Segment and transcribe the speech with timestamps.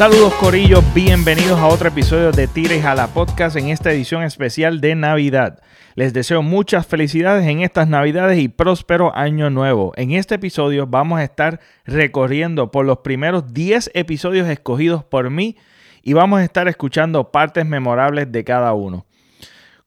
[0.00, 4.80] Saludos Corillos, bienvenidos a otro episodio de Tires a la Podcast en esta edición especial
[4.80, 5.60] de Navidad.
[5.94, 9.92] Les deseo muchas felicidades en estas Navidades y próspero año nuevo.
[9.96, 15.58] En este episodio vamos a estar recorriendo por los primeros 10 episodios escogidos por mí
[16.02, 19.04] y vamos a estar escuchando partes memorables de cada uno.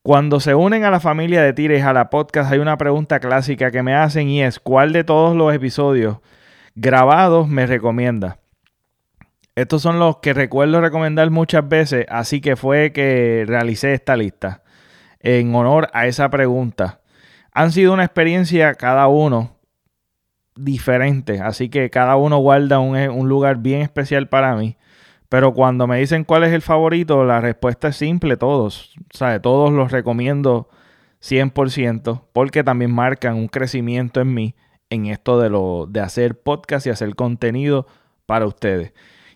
[0.04, 3.72] Cuando se unen a la familia de Tires a la Podcast hay una pregunta clásica
[3.72, 6.18] que me hacen y es ¿cuál de todos los episodios
[6.76, 8.43] grabados me recomienda?
[9.56, 14.64] Estos son los que recuerdo recomendar muchas veces, así que fue que realicé esta lista
[15.20, 17.02] en honor a esa pregunta.
[17.52, 19.58] Han sido una experiencia cada uno
[20.56, 24.78] diferente, así que cada uno guarda un, lugar bien especial para mí.
[25.30, 28.96] Pero cuando me dicen cuál es el favorito, la respuesta es simple, todos.
[29.12, 29.40] ¿sabe?
[29.40, 30.70] Todos los recomiendo
[31.22, 34.56] 100% porque también marcan un crecimiento en mí
[34.90, 37.88] en esto de, lo, de hacer podcast y hacer contenido
[38.26, 38.94] para ustedes.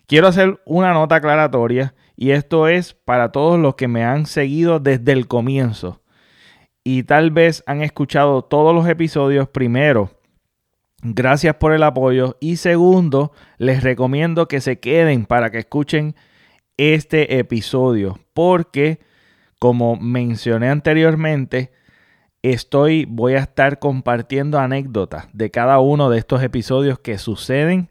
[0.08, 4.80] Quiero hacer una nota aclaratoria y esto es para todos los que me han seguido
[4.80, 6.00] desde el comienzo
[6.82, 10.10] y tal vez han escuchado todos los episodios primero.
[11.02, 16.16] Gracias por el apoyo y segundo, les recomiendo que se queden para que escuchen
[16.78, 19.00] este episodio porque
[19.58, 21.70] como mencioné anteriormente,
[22.40, 27.90] estoy voy a estar compartiendo anécdotas de cada uno de estos episodios que suceden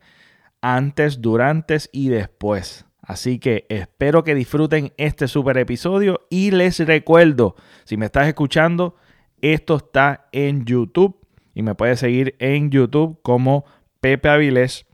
[0.61, 2.85] antes, durante y después.
[3.01, 7.55] Así que espero que disfruten este super episodio y les recuerdo,
[7.85, 8.95] si me estás escuchando,
[9.41, 11.17] esto está en YouTube
[11.53, 13.65] y me puedes seguir en YouTube como
[14.01, 14.85] Pepe Avilés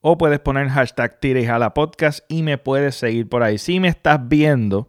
[0.00, 3.58] o puedes poner hashtag tires a la podcast y me puedes seguir por ahí.
[3.58, 4.88] Si me estás viendo,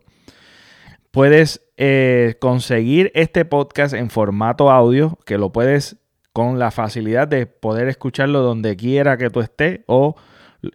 [1.09, 5.97] puedes eh, conseguir este podcast en formato audio que lo puedes
[6.37, 10.15] con la facilidad de poder escucharlo donde quiera que tú estés o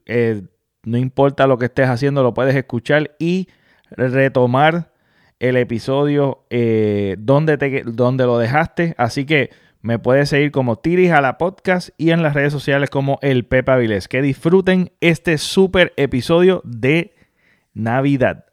[0.07, 0.43] eh,
[0.83, 3.47] no importa lo que estés haciendo, lo puedes escuchar y
[3.93, 4.91] retomar
[5.39, 8.97] el episodio eh, donde, te, donde lo dejaste.
[8.99, 9.51] Así que
[9.83, 13.45] me puedes seguir como Tiris a la podcast y en las redes sociales como el
[13.45, 14.09] Pepa Vilés.
[14.09, 17.15] Que disfruten este super episodio de
[17.73, 18.47] Navidad.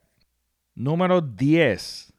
[0.76, 2.14] Número 10.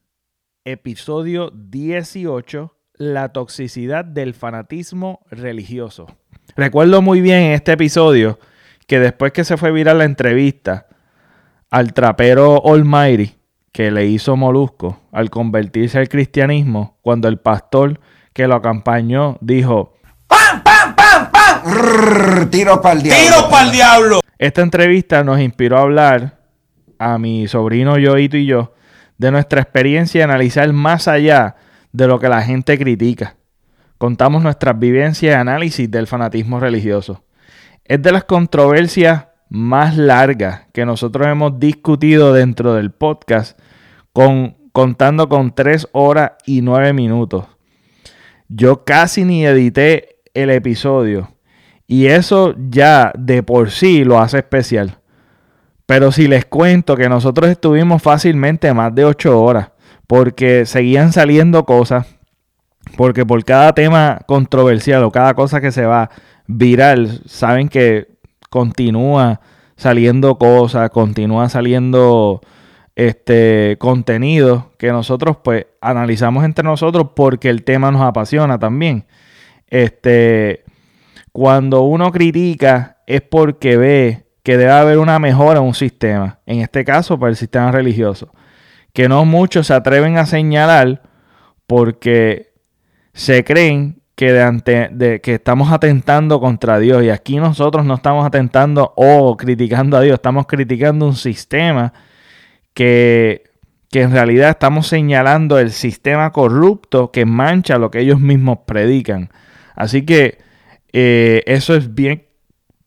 [0.64, 2.74] Episodio 18.
[3.00, 6.06] La toxicidad del fanatismo religioso.
[6.54, 8.38] Recuerdo muy bien este episodio
[8.86, 10.86] que después que se fue viral la entrevista
[11.70, 13.36] al trapero Almighty
[13.72, 18.00] que le hizo Molusco al convertirse al cristianismo, cuando el pastor
[18.34, 19.94] que lo acompañó dijo
[20.26, 22.50] ¡Pam, pam, pam, pam!
[22.50, 23.24] ¡Tiro para el diablo!
[23.24, 24.20] ¡Tiro para el diablo!
[24.36, 26.38] Esta entrevista nos inspiró a hablar
[26.98, 28.74] a mi sobrino Yoito y yo
[29.16, 31.56] de nuestra experiencia y analizar más allá
[31.92, 33.36] de lo que la gente critica.
[33.98, 37.22] Contamos nuestras vivencias y análisis del fanatismo religioso.
[37.84, 43.58] Es de las controversias más largas que nosotros hemos discutido dentro del podcast,
[44.12, 47.46] con, contando con 3 horas y 9 minutos.
[48.48, 51.34] Yo casi ni edité el episodio
[51.86, 54.98] y eso ya de por sí lo hace especial.
[55.86, 59.70] Pero si les cuento que nosotros estuvimos fácilmente más de 8 horas
[60.10, 62.04] porque seguían saliendo cosas,
[62.96, 66.10] porque por cada tema controversial o cada cosa que se va
[66.48, 68.08] viral, saben que
[68.50, 69.40] continúa
[69.76, 72.40] saliendo cosas, continúa saliendo
[72.96, 79.06] este contenido que nosotros pues analizamos entre nosotros porque el tema nos apasiona también.
[79.68, 80.64] Este
[81.30, 86.62] cuando uno critica es porque ve que debe haber una mejora en un sistema, en
[86.62, 88.32] este caso para el sistema religioso,
[88.92, 91.02] que no muchos se atreven a señalar
[91.66, 92.52] porque
[93.12, 97.02] se creen que, estamos atentando contra Dios.
[97.02, 101.92] Y aquí nosotros no estamos atentando o criticando a Dios, estamos criticando un sistema
[102.74, 103.44] que,
[103.90, 109.30] que en realidad estamos señalando el sistema corrupto que mancha lo que ellos mismos predican.
[109.74, 110.38] Así que
[110.92, 112.26] eh, eso es bien,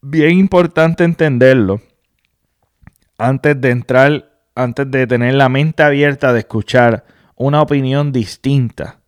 [0.01, 1.81] bien importante entenderlo
[3.17, 7.05] antes de entrar, antes de tener la mente abierta de escuchar
[7.35, 8.99] una opinión distinta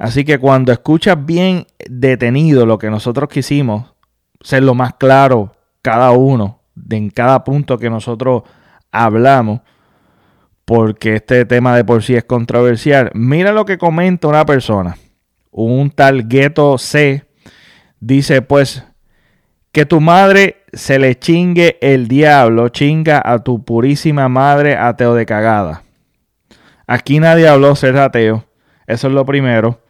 [0.00, 3.92] Así que cuando escuchas bien detenido lo que nosotros quisimos,
[4.40, 8.44] ser lo más claro cada uno en cada punto que nosotros
[8.90, 9.60] hablamos,
[10.64, 13.10] porque este tema de por sí es controversial.
[13.12, 14.96] Mira lo que comenta una persona.
[15.50, 17.26] Un tal Gueto C
[18.00, 18.82] dice pues
[19.72, 25.26] que tu madre se le chingue el diablo, chinga a tu purísima madre ateo de
[25.26, 25.84] cagada.
[26.86, 28.44] Aquí nadie habló ser ateo.
[28.86, 29.80] Eso es lo primero.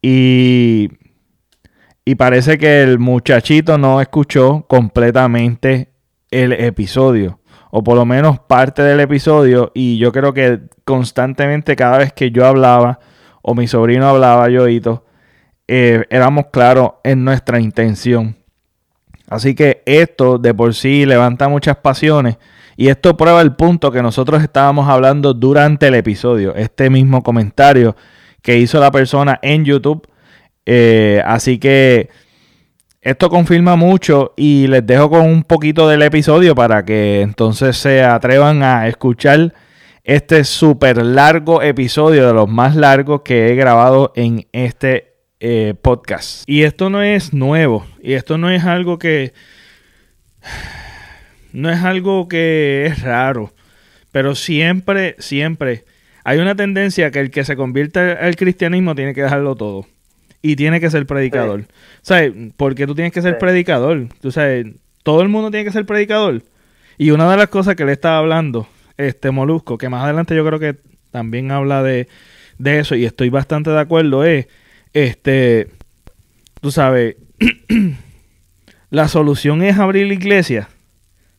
[0.00, 0.88] Y,
[2.04, 5.92] y parece que el muchachito no escuchó completamente
[6.30, 7.40] el episodio.
[7.70, 12.30] o por lo menos parte del episodio, y yo creo que constantemente cada vez que
[12.30, 13.00] yo hablaba,
[13.42, 15.04] o mi sobrino hablaba, Yoito,
[15.68, 18.36] eh, éramos claros en nuestra intención.
[19.28, 22.36] Así que esto de por sí levanta muchas pasiones.
[22.76, 26.54] Y esto prueba el punto que nosotros estábamos hablando durante el episodio.
[26.54, 27.96] Este mismo comentario
[28.42, 30.06] que hizo la persona en YouTube.
[30.66, 32.10] Eh, así que
[33.00, 38.02] esto confirma mucho y les dejo con un poquito del episodio para que entonces se
[38.02, 39.54] atrevan a escuchar
[40.02, 46.48] este súper largo episodio de los más largos que he grabado en este eh, podcast.
[46.48, 47.86] Y esto no es nuevo.
[48.02, 49.32] Y esto no es algo que...
[51.52, 53.52] No es algo que es raro.
[54.12, 55.84] Pero siempre, siempre
[56.24, 59.86] hay una tendencia que el que se convierte al cristianismo tiene que dejarlo todo.
[60.42, 61.64] Y tiene que ser predicador.
[62.02, 62.32] ¿Sabes?
[62.56, 64.08] Porque tú tienes que ser predicador.
[64.20, 64.66] Tú sabes,
[65.02, 66.42] todo el mundo tiene que ser predicador.
[66.98, 70.46] Y una de las cosas que le estaba hablando, este Molusco, que más adelante yo
[70.46, 70.76] creo que
[71.10, 72.08] también habla de,
[72.58, 74.48] de eso, y estoy bastante de acuerdo, es
[74.96, 75.68] este,
[76.62, 77.16] tú sabes,
[78.90, 80.70] la solución es abrir la iglesia.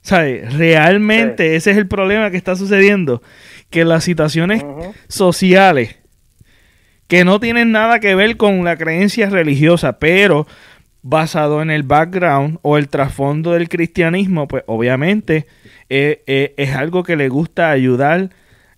[0.01, 0.53] ¿Sabes?
[0.53, 3.23] Realmente ese es el problema que está sucediendo.
[3.71, 4.63] Que las situaciones
[5.07, 5.97] sociales
[7.07, 10.45] que no tienen nada que ver con la creencia religiosa, pero
[11.01, 15.47] basado en el background o el trasfondo del cristianismo, pues obviamente
[15.89, 18.29] eh, eh, es algo que le gusta ayudar,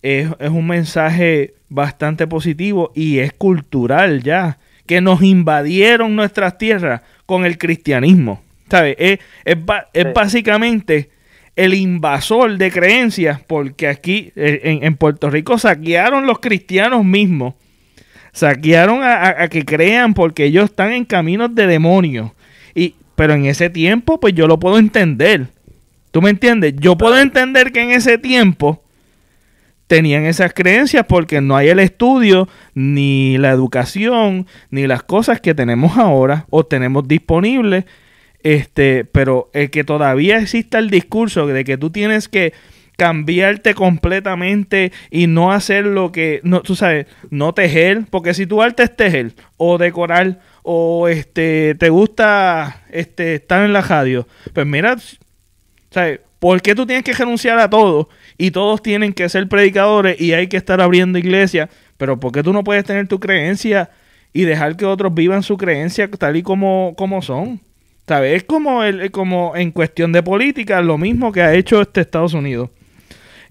[0.03, 4.59] es, es, un mensaje bastante positivo y es cultural ya
[4.89, 8.41] que nos invadieron nuestras tierras con el cristianismo.
[8.71, 8.95] ¿Sabes?
[8.97, 9.19] Es,
[10.15, 11.11] básicamente
[11.55, 17.53] el invasor de creencias, porque aquí eh, en, Puerto Rico saquearon los cristianos mismos.
[18.31, 22.31] Saquearon a, que crean porque ellos están en caminos de demonios.
[22.73, 25.49] Y, pero en ese tiempo, pues yo lo puedo entender.
[26.09, 26.73] ¿Tú me entiendes?
[26.79, 28.83] Yo puedo entender que en ese tiempo
[29.89, 35.55] tenían esas creencias porque no hay el estudio, ni la educación, ni las cosas que
[35.55, 37.85] tenemos ahora o tenemos disponibles.
[38.43, 42.53] Este, pero el que todavía exista el discurso de que tú tienes que
[42.97, 48.61] cambiarte completamente y no hacer lo que, no, tú sabes, no tejer, porque si tu
[48.61, 54.97] arte tejer o decorar o este te gusta este estar en la radio, pues mira,
[55.89, 56.19] ¿sabes?
[56.39, 60.33] ¿Por qué tú tienes que renunciar a todo y todos tienen que ser predicadores y
[60.33, 61.69] hay que estar abriendo iglesias?
[61.97, 63.89] Pero ¿por qué tú no puedes tener tu creencia
[64.31, 67.59] y dejar que otros vivan su creencia tal y como, como son?
[68.07, 68.37] ¿Sabes?
[68.37, 72.33] Es como, el, como en cuestión de política, lo mismo que ha hecho este Estados
[72.33, 72.69] Unidos.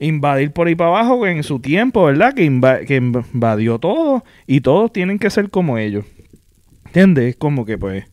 [0.01, 2.33] Invadir por ahí para abajo en su tiempo, ¿verdad?
[2.33, 2.45] Que,
[2.87, 6.07] que invadió todo y todos tienen que ser como ellos.
[6.87, 7.37] ¿Entiendes?
[7.37, 8.07] Como que pues,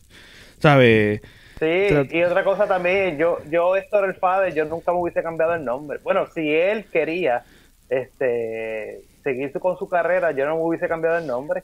[0.60, 1.22] ¿sabes?
[1.58, 5.54] Sí, y otra cosa también, yo, yo Héctor el Padre, yo nunca me hubiese cambiado
[5.54, 5.98] el nombre.
[6.02, 7.44] Bueno, si él quería
[7.88, 11.62] este seguir con su carrera, yo no me hubiese cambiado el nombre.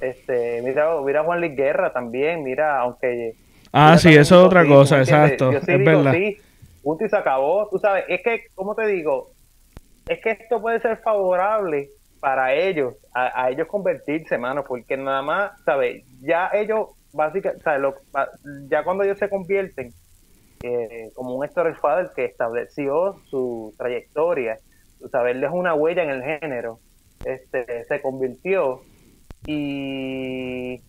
[0.00, 3.34] Este, mira, mira Juan Luis Guerra también, mira, aunque
[3.76, 5.52] Ah, sí, eso es otra cosa, exacto.
[5.52, 6.12] Yo sí es verdad.
[6.12, 6.38] sí,
[6.82, 7.68] punto y se acabó.
[7.68, 9.32] Tú sabes, es que, ¿cómo te digo?
[10.06, 11.88] Es que esto puede ser favorable
[12.20, 16.04] para ellos, a, a ellos convertirse, hermano, porque nada más, ¿sabes?
[16.22, 17.64] Ya ellos básicamente,
[18.68, 19.92] ya cuando ellos se convierten
[20.62, 24.58] eh, como un story father que estableció su trayectoria,
[25.10, 26.80] sabes, él una huella en el género,
[27.22, 28.80] este, se convirtió
[29.46, 30.82] y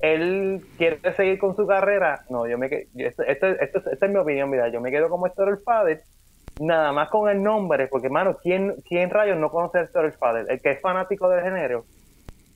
[0.00, 4.68] él quiere seguir con su carrera, no, yo me quedo, esta es mi opinión, mira,
[4.68, 6.02] yo me quedo como Story Father,
[6.58, 10.46] nada más con el nombre, porque hermano, ¿quién, quién rayos no conoce a Story Father?
[10.48, 11.84] El que es fanático del género,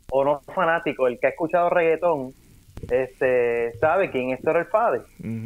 [0.08, 2.32] o no fanático, el que ha escuchado reggaetón,
[2.90, 5.00] este, sabe quién es Héctor el Padre.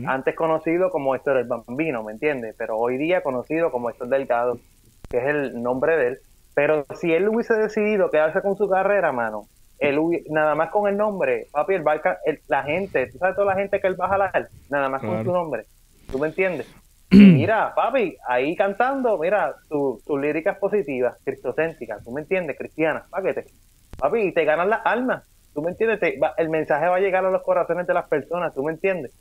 [0.06, 2.54] Antes conocido como Héctor el Bambino, ¿me entiendes?
[2.58, 4.58] Pero hoy día conocido como Héctor Delgado,
[5.08, 6.18] que es el nombre de él.
[6.54, 9.44] Pero si él hubiese decidido quedarse con su carrera, mano,
[9.78, 11.84] él nada más con el nombre, papi, el,
[12.48, 15.24] la gente, tú sabes toda la gente que él va a jalar, nada más con
[15.24, 15.64] su nombre.
[16.10, 16.66] ¿Tú me entiendes?
[17.10, 22.58] mira, papi, ahí cantando, mira, tus tu líricas positivas, cristocéntricas, ¿tú me entiendes?
[22.58, 23.46] Cristianas, paquete.
[23.98, 26.00] Papi, y te ganan las almas ¿Tú me entiendes?
[26.36, 29.12] el mensaje va a llegar a los corazones de las personas, ¿tú me entiendes?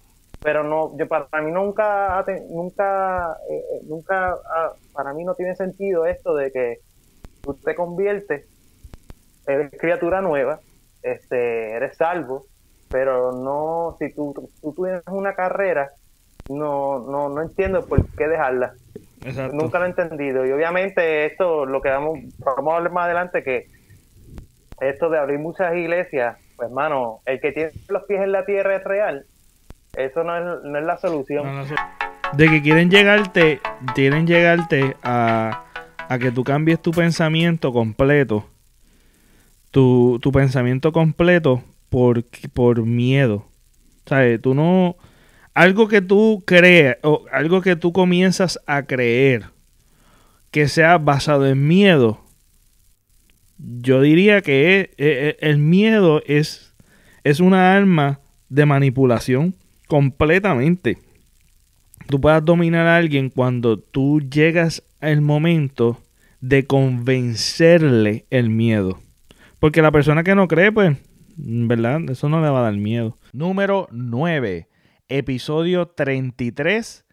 [0.41, 5.55] Pero no, yo para mí nunca, nunca, eh, eh, nunca, ah, para mí no tiene
[5.55, 6.77] sentido esto de que
[7.43, 8.47] tú te conviertes,
[9.45, 10.59] eres criatura nueva,
[11.01, 12.45] este, eres salvo,
[12.89, 15.91] pero no, si tú, tú, tienes una carrera,
[16.47, 18.73] no, no, no entiendo por qué dejarla.
[19.51, 20.45] Nunca lo he entendido.
[20.45, 23.65] Y obviamente esto, lo que vamos, vamos a hablar más adelante, que
[24.81, 28.75] esto de abrir muchas iglesias, pues hermano, el que tiene los pies en la tierra
[28.75, 29.25] es real.
[29.95, 31.65] Eso no es, no es la solución.
[32.33, 33.59] de que quieren llegarte,
[33.95, 35.63] quieren llegarte a,
[35.97, 38.45] a que tú cambies tu pensamiento completo.
[39.71, 43.45] Tu, tu pensamiento completo por, por miedo.
[44.05, 44.41] ¿Sabes?
[44.41, 44.95] Tú no.
[45.53, 49.45] Algo que tú crees, o algo que tú comienzas a creer
[50.51, 52.19] que sea basado en miedo,
[53.59, 56.73] yo diría que el miedo es,
[57.23, 59.55] es una arma de manipulación
[59.87, 60.97] completamente.
[62.07, 66.01] Tú puedes dominar a alguien cuando tú llegas al momento
[66.41, 68.99] de convencerle el miedo.
[69.59, 70.97] Porque la persona que no cree, pues,
[71.35, 72.01] ¿verdad?
[72.09, 73.17] Eso no le va a dar miedo.
[73.33, 74.67] Número 9.
[75.09, 77.05] Episodio 33.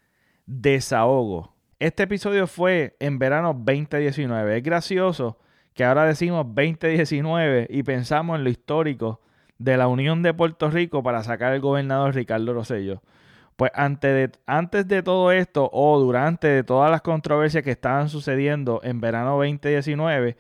[0.47, 1.57] Desahogo.
[1.79, 4.57] Este episodio fue en verano 2019.
[4.57, 5.39] Es gracioso
[5.77, 9.21] que ahora decimos 2019 y pensamos en lo histórico
[9.59, 13.03] de la Unión de Puerto Rico para sacar al gobernador Ricardo Rosello.
[13.57, 18.09] Pues antes de, antes de todo esto o durante de todas las controversias que estaban
[18.09, 20.39] sucediendo en verano 2019,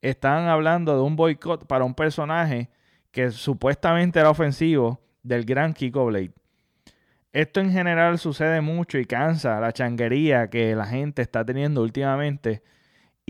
[0.00, 2.70] estaban hablando de un boicot para un personaje
[3.10, 6.32] que supuestamente era ofensivo del gran Kiko Blade.
[7.34, 12.62] Esto en general sucede mucho y cansa la changuería que la gente está teniendo últimamente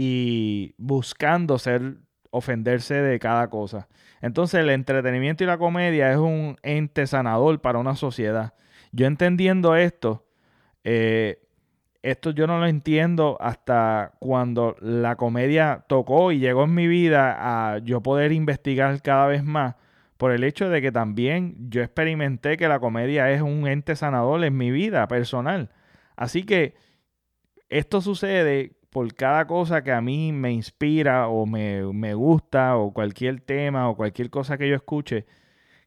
[0.02, 1.98] y buscando ser
[2.30, 3.86] ofenderse de cada cosa.
[4.22, 8.54] Entonces el entretenimiento y la comedia es un ente sanador para una sociedad.
[8.92, 10.26] Yo entendiendo esto,
[10.84, 11.42] eh,
[12.00, 17.74] esto yo no lo entiendo hasta cuando la comedia tocó y llegó en mi vida
[17.74, 19.74] a yo poder investigar cada vez más
[20.16, 24.42] por el hecho de que también yo experimenté que la comedia es un ente sanador
[24.44, 25.68] en mi vida personal.
[26.16, 26.74] Así que
[27.68, 33.40] esto sucede por cada cosa que a mí me inspira o me, gusta o cualquier
[33.40, 35.26] tema o cualquier cosa que yo escuche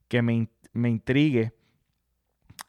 [0.08, 1.54] que me, me intrigue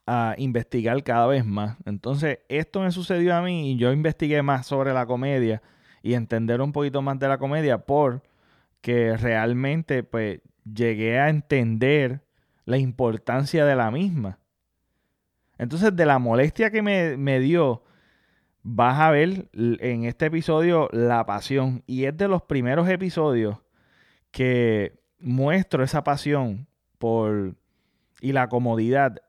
[0.07, 1.79] a investigar cada vez más.
[1.87, 5.63] Entonces, esto me sucedió a mí y yo investigué más sobre la comedia
[6.03, 12.23] y entender un poquito más de la comedia porque realmente pues llegué a entender
[12.65, 14.39] la importancia de la misma.
[15.59, 17.84] Entonces, de la molestia que me, dio,
[18.65, 21.85] vas a ver en este episodio la pasión.
[21.87, 23.59] Y es de los primeros episodios
[24.33, 26.67] que muestro esa pasión
[26.99, 27.55] por
[28.21, 29.23] y la comodidad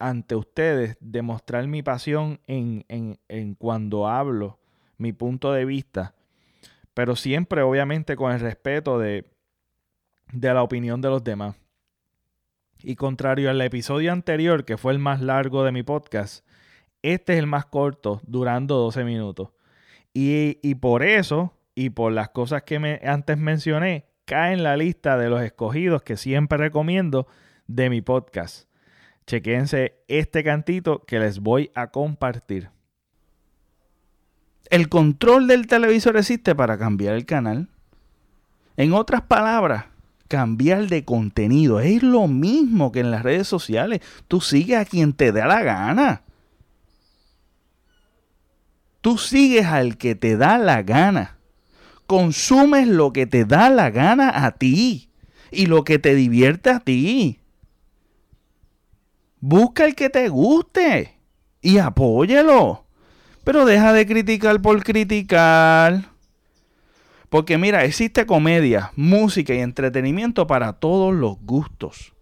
[0.00, 4.58] ante ustedes de mostrar mi pasión en, en, en cuando hablo,
[4.96, 6.16] mi punto de vista.
[6.94, 9.30] Pero siempre, obviamente, con el respeto de
[10.32, 11.56] de la opinión de los demás.
[12.82, 16.46] Y contrario al episodio anterior, que fue el más largo de mi podcast,
[17.12, 19.50] este es el más corto, durando 12 minutos.
[20.14, 25.30] Y, por eso, y por las cosas que antes mencioné, cae en la lista de
[25.30, 27.28] los escogidos que siempre recomiendo
[27.66, 28.68] de mi podcast.
[29.26, 32.70] Chequense este cantito que les voy a compartir.
[34.70, 37.68] El control del televisor existe para cambiar el canal.
[38.76, 39.86] En otras palabras,
[40.28, 41.80] cambiar de contenido.
[41.80, 44.00] Es lo mismo que en las redes sociales.
[44.28, 46.22] Tú sigues a quien te da la gana.
[49.08, 51.38] Tú sigues al que te da la gana.
[52.06, 55.08] Consumes lo que te da la gana a ti
[55.50, 57.40] y lo que te divierte a ti.
[59.40, 61.18] Busca el que te guste
[61.62, 62.84] y apóyalo.
[63.44, 66.10] Pero deja de criticar por criticar.
[67.30, 72.12] Porque mira, existe comedia, música y entretenimiento para todos los gustos.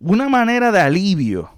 [0.00, 1.53] Una manera de alivio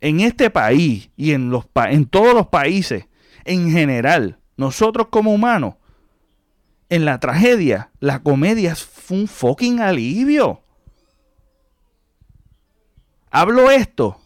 [0.00, 3.06] en este país y en, los, en todos los países
[3.44, 5.74] en general, nosotros como humanos,
[6.88, 10.62] en la tragedia, la comedia es un fucking alivio.
[13.30, 14.20] Hablo esto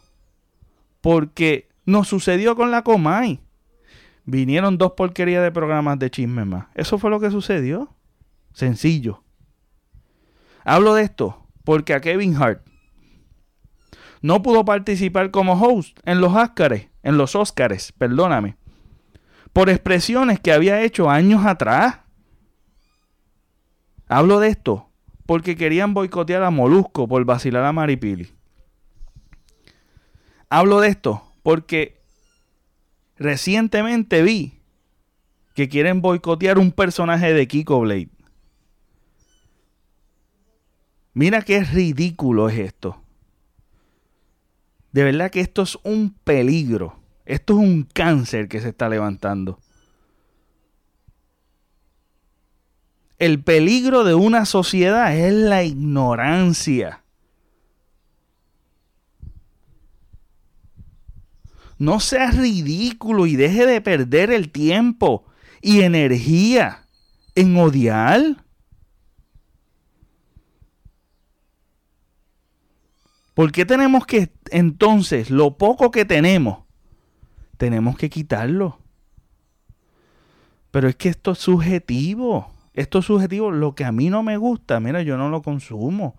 [1.00, 3.41] porque nos sucedió con la Comay
[4.31, 6.67] vinieron dos porquerías de programas de chisme más.
[6.75, 7.95] Eso fue lo que sucedió.
[8.53, 9.23] Sencillo.
[10.65, 12.67] Hablo de esto porque a Kevin Hart
[14.21, 18.57] no pudo participar como host en los Oscars, en los Oscars, perdóname,
[19.53, 22.00] por expresiones que había hecho años atrás.
[24.09, 24.89] Hablo de esto
[25.27, 28.33] porque querían boicotear a Molusco por vacilar a Maripili.
[30.49, 32.00] Hablo de esto porque
[33.21, 34.62] Recientemente vi
[35.55, 38.09] que quieren boicotear un personaje de Kiko Blade.
[41.12, 43.00] Mira qué ridículo es esto.
[44.92, 46.99] De verdad que esto es un peligro.
[47.25, 49.61] Esto es un cáncer que se está levantando.
[53.18, 57.04] El peligro de una sociedad es la ignorancia.
[61.78, 65.25] No seas ridículo y deje de perder el tiempo
[65.62, 66.87] y energía
[67.35, 68.44] en odiar.
[73.40, 76.59] ¿Por qué tenemos que entonces lo poco que tenemos,
[77.56, 78.80] tenemos que quitarlo?
[80.70, 82.52] Pero es que esto es subjetivo.
[82.75, 83.50] Esto es subjetivo.
[83.50, 86.16] Lo que a mí no me gusta, mira, yo no lo consumo.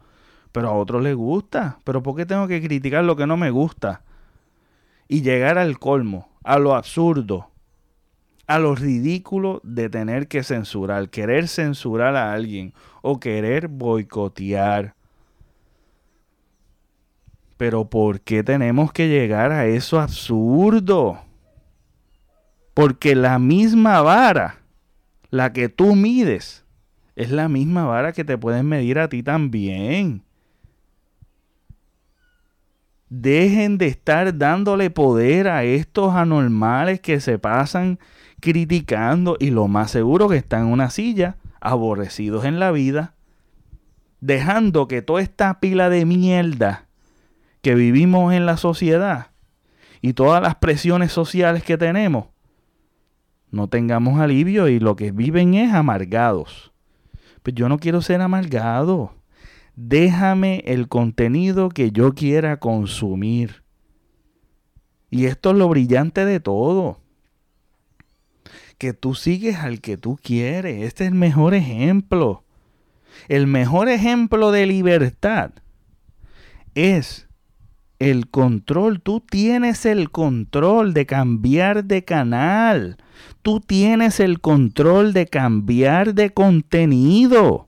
[0.52, 1.78] Pero a otros les gusta.
[1.84, 4.02] Pero ¿por qué tengo que criticar lo que no me gusta?
[5.08, 7.52] Y llegar al colmo, a lo absurdo,
[8.48, 12.74] a lo ridículo de tener que censurar, querer censurar a alguien
[13.04, 14.96] o querer boicotear
[17.62, 21.20] pero ¿por qué tenemos que llegar a eso absurdo?
[22.74, 24.62] Porque la misma vara,
[25.30, 26.66] la que tú mides,
[27.16, 30.24] es la misma vara que te pueden medir a ti también.
[33.10, 38.00] Dejen de estar dándole poder a estos anormales que se pasan
[38.40, 43.14] criticando y lo más seguro que están en una silla, aborrecidos en la vida,
[44.20, 46.88] dejando que toda esta pila de mierda
[47.62, 49.32] que vivimos en la sociedad
[50.02, 52.28] y todas las presiones sociales que tenemos,
[53.52, 56.72] no tengamos alivio y lo que viven es amargados.
[57.44, 59.14] Pues yo no quiero ser amargado.
[59.76, 63.64] Déjame el contenido que yo quiera consumir.
[65.10, 67.02] Y esto es lo brillante de todo.
[68.78, 70.84] Que tú sigues al que tú quieres.
[70.84, 72.46] Este es el mejor ejemplo.
[73.28, 75.52] El mejor ejemplo de libertad
[76.74, 77.28] es
[78.02, 82.98] el control, tú tienes el control de cambiar de canal,
[83.44, 87.68] tú tienes el control de cambiar de contenido,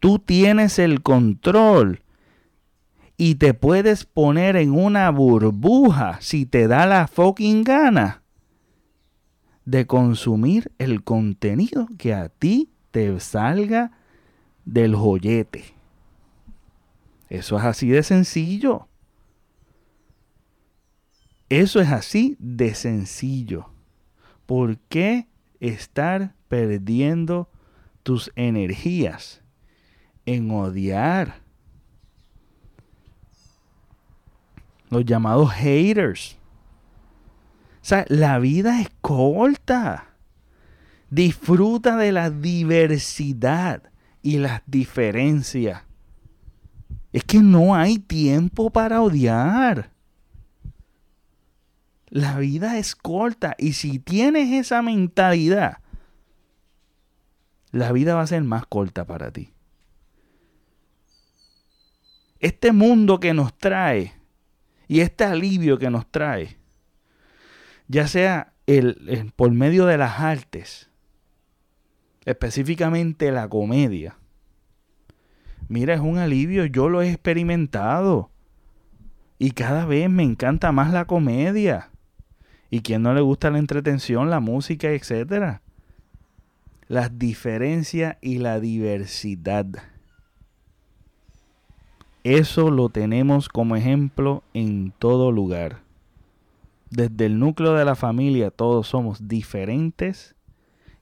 [0.00, 2.02] tú tienes el control
[3.16, 8.22] y te puedes poner en una burbuja si te da la fucking gana
[9.64, 13.92] de consumir el contenido que a ti te salga
[14.64, 15.62] del joyete.
[17.28, 18.88] Eso es así de sencillo.
[21.48, 23.70] Eso es así de sencillo.
[24.46, 25.28] ¿Por qué
[25.60, 27.48] estar perdiendo
[28.02, 29.42] tus energías
[30.26, 31.42] en odiar?
[34.90, 36.38] Los llamados haters.
[37.82, 40.14] O sea, la vida es corta.
[41.10, 43.82] Disfruta de la diversidad
[44.22, 45.82] y las diferencias.
[47.12, 49.93] Es que no hay tiempo para odiar.
[52.14, 55.78] La vida es corta y si tienes esa mentalidad,
[57.72, 59.52] la vida va a ser más corta para ti.
[62.38, 64.12] Este mundo que nos trae
[64.86, 66.56] y este alivio que nos trae,
[67.88, 70.90] ya sea el, por medio de las artes,
[72.24, 74.18] específicamente la comedia,
[75.66, 78.30] mira, es un alivio, yo lo he experimentado
[79.36, 81.90] y cada vez me encanta más la comedia.
[82.74, 85.62] ¿Y quién no le gusta la entretención, la música, etcétera?
[86.88, 89.66] Las diferencias y la diversidad.
[92.24, 95.82] Eso lo tenemos como ejemplo en todo lugar.
[96.90, 100.34] Desde el núcleo de la familia todos somos diferentes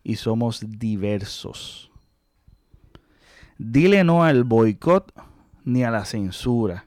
[0.05, 1.91] y somos diversos.
[3.57, 5.11] Dile no al boicot
[5.65, 6.87] ni a la censura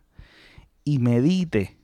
[0.83, 1.75] y medite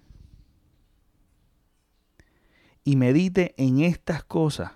[2.84, 4.72] y medite en estas cosas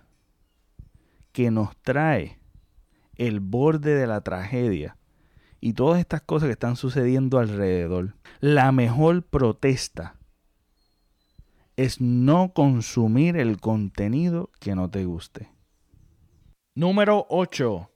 [1.31, 2.39] que nos trae
[3.15, 4.97] el borde de la tragedia
[5.59, 8.15] y todas estas cosas que están sucediendo alrededor.
[8.39, 10.15] La mejor protesta
[11.75, 15.49] es no consumir el contenido que no te guste.
[16.75, 17.89] Número 8.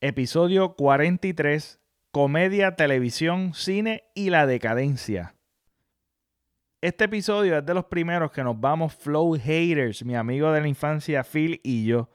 [0.00, 1.80] Episodio 43.
[2.12, 5.35] Comedia, televisión, cine y la decadencia.
[6.82, 10.68] Este episodio es de los primeros que nos vamos flow haters, mi amigo de la
[10.68, 12.10] infancia Phil y yo.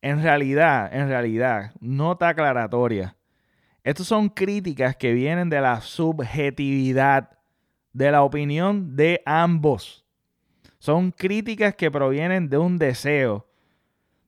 [0.00, 3.16] En realidad, en realidad, nota aclaratoria.
[3.84, 7.38] Estos son críticas que vienen de la subjetividad
[7.92, 10.06] de la opinión de ambos.
[10.78, 13.46] Son críticas que provienen de un deseo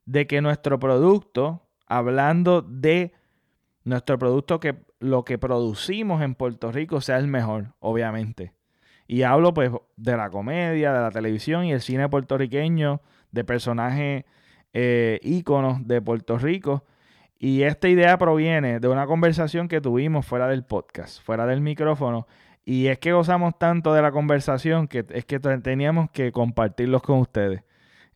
[0.04, 3.14] de que nuestro producto, hablando de
[3.82, 8.52] nuestro producto que lo que producimos en Puerto Rico sea el mejor, obviamente.
[9.06, 13.00] Y hablo pues de la comedia, de la televisión y el cine puertorriqueño,
[13.32, 14.24] de personajes
[14.72, 16.84] eh, íconos de Puerto Rico.
[17.38, 22.26] Y esta idea proviene de una conversación que tuvimos fuera del podcast, fuera del micrófono,
[22.64, 27.18] Y es que gozamos tanto de la conversación que es que teníamos que compartirlos con
[27.18, 27.62] ustedes.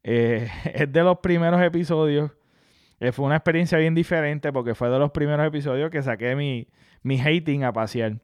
[0.03, 2.33] Eh, es de los primeros episodios.
[3.01, 6.66] Eh, fue una experiencia bien diferente porque fue de los primeros episodios que saqué mi,
[7.03, 8.16] mi hating a pasear.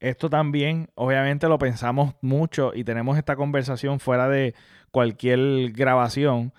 [0.00, 4.54] Esto también, obviamente, lo pensamos mucho y tenemos esta conversación fuera de
[4.90, 6.52] cualquier grabación.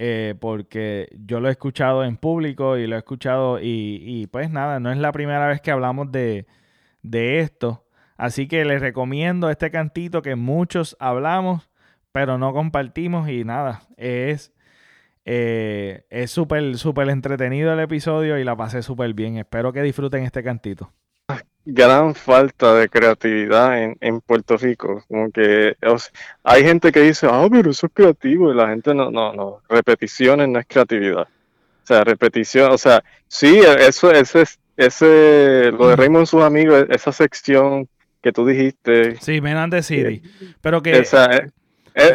[0.00, 4.78] Eh, porque yo lo he escuchado en público y lo he escuchado y, pues nada,
[4.78, 6.46] no es la primera vez que hablamos de,
[7.02, 7.84] de esto.
[8.16, 11.70] Así que les recomiendo este cantito que muchos hablamos,
[12.12, 14.52] pero no compartimos y nada, es
[15.30, 19.36] eh, es súper, súper entretenido el episodio y la pasé súper bien.
[19.36, 20.90] Espero que disfruten este cantito.
[21.70, 25.04] Gran falta de creatividad en, en Puerto Rico.
[25.06, 25.76] Como que
[26.42, 28.50] hay gente que dice, ah, pero eso es creativo.
[28.50, 29.60] Y la gente no, no, no.
[29.68, 31.28] Repeticiones no es creatividad.
[31.28, 34.44] O sea, repetición, o sea, sí, eso, ese,
[34.78, 37.86] ese, lo de Raymond y sus amigos, esa sección
[38.22, 39.16] que tú dijiste.
[39.20, 40.22] Sí, Menande City.
[40.60, 41.00] Pero que.
[41.00, 41.50] O sea, eh,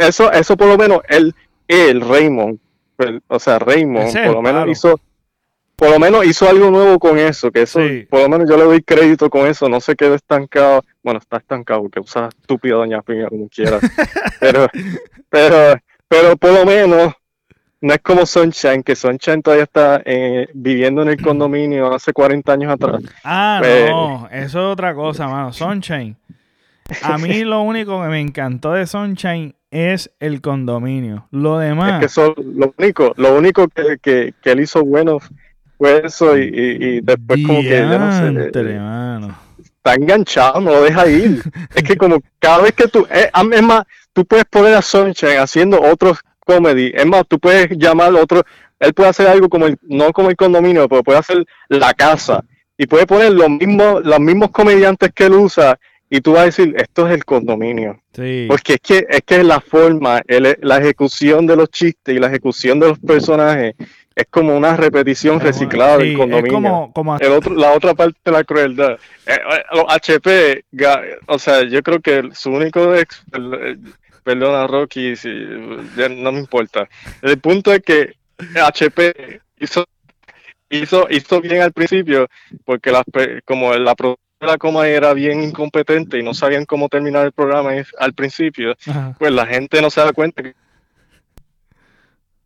[0.01, 1.35] eso, eso por lo menos, él,
[1.67, 2.59] el Raymond,
[3.27, 4.99] o sea, Raymond, por lo menos hizo.
[5.75, 8.63] Por lo menos hizo algo nuevo con eso, que eso, por lo menos yo le
[8.63, 13.01] doy crédito con eso, no se quedó estancado, bueno, está estancado, porque usa estúpida Doña
[13.01, 13.79] Piña como quiera,
[14.39, 14.67] pero,
[15.29, 15.75] pero,
[16.07, 17.13] pero por lo menos
[17.83, 22.53] no es como Sunshine, que Sunshine todavía está eh, viviendo en el condominio hace 40
[22.53, 23.01] años atrás.
[23.25, 25.51] Ah, pues, no, eso es otra cosa, mano.
[25.51, 26.15] Sunshine.
[27.01, 31.27] A mí lo único que me encantó de Sunshine es el condominio.
[31.31, 32.01] Lo demás.
[32.03, 33.97] Es que lo único, lo único que,
[34.41, 35.19] que, él hizo bueno
[35.83, 38.51] fue eso y, después como que ya no sé.
[38.55, 39.27] Eh,
[39.59, 41.41] está enganchado, no lo deja ir.
[41.75, 45.39] es que como cada vez que tú, eh, es más, tú puedes poner a Sunshine
[45.39, 46.93] haciendo otros comedy.
[46.95, 48.43] Es más, tú puedes llamar otro,
[48.79, 52.45] él puede hacer algo como el, no como el condominio, pero puede hacer la casa.
[52.77, 55.77] Y puede poner los mismos, los mismos comediantes que él usa
[56.09, 57.99] y tú vas a decir, esto es el condominio.
[58.47, 62.79] Porque es que es que la forma, la ejecución de los chistes y la ejecución
[62.79, 63.75] de los personajes
[64.15, 66.91] es como una repetición reciclada del condominio.
[67.19, 68.93] El otro, la otra parte de la crueldad.
[69.25, 70.65] Eh, eh, los HP,
[71.27, 73.23] o sea, yo creo que su único ex,
[74.23, 76.87] perdona Rocky, si, no me importa.
[77.21, 78.15] El punto es que
[78.55, 79.85] HP hizo,
[80.69, 82.27] hizo, hizo bien al principio,
[82.65, 83.03] porque las,
[83.45, 83.95] como la
[84.43, 88.75] la coma era bien incompetente y no sabían cómo terminar el programa al principio,
[89.17, 90.53] pues la gente no se da cuenta que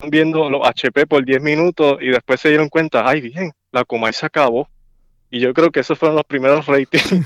[0.05, 4.11] viendo los HP por 10 minutos y después se dieron cuenta, ay bien, la coma
[4.11, 4.69] se acabó.
[5.29, 7.03] Y yo creo que esos fueron los primeros ratings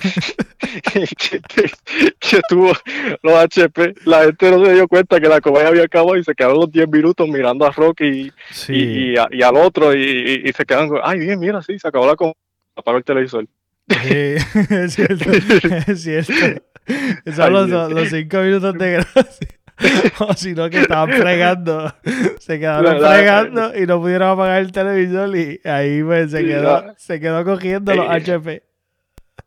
[2.19, 2.73] que, tuvo
[3.21, 3.93] los HP.
[4.05, 6.71] La gente no se dio cuenta que la comedia había acabado y se quedaron los
[6.71, 8.31] 10 minutos mirando a Rocky
[8.69, 12.37] y, y, al otro y, se quedan, ay, bien, mira, sí, se acabó la comedia.
[12.75, 13.45] Apagó el televisor.
[13.87, 14.07] Sí,
[14.69, 16.33] es cierto, es cierto.
[17.35, 19.60] Son los, los cinco minutos de gracia.
[20.19, 21.93] o sino que estaban fregando.
[22.39, 27.19] Se quedaron fregando y no pudieron apagar el televisor y ahí pues, se quedó, se
[27.19, 28.63] quedó cogiendo los HP.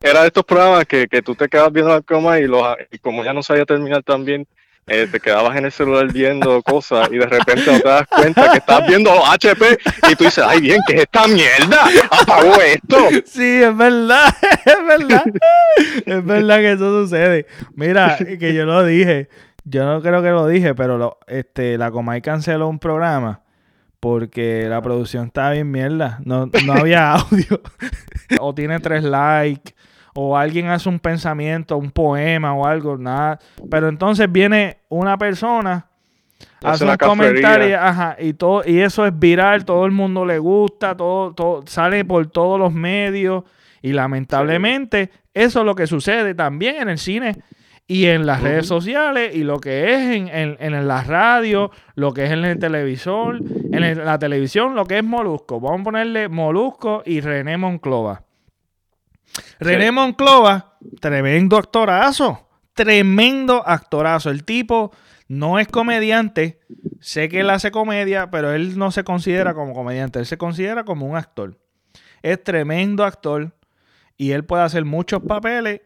[0.01, 2.99] Era de estos programas que, que tú te quedas viendo la coma y, los, y
[2.99, 4.47] como ya no sabía terminar también,
[4.87, 8.53] eh, te quedabas en el celular viendo cosas y de repente no te das cuenta
[8.53, 9.79] que estás viendo HP
[10.11, 11.87] y tú dices, ay bien, ¿qué es esta mierda?
[12.11, 13.09] Apago esto.
[13.25, 14.35] Sí, es verdad,
[14.66, 15.25] es verdad.
[16.05, 17.47] Es verdad que eso sucede.
[17.75, 19.29] Mira, que yo lo dije.
[19.64, 23.40] Yo no creo que lo dije, pero lo, este, la Comay canceló un programa
[23.98, 26.20] porque la producción estaba bien mierda.
[26.24, 27.62] No, no había audio.
[28.38, 29.74] o tiene tres likes.
[30.14, 33.38] O alguien hace un pensamiento, un poema o algo, nada.
[33.70, 35.87] Pero entonces viene una persona,
[36.62, 40.96] hace un comentario, ajá, y todo, y eso es viral, todo el mundo le gusta,
[40.96, 43.42] todo, todo, sale por todos los medios.
[43.83, 47.37] Y lamentablemente, eso es lo que sucede también en el cine
[47.87, 52.25] y en las redes sociales y lo que es en, en, la radio, lo que
[52.25, 53.40] es en el televisor,
[53.73, 55.61] en la televisión, lo que es Molusco.
[55.61, 58.23] Vamos a ponerle Molusco y René Monclova.
[59.61, 64.31] René Monclova, tremendo actorazo, tremendo actorazo.
[64.31, 64.92] El tipo
[65.29, 66.61] no es comediante,
[67.01, 70.85] sé que él hace comedia, pero él no se considera como comediante, él se considera
[70.85, 71.59] como un actor.
[72.23, 73.55] Es tremendo actor
[74.16, 75.83] y él puede hacer muchos papeles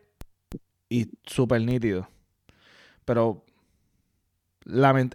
[0.88, 2.08] y súper nítido.
[3.04, 3.44] Pero.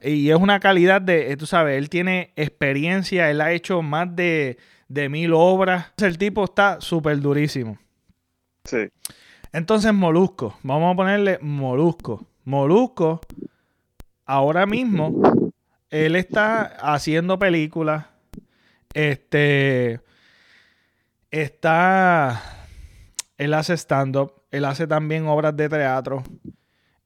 [0.01, 1.31] Y es una calidad de.
[1.31, 4.57] Eh, tú sabes, él tiene experiencia, él ha hecho más de,
[4.87, 5.91] de mil obras.
[5.97, 7.77] El tipo está súper durísimo.
[8.63, 8.87] Sí.
[9.51, 10.57] Entonces, Molusco.
[10.63, 12.25] Vamos a ponerle Molusco.
[12.45, 13.21] Molusco,
[14.25, 15.51] ahora mismo,
[15.89, 18.07] él está haciendo películas.
[18.93, 20.01] Este.
[21.31, 22.41] Está
[23.39, 26.23] Él hace stand-up, él hace también obras de teatro.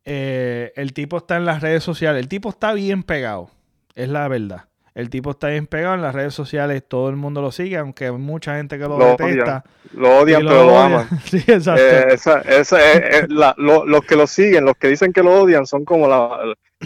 [0.03, 2.21] Eh, el tipo está en las redes sociales.
[2.21, 3.49] El tipo está bien pegado.
[3.95, 4.65] Es la verdad.
[4.97, 8.05] El tipo está bien pegado en las redes sociales, todo el mundo lo sigue, aunque
[8.05, 9.63] hay mucha gente que lo, detesta.
[9.93, 11.07] Lo odian, pero lo, aman.
[11.25, 11.83] sí, exacto.
[11.83, 16.39] Eh, los que lo siguen, los que dicen que lo odian, son como la,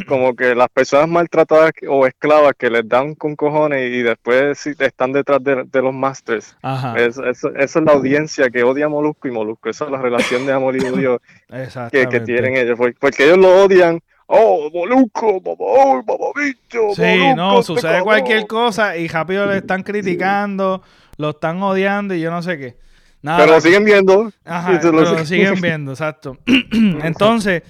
[0.10, 5.14] como que las personas maltratadas o esclavas que les dan con cojones y después están
[5.14, 6.58] detrás de, los masters.
[6.98, 9.70] esa es la audiencia que odia a Molusco y Molusco.
[9.70, 11.22] Esa es la relación de amor y odio
[11.92, 12.78] que, que, tienen ellos.
[13.00, 16.96] Porque ellos lo odian oh, Molusco, mamá, mamá, bicho.
[16.96, 20.82] Sí, no, sucede cualquier cosa y rápido le están criticando,
[21.18, 22.78] lo están odiando y yo no sé qué.
[23.22, 24.32] pero lo siguen viendo.
[24.46, 26.38] Ajá, pero lo siguen viendo, exacto.
[26.72, 27.64] Entonces,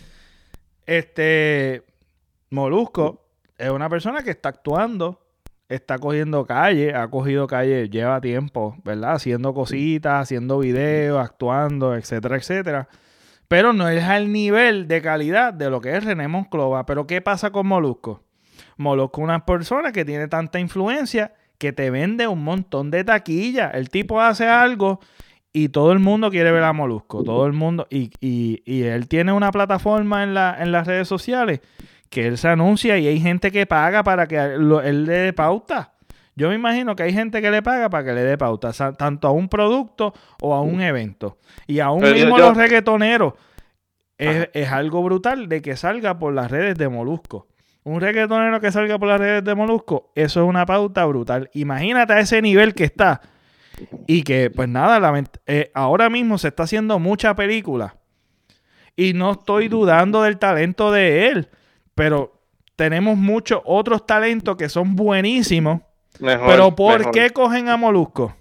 [0.85, 1.83] este
[2.49, 3.25] Molusco
[3.57, 5.19] es una persona que está actuando,
[5.67, 9.13] está cogiendo calle, ha cogido calle, lleva tiempo, ¿verdad?
[9.13, 12.87] Haciendo cositas, haciendo videos, actuando, etcétera, etcétera
[13.51, 16.85] pero no es al nivel de calidad de lo que es René Monclova.
[16.85, 18.23] Pero ¿qué pasa con Molusco?
[18.77, 23.69] Molusco es una persona que tiene tanta influencia que te vende un montón de taquilla.
[23.71, 25.01] El tipo hace algo
[25.51, 27.25] y todo el mundo quiere ver a Molusco.
[27.25, 27.87] Todo el mundo.
[27.89, 31.59] Y, y, él tiene una plataforma en, la, en las redes sociales
[32.09, 35.91] que él se anuncia y hay gente que paga para que él le dé pauta.
[36.41, 39.27] Yo me imagino que hay gente que le paga para que le dé pauta, tanto
[39.27, 41.37] a un producto o a un evento.
[41.67, 43.35] Y aún mismo los reggaetoneros.
[44.17, 47.47] Es, algo brutal de que salga por las redes de Molusco.
[47.83, 51.51] Un reggaetonero que salga por las redes de Molusco, eso es una pauta brutal.
[51.53, 53.21] Imagínate a ese nivel que está.
[54.07, 57.97] Y que, pues nada, eh, ahora mismo se está haciendo mucha película.
[58.95, 61.49] Y no estoy dudando del talento de él.
[61.93, 62.41] Pero
[62.75, 65.81] tenemos muchos otros talentos que son buenísimos
[66.19, 68.35] pero ¿por qué cogen a Molusco?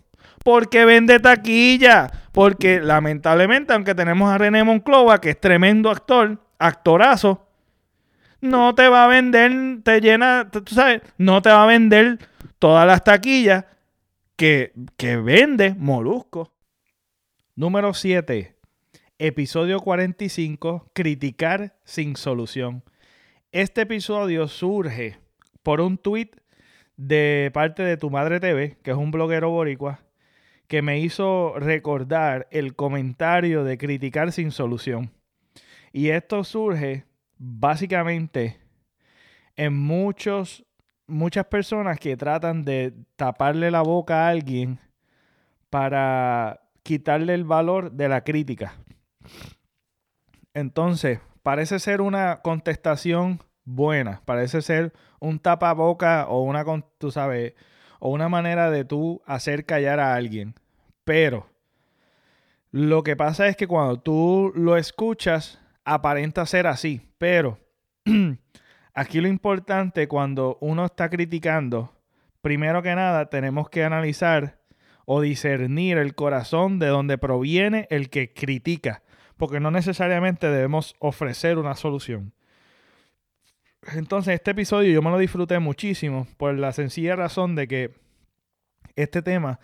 [0.44, 2.10] Porque vende taquilla.
[2.32, 7.46] Porque lamentablemente, aunque tenemos a René Monclova, que es tremendo actor, actorazo,
[8.40, 12.18] no te va a vender, te llena, tú sabes, no te va a vender
[12.58, 13.64] todas las taquillas
[14.36, 16.52] que, que vende Molusco.
[17.56, 18.56] Número 7.
[19.18, 20.90] Episodio 45.
[20.94, 22.84] Criticar sin solución.
[23.52, 25.18] Este episodio surge
[25.62, 26.39] por un tuit
[27.00, 30.00] de parte de Tu Madre TV, que es un bloguero boricua,
[30.66, 35.10] que me hizo recordar el comentario de criticar sin solución.
[35.92, 37.06] Y esto surge
[37.38, 38.58] básicamente
[39.56, 40.66] en muchos,
[41.06, 44.78] muchas personas que tratan de taparle la boca a alguien
[45.70, 48.74] para quitarle el valor de la crítica.
[50.52, 54.22] Entonces, parece ser una contestación buena.
[54.24, 56.64] Parece ser un tapaboca o una,
[56.98, 57.54] tú sabes,
[57.98, 60.54] o una manera de tú hacer callar a alguien.
[61.04, 61.48] Pero
[62.70, 67.00] lo que pasa es que cuando tú lo escuchas, aparenta ser así.
[67.18, 67.58] Pero
[68.94, 71.92] aquí lo importante cuando uno está criticando,
[72.40, 74.60] primero que nada tenemos que analizar
[75.04, 79.02] o discernir el corazón de donde proviene el que critica,
[79.36, 82.32] porque no necesariamente debemos ofrecer una solución.
[83.82, 87.94] Entonces, este episodio yo me lo disfruté muchísimo por la sencilla razón de que
[88.96, 89.58] este tema,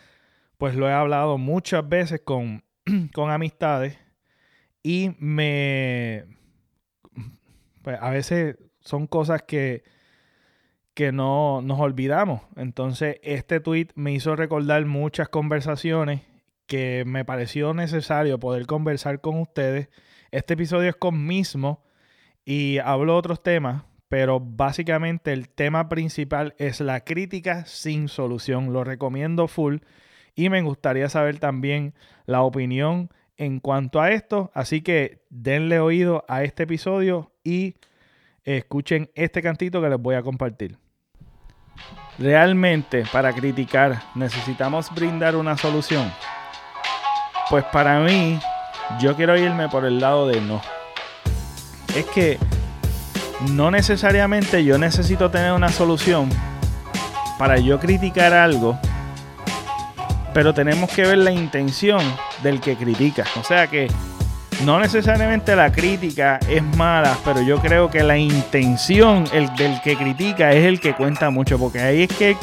[0.59, 2.65] pues lo he hablado muchas veces con,
[3.15, 3.99] con amistades
[4.83, 6.25] y me...
[7.83, 9.85] Pues a veces son cosas que,
[10.95, 12.41] que no nos olvidamos.
[12.57, 16.23] Entonces, este tweet me hizo recordar muchas conversaciones
[16.67, 19.89] que me pareció necesario poder conversar con ustedes.
[20.31, 21.85] Este episodio es con mismo
[22.45, 28.73] y hablo otros temas, pero básicamente el tema principal es la crítica sin solución.
[28.73, 29.79] Lo recomiendo full
[30.35, 31.95] y me gustaría saber también
[32.27, 34.51] la opinión en cuanto a esto.
[34.55, 37.75] Así que denle oído a este episodio y
[38.45, 40.79] escuchen este cantito que les voy a compartir.
[42.19, 46.11] Realmente para criticar necesitamos brindar una solución.
[47.51, 48.40] Pues para mí,
[48.99, 50.61] yo quiero irme por el lado de no.
[51.95, 52.38] Es que
[53.51, 56.29] no necesariamente yo necesito tener una solución
[57.38, 58.79] para yo criticar algo,
[60.33, 62.01] pero tenemos que ver la intención
[62.42, 63.25] del que critica.
[63.38, 63.88] O sea que
[64.64, 69.96] no necesariamente la crítica es mala, pero yo creo que la intención el, del que
[69.96, 72.37] critica es el que cuenta mucho, porque ahí es que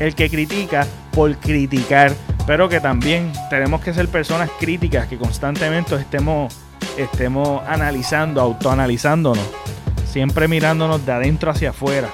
[0.00, 2.12] el, que critica por criticar,
[2.46, 6.52] pero que también tenemos que ser personas críticas, que constantemente estemos,
[6.96, 9.38] estemos analizando, autoanalizándonos
[10.10, 12.08] siempre mirándonos de adentro hacia afuera.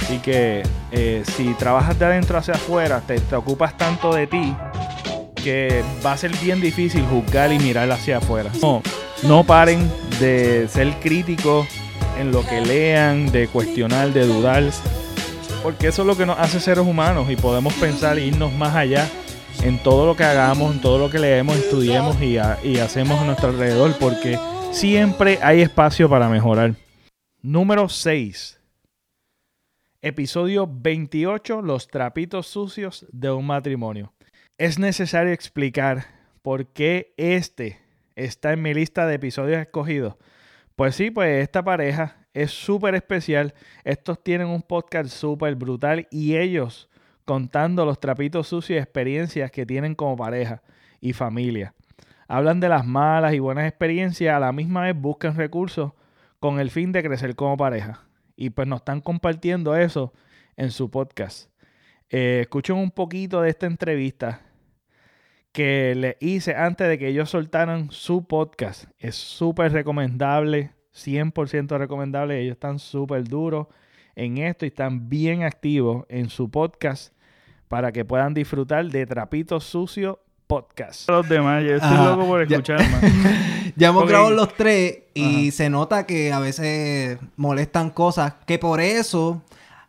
[0.00, 4.54] Así que eh, si trabajas de adentro hacia afuera, te, ocupas tanto de ti,
[5.36, 8.50] que va a ser bien difícil juzgar y mirar hacia afuera.
[8.60, 8.82] No,
[9.22, 11.68] no paren de ser críticos
[12.18, 14.64] en lo que lean, de cuestionar, de dudar,
[15.62, 18.74] porque eso es lo que nos hace seres humanos y podemos pensar e irnos más
[18.74, 19.06] allá
[19.62, 23.50] en todo lo que hagamos, en todo lo que leemos, estudiemos y hacemos a nuestro
[23.50, 24.38] alrededor, porque
[24.72, 26.74] siempre hay espacio para mejorar.
[27.42, 28.60] Número 6.
[30.02, 34.12] Episodio 28, los trapitos sucios de un matrimonio.
[34.58, 36.06] Es necesario explicar
[36.42, 37.78] por qué este
[38.16, 40.16] está en mi lista de episodios escogidos.
[40.74, 43.54] Pues sí, pues esta pareja es súper especial.
[43.84, 46.88] Estos tienen un podcast súper brutal y ellos
[47.24, 50.60] contando los trapitos sucios y experiencias que tienen como pareja
[51.00, 51.72] y familia.
[52.26, 55.92] Hablan de las malas y buenas experiencias, a la misma vez buscan recursos
[56.40, 58.06] con el fin de crecer como pareja.
[58.36, 60.12] Y pues nos están compartiendo eso
[60.56, 61.50] en su podcast.
[62.10, 64.42] Eh, escuchen un poquito de esta entrevista
[65.52, 68.84] que le hice antes de que ellos soltaran su podcast.
[68.98, 72.40] Es súper recomendable, 100% recomendable.
[72.40, 73.66] Ellos están súper duros
[74.14, 77.14] en esto y están bien activos en su podcast
[77.68, 81.08] para que puedan disfrutar de Trapito Sucio Podcast.
[81.10, 85.68] Los demás, yo estoy loco por escuchar ya, ya hemos grabado los tres y se
[85.68, 89.42] nota que a veces molestan cosas que por eso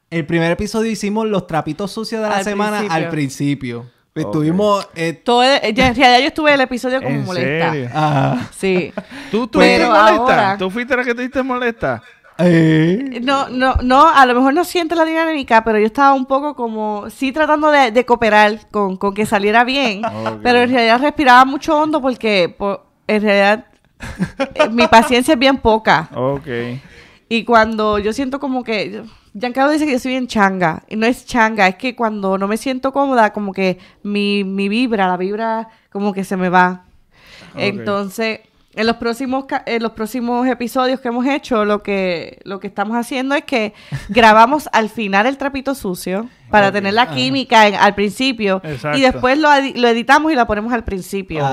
[0.09, 3.85] el primer episodio hicimos los trapitos sucios de la semana al principio.
[4.15, 4.87] Estuvimos.
[4.95, 7.73] Eh, Todo, en realidad yo estuve en el episodio como molesta.
[7.93, 8.47] Ah.
[8.57, 8.91] Sí.
[9.31, 10.57] ¿Tú, tú molesta?
[10.57, 12.03] ¿Tú fuiste la que te diste molesta?
[12.39, 13.19] Eh.
[13.21, 16.55] No, no, no, a lo mejor no siento la dinámica, pero yo estaba un poco
[16.55, 20.01] como, sí tratando de, cooperar con, que saliera bien,
[20.43, 22.55] pero en realidad respiraba mucho hondo porque
[23.07, 23.65] en realidad
[24.55, 26.09] eh, mi paciencia es bien poca.
[26.15, 26.47] Ok.
[27.27, 29.03] Y cuando yo siento como que,
[29.37, 32.47] Giancarlo dice que yo soy bien changa, y no es changa, es que cuando no
[32.47, 36.85] me siento cómoda, como que mi, mi vibra, la vibra como que se me va.
[37.55, 38.41] Entonces
[38.75, 42.95] en los próximos en los próximos episodios que hemos hecho lo que lo que estamos
[42.95, 43.73] haciendo es que
[44.09, 48.61] grabamos al final el trapito sucio para tener la química al principio
[48.95, 51.47] y después lo, editamos y lo ponemos al principio.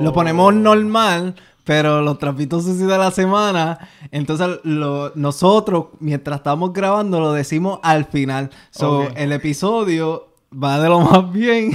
[0.00, 7.20] Lo ponemos normal pero los trapitos sucios de la semana entonces nosotros mientras estamos grabando
[7.20, 8.50] lo decimos al final.
[8.70, 11.72] So el episodio va de lo más bien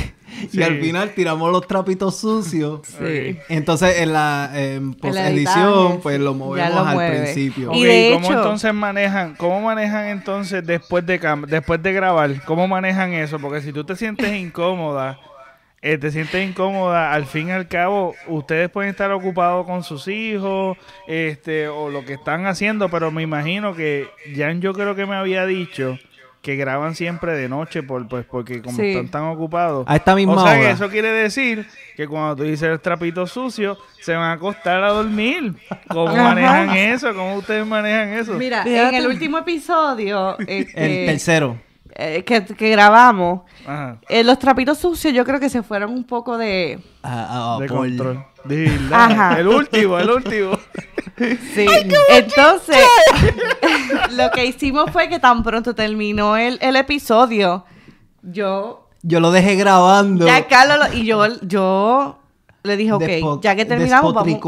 [0.51, 2.81] y al final tiramos los trapitos sucios.
[2.85, 3.37] Sí.
[3.49, 7.71] Entonces en la edición pues lo movemos al principio.
[7.73, 12.43] y ¿cómo entonces manejan, cómo manejan entonces después de después de grabar?
[12.45, 13.39] ¿Cómo manejan eso?
[13.39, 15.19] Porque si tú te sientes incómoda,
[15.83, 20.07] eh, te sientes incómoda, al fin y al cabo, ustedes pueden estar ocupados con sus
[20.07, 25.07] hijos, este, o lo que están haciendo, pero me imagino que Jan yo creo que
[25.07, 25.97] me había dicho
[26.41, 29.85] que graban siempre de noche por, pues porque como están tan ocupados.
[29.87, 33.27] A esta misma o sea que eso quiere decir que cuando tú dices el trapito
[33.27, 35.53] sucio, se van a acostar a dormir.
[35.87, 37.13] ¿Cómo manejan eso?
[37.13, 38.33] ¿Cómo ustedes manejan eso?
[38.33, 40.37] Mira, en el último episodio...
[40.39, 41.57] Este, el tercero.
[41.93, 43.41] Eh, que, grabamos,
[44.09, 46.79] eh, los trapitos sucios yo creo que se fueron un poco de...
[47.03, 48.25] Ah, ah, de control.
[48.49, 50.57] El último, el último.
[51.53, 51.65] Sí.
[52.09, 52.77] Entonces,
[54.11, 57.65] lo que hicimos fue que tan pronto terminó el, el episodio,
[58.21, 58.87] yo...
[59.03, 60.25] Yo lo dejé grabando.
[60.27, 62.20] Ya Carlos y yo, yo
[62.63, 64.39] le dije, ok, ya que terminamos, vamos...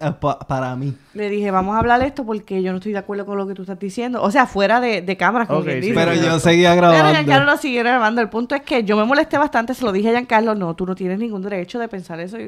[0.00, 0.12] Eh,
[0.48, 0.94] para mí.
[1.12, 3.46] Le dije, vamos a hablar de esto porque yo no estoy de acuerdo con lo
[3.46, 4.22] que tú estás diciendo.
[4.22, 7.02] O sea, fuera de, de cámara, como Pero yo seguía grabando.
[7.02, 8.22] Pero Giancarlo lo siguió grabando.
[8.22, 10.86] El punto es que yo me molesté bastante, se lo dije a Giancarlo, no, tú
[10.86, 12.38] no tienes ningún derecho de pensar eso.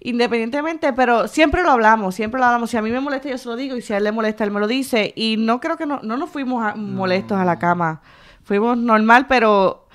[0.00, 2.70] Independientemente, pero siempre lo hablamos, siempre lo hablamos.
[2.70, 4.42] Si a mí me molesta, yo se lo digo, y si a él le molesta,
[4.42, 5.12] él me lo dice.
[5.16, 8.00] Y no creo que no, no nos fuimos molestos a la cama.
[8.42, 9.87] Fuimos normal, pero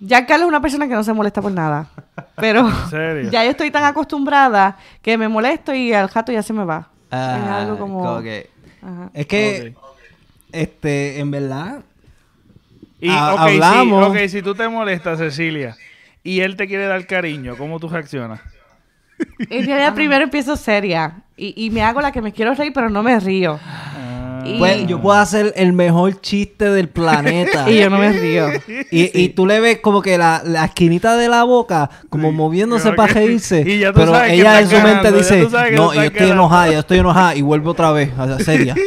[0.00, 1.88] ya Carlos es una persona que no se molesta por nada.
[2.36, 2.68] Pero
[3.30, 6.88] ya yo estoy tan acostumbrada que me molesto y al jato ya se me va.
[7.06, 8.20] es ah, algo como...
[9.12, 9.74] Es que,
[10.52, 11.82] este, en verdad...
[12.98, 14.10] Y, hablamos...
[14.10, 15.74] ok, si tú te molestas, Cecilia,
[16.22, 18.40] y él te quiere dar cariño, ¿cómo tú reaccionas?
[19.38, 22.90] En realidad primero empiezo seria y, y me hago la que me quiero reír, pero
[22.90, 23.58] no me río.
[24.58, 27.70] Pues yo puedo hacer el mejor chiste del planeta.
[27.70, 28.48] y yo no me río.
[28.90, 32.92] Y, y tú le ves como que la, la esquinita de la boca, como moviéndose
[32.92, 33.64] para reírse.
[33.94, 37.34] pero ella en su mente dice, no, yo estoy enojada, yo estoy enojada.
[37.36, 38.74] Y vuelve otra vez, a seria.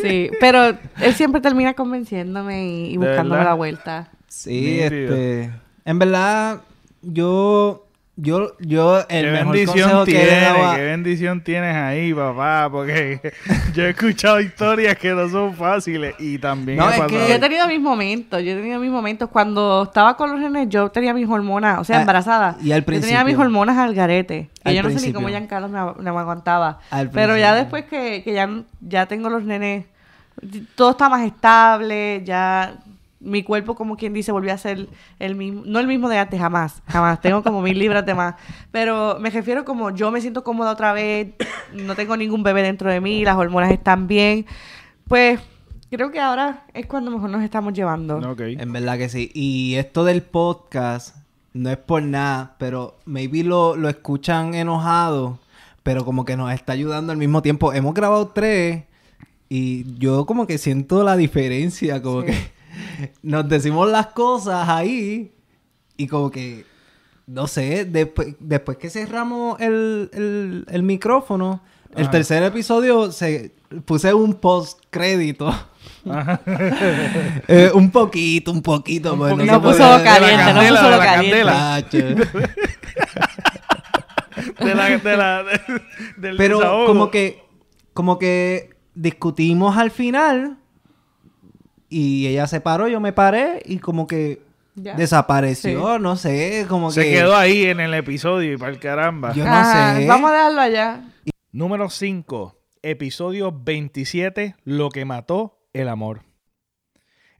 [0.00, 4.08] Sí, pero él siempre termina convenciéndome y, buscándome la vuelta.
[4.28, 5.50] Sí, este...
[5.84, 6.60] En verdad,
[7.02, 7.87] yo
[8.20, 12.12] yo, yo, el ¿Qué mejor bendición consejo que tienes, le daba- qué bendición tienes ahí,
[12.12, 13.32] papá, porque
[13.74, 17.28] yo he escuchado historias que no son fáciles y también No, he es pasado- que-
[17.28, 19.28] Yo he tenido mis momentos, yo he tenido mis momentos.
[19.30, 22.56] Cuando estaba con los nenes, yo tenía mis hormonas, o sea, Ah, embarazada.
[22.60, 23.24] y al Yo tenía principio.
[23.24, 24.50] mis hormonas al garete.
[24.64, 25.14] Y yo no sé ni principio.
[25.14, 26.80] cómo Giancarlo me, me aguantaba.
[26.90, 27.54] Al Pero ya principio.
[27.54, 28.50] después que, que ya,
[28.80, 29.84] ya tengo los nenes,
[30.74, 32.74] todo está más estable, ya
[33.20, 34.88] mi cuerpo, como quien dice, volvió a ser
[35.18, 37.20] el mismo, no el mismo de antes, jamás, jamás.
[37.20, 38.36] Tengo como mil libras de más.
[38.70, 41.34] Pero me refiero como yo me siento cómoda otra vez,
[41.72, 44.46] no tengo ningún bebé dentro de mí, las hormonas están bien.
[45.06, 45.40] Pues
[45.90, 48.18] creo que ahora es cuando mejor nos estamos llevando.
[48.30, 48.40] Ok.
[48.40, 49.30] En verdad que sí.
[49.34, 51.16] Y esto del podcast
[51.52, 55.38] no es por nada, pero maybe lo, lo escuchan enojado,
[55.82, 57.72] pero como que nos está ayudando al mismo tiempo.
[57.72, 58.84] Hemos grabado tres
[59.48, 62.57] y yo como que siento la diferencia, como que
[63.22, 65.32] nos decimos las cosas ahí
[65.96, 66.64] y como que,
[67.26, 71.62] no sé, después, después que cerramos el, el, el micrófono,
[71.94, 72.10] el Ajá.
[72.10, 73.52] tercer episodio se
[73.84, 75.52] puse un post crédito.
[77.48, 79.16] Eh, un poquito, un poquito.
[79.16, 79.52] pues, poquito.
[79.52, 81.36] No puso caliente, no candela, puso lo caliente.
[81.38, 81.44] De
[84.74, 85.60] la, de la, de-
[86.16, 86.86] del Pero desahogo.
[86.86, 87.42] como que,
[87.92, 90.58] como que discutimos al final
[91.88, 94.42] y ella se paró, yo me paré y como que
[94.74, 94.94] Ya.
[94.94, 99.32] desapareció, no sé, como se que quedó ahí en el episodio y para el caramba.
[99.32, 100.06] Yo no Ajá, sé.
[100.06, 101.02] Vamos a dejarlo allá.
[101.52, 102.54] Número 5.
[102.82, 104.54] Episodio 27.
[104.64, 106.22] Lo que mató el amor.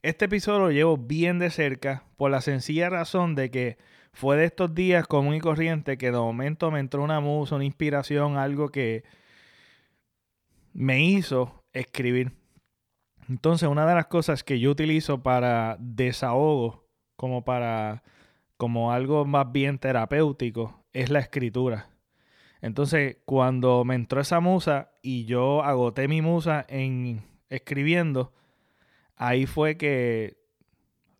[0.01, 3.77] Este episodio lo llevo bien de cerca por la sencilla razón de que
[4.13, 7.65] fue de estos días común y corriente que de momento me entró una musa, una
[7.65, 9.03] inspiración, algo que
[10.73, 12.31] me hizo escribir.
[13.29, 18.03] Entonces, una de las cosas que yo utilizo para desahogo, como para
[18.57, 21.91] como algo más bien terapéutico, es la escritura.
[22.61, 28.33] Entonces, cuando me entró esa musa y yo agoté mi musa en escribiendo,
[29.15, 30.37] ahí fue que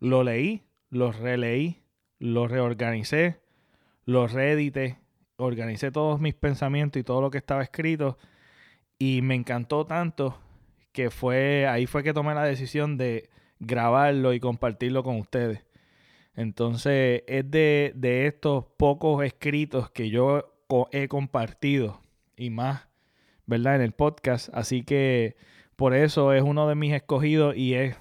[0.00, 1.82] lo leí, lo releí,
[2.18, 3.40] lo reorganicé,
[4.04, 4.98] lo reedité,
[5.36, 8.18] organicé todos mis pensamientos y todo lo que estaba escrito
[8.98, 10.38] y me encantó tanto
[10.92, 15.64] que fue ahí fue que tomé la decisión de grabarlo y compartirlo con ustedes.
[16.34, 20.54] Entonces es de, de estos pocos escritos que yo
[20.92, 22.00] he compartido
[22.36, 22.88] y más,
[23.46, 23.76] ¿verdad?
[23.76, 24.48] En el podcast.
[24.54, 25.36] Así que
[25.76, 27.96] por eso es uno de mis escogidos y es,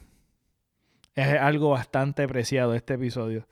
[1.15, 3.47] es algo bastante preciado este episodio.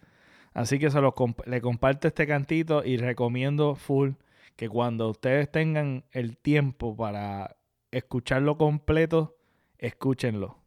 [0.54, 4.12] Así que se lo comp- le comparto este cantito y recomiendo full
[4.56, 7.57] que cuando ustedes tengan el tiempo para
[7.92, 9.38] escucharlo completo,
[9.78, 10.58] escúchenlo.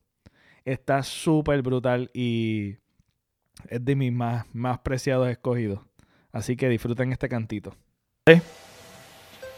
[0.65, 2.77] Está súper brutal y
[3.69, 5.81] es de mis más, más preciados escogidos.
[6.33, 7.75] Así que disfruten este cantito.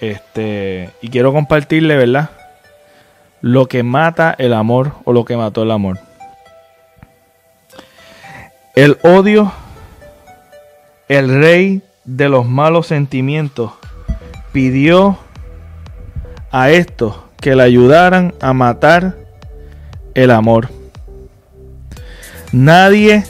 [0.01, 2.31] Este, y quiero compartirle, ¿verdad?
[3.41, 5.99] Lo que mata el amor o lo que mató el amor.
[8.75, 9.53] El odio,
[11.09, 13.73] el rey de los malos sentimientos,
[14.53, 15.19] pidió
[16.51, 19.17] a estos que le ayudaran a matar
[20.15, 20.71] el amor.
[22.53, 23.25] Nadie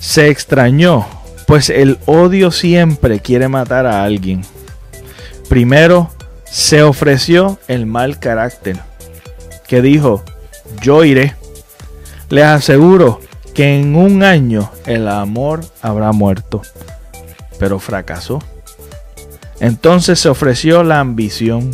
[0.00, 1.06] se extrañó,
[1.46, 4.42] pues el odio siempre quiere matar a alguien.
[5.48, 6.10] Primero
[6.44, 8.78] se ofreció el mal carácter,
[9.68, 10.24] que dijo,
[10.80, 11.36] yo iré.
[12.30, 13.20] Les aseguro
[13.54, 16.62] que en un año el amor habrá muerto,
[17.58, 18.42] pero fracasó.
[19.60, 21.70] Entonces se ofreció la ambición,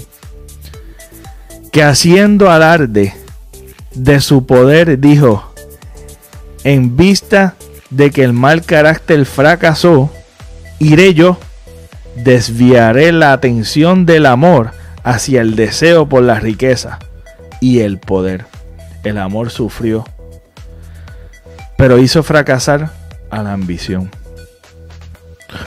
[1.83, 3.15] haciendo alarde
[3.95, 5.53] de su poder dijo,
[6.65, 7.55] en vista
[7.91, 10.11] de que el mal carácter fracasó,
[10.79, 11.39] iré yo,
[12.17, 14.73] desviaré la atención del amor
[15.05, 16.99] hacia el deseo por la riqueza
[17.61, 18.47] y el poder.
[19.05, 20.05] El amor sufrió,
[21.77, 22.91] pero hizo fracasar
[23.31, 24.11] a la ambición.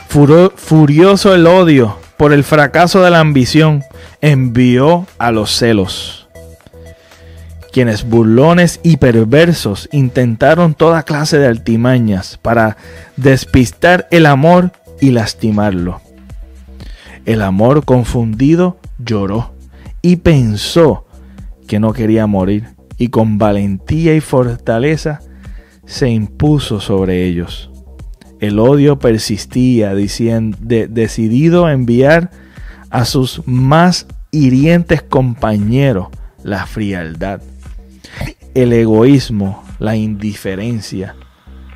[0.08, 3.82] Furioso el odio por el fracaso de la ambición,
[4.22, 6.20] envió a los celos
[7.72, 12.76] quienes burlones y perversos intentaron toda clase de altimañas para
[13.16, 16.02] despistar el amor y lastimarlo.
[17.24, 19.54] El amor confundido lloró
[20.02, 21.06] y pensó
[21.66, 25.20] que no quería morir y con valentía y fortaleza
[25.86, 27.70] se impuso sobre ellos.
[28.38, 32.30] El odio persistía diciendo, de- decidido a enviar
[32.92, 36.08] a sus más hirientes compañeros
[36.44, 37.40] la frialdad,
[38.54, 41.16] el egoísmo, la indiferencia,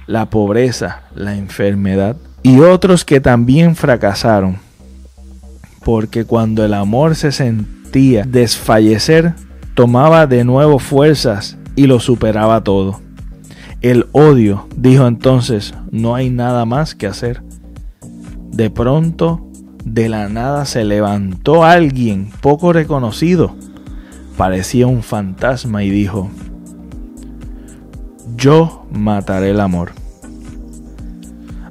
[0.07, 4.59] la pobreza, la enfermedad y otros que también fracasaron.
[5.85, 9.35] porque cuando el amor se sentía desfallecer,
[9.75, 13.01] tomaba de nuevo fuerzas y lo superaba todo.
[13.83, 17.41] El odio, dijo entonces, no hay nada más que hacer.
[18.51, 19.46] De pronto,
[19.87, 23.55] de la nada se levantó alguien poco reconocido.
[24.37, 26.29] Parecía un fantasma y dijo,
[28.37, 29.93] yo mataré el amor.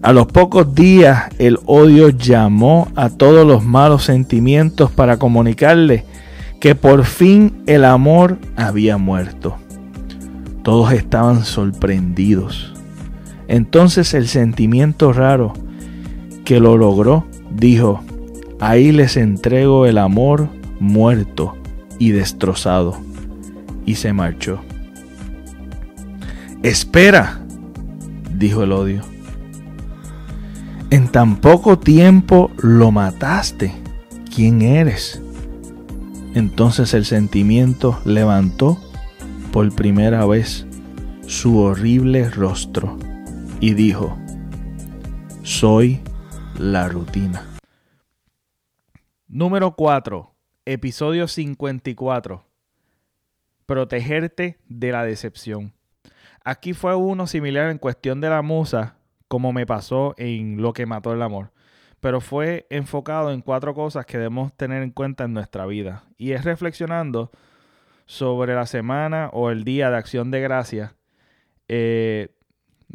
[0.01, 6.05] A los pocos días el odio llamó a todos los malos sentimientos para comunicarle
[6.61, 9.57] que por fin el amor había muerto.
[10.63, 12.73] Todos estaban sorprendidos.
[13.49, 15.53] Entonces el sentimiento raro
[16.45, 17.25] que lo logró
[17.55, 18.01] dijo,
[18.59, 20.49] ahí les entrego el amor
[20.79, 21.55] muerto
[21.99, 22.97] y destrozado.
[23.85, 24.59] Y se marchó.
[26.63, 27.39] Espera,
[28.33, 29.03] dijo el odio.
[30.89, 33.73] En tan poco tiempo lo mataste.
[34.33, 35.21] ¿Quién eres?
[36.33, 38.77] Entonces el sentimiento levantó
[39.51, 40.65] por primera vez
[41.27, 42.97] su horrible rostro
[43.59, 44.17] y dijo,
[45.43, 46.01] soy
[46.59, 47.45] la rutina.
[49.27, 50.33] Número 4.
[50.65, 52.45] Episodio 54.
[53.65, 55.73] Protegerte de la decepción.
[56.43, 58.97] Aquí fue uno similar en cuestión de la musa,
[59.27, 61.51] como me pasó en Lo que mató el amor.
[61.99, 66.03] Pero fue enfocado en cuatro cosas que debemos tener en cuenta en nuestra vida.
[66.17, 67.31] Y es reflexionando
[68.05, 70.95] sobre la semana o el día de acción de gracia.
[71.67, 72.34] Eh,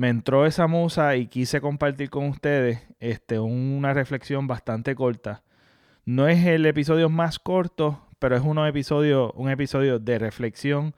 [0.01, 5.43] me entró esa musa y quise compartir con ustedes este, una reflexión bastante corta.
[6.07, 10.95] No es el episodio más corto, pero es uno episodio, un episodio de reflexión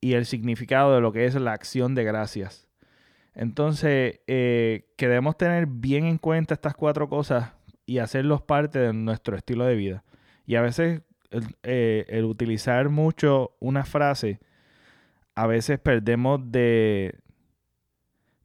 [0.00, 2.66] y el significado de lo que es la acción de gracias.
[3.36, 7.52] Entonces, eh, que debemos tener bien en cuenta estas cuatro cosas
[7.86, 10.02] y hacerlos parte de nuestro estilo de vida.
[10.46, 14.40] Y a veces el, eh, el utilizar mucho una frase,
[15.36, 17.21] a veces perdemos de,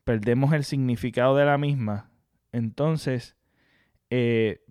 [0.08, 2.10] perdemos el significado de la misma.
[2.54, 3.36] Entonces,
[4.10, 4.62] eh,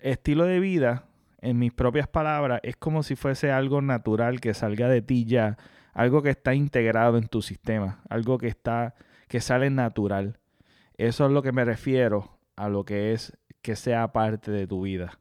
[0.00, 1.06] estilo de vida,
[1.40, 5.58] en mis propias palabras, es como si fuese algo natural que salga de ti ya,
[5.92, 8.96] algo que está integrado en tu sistema, algo que está,
[9.28, 10.40] que sale natural.
[10.96, 14.82] Eso es lo que me refiero a lo que es que sea parte de tu
[14.82, 15.20] vida.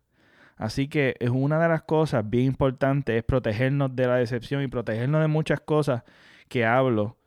[0.57, 4.67] Así que es una de las cosas bien importantes es protegernos de la decepción y
[4.67, 6.01] protegernos de muchas cosas
[6.47, 7.17] que hablo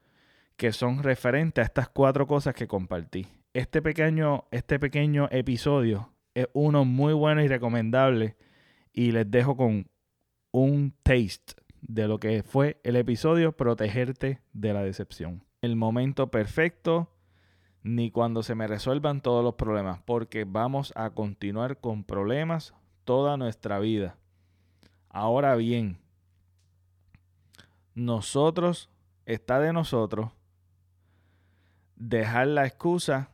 [0.56, 3.26] que son referentes a estas cuatro cosas que compartí.
[3.52, 8.36] Este pequeño, este pequeño episodio es uno muy bueno y recomendable
[8.92, 9.88] y les dejo con
[10.52, 15.44] un taste de lo que fue el episodio Protegerte de la decepción.
[15.62, 17.12] El momento perfecto
[17.82, 23.36] ni cuando se me resuelvan todos los problemas, porque vamos a continuar con problemas toda
[23.36, 24.18] nuestra vida.
[25.08, 26.00] Ahora bien,
[27.94, 28.90] nosotros,
[29.24, 30.35] está de nosotros
[31.96, 33.30] dejar la excusa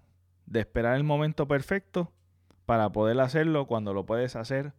[0.46, 2.12] de esperar el momento perfecto
[2.66, 4.72] para poder hacerlo cuando lo puedes hacer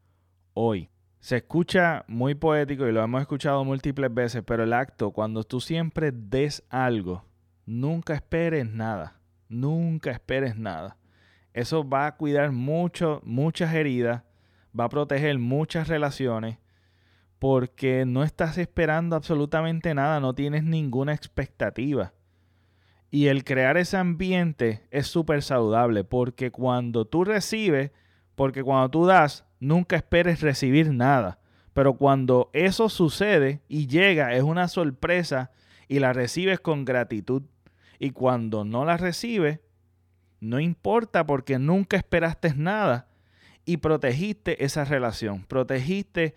[0.53, 0.89] hoy.
[1.19, 5.61] Se escucha muy poético y lo hemos escuchado múltiples veces, pero el acto, cuando tú
[5.61, 7.23] siempre des algo,
[7.65, 10.97] nunca esperes nada, nunca esperes nada.
[11.53, 14.23] Eso va a cuidar mucho, muchas heridas,
[14.77, 16.57] va a proteger muchas relaciones,
[17.39, 22.13] porque no estás esperando absolutamente nada, no tienes ninguna expectativa.
[23.13, 27.91] Y el crear ese ambiente es súper saludable porque cuando tú recibes,
[28.33, 31.37] porque cuando tú das, nunca esperes recibir nada.
[31.73, 35.51] Pero cuando eso sucede y llega, es una sorpresa
[35.87, 37.43] y la recibes con gratitud.
[37.99, 39.59] Y cuando no la recibes,
[40.39, 43.09] no importa porque nunca esperaste nada
[43.63, 46.33] y protegiste esa relación, protegiste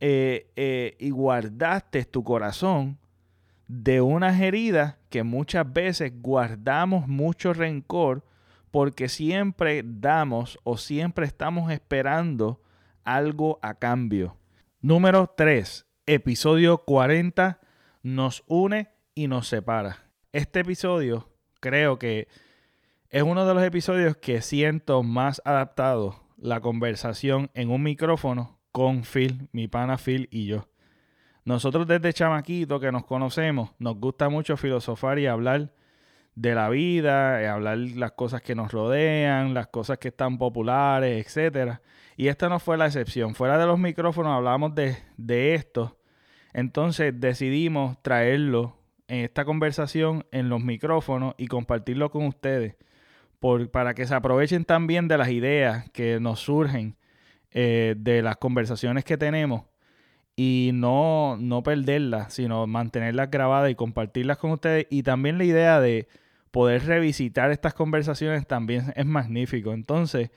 [0.00, 2.98] eh, eh, y guardaste tu corazón
[3.68, 8.24] de unas heridas que muchas veces guardamos mucho rencor
[8.70, 12.62] porque siempre damos o siempre estamos esperando
[13.04, 14.36] algo a cambio.
[14.80, 15.86] Número 3.
[16.06, 17.60] Episodio 40
[18.02, 19.98] nos une y nos separa.
[20.32, 21.28] Este episodio
[21.60, 22.28] creo que
[23.10, 29.02] es uno de los episodios que siento más adaptado la conversación en un micrófono con
[29.02, 30.69] Phil, mi pana Phil y yo.
[31.50, 35.72] Nosotros desde chamaquito que nos conocemos, nos gusta mucho filosofar y hablar
[36.36, 41.26] de la vida, eh, hablar las cosas que nos rodean, las cosas que están populares,
[41.26, 41.82] etcétera.
[42.16, 43.34] Y esta no fue la excepción.
[43.34, 45.98] Fuera de los micrófonos hablamos de, de esto.
[46.52, 48.76] Entonces decidimos traerlo
[49.08, 52.76] en esta conversación en los micrófonos y compartirlo con ustedes
[53.72, 56.96] para que se aprovechen también de las ideas que nos surgen
[57.50, 59.64] eh, de las conversaciones que tenemos
[60.36, 64.86] y no, no perderlas, sino mantenerlas grabadas y compartirlas con ustedes.
[64.90, 66.08] Y también la idea de
[66.50, 69.72] poder revisitar estas conversaciones también es magnífico.
[69.72, 70.30] Entonces,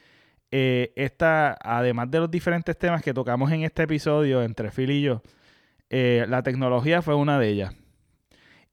[0.51, 5.01] eh, esta, además de los diferentes temas que tocamos en este episodio entre Phil y
[5.01, 5.21] yo,
[5.89, 7.75] eh, la tecnología fue una de ellas.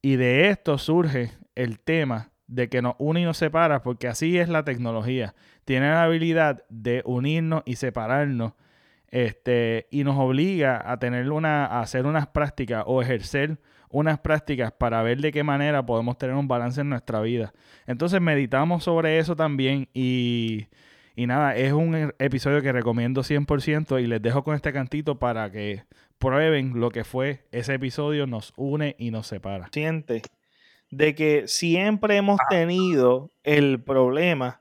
[0.01, 4.37] Y de esto surge el tema de que nos une y nos separa, porque así
[4.37, 5.33] es la tecnología.
[5.65, 8.53] Tiene la habilidad de unirnos y separarnos
[9.11, 13.59] este, y nos obliga a tener una, a hacer unas prácticas o ejercer
[13.89, 17.53] unas prácticas para ver de qué manera podemos tener un balance en nuestra vida.
[17.85, 20.67] Entonces meditamos sobre eso también y,
[21.15, 25.51] y nada, es un episodio que recomiendo 100% y les dejo con este cantito para
[25.51, 25.83] que
[26.17, 29.67] prueben lo que fue ese episodio, nos une y nos separa.
[29.73, 30.21] Siente
[30.89, 34.60] de que siempre hemos tenido el problema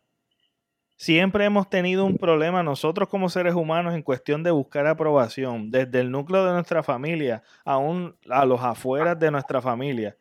[1.01, 6.01] Siempre hemos tenido un problema nosotros como seres humanos en cuestión de buscar aprobación, desde
[6.01, 10.19] el núcleo de nuestra familia aún a los afueras de nuestra familia.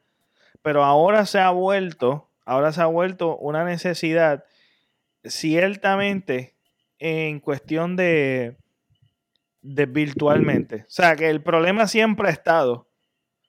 [0.61, 4.45] Pero ahora se ha vuelto, ahora se ha vuelto una necesidad
[5.25, 6.55] ciertamente
[6.97, 8.55] en cuestión de,
[9.61, 10.84] de virtualmente.
[10.84, 12.88] O sea, que el problema siempre ha estado,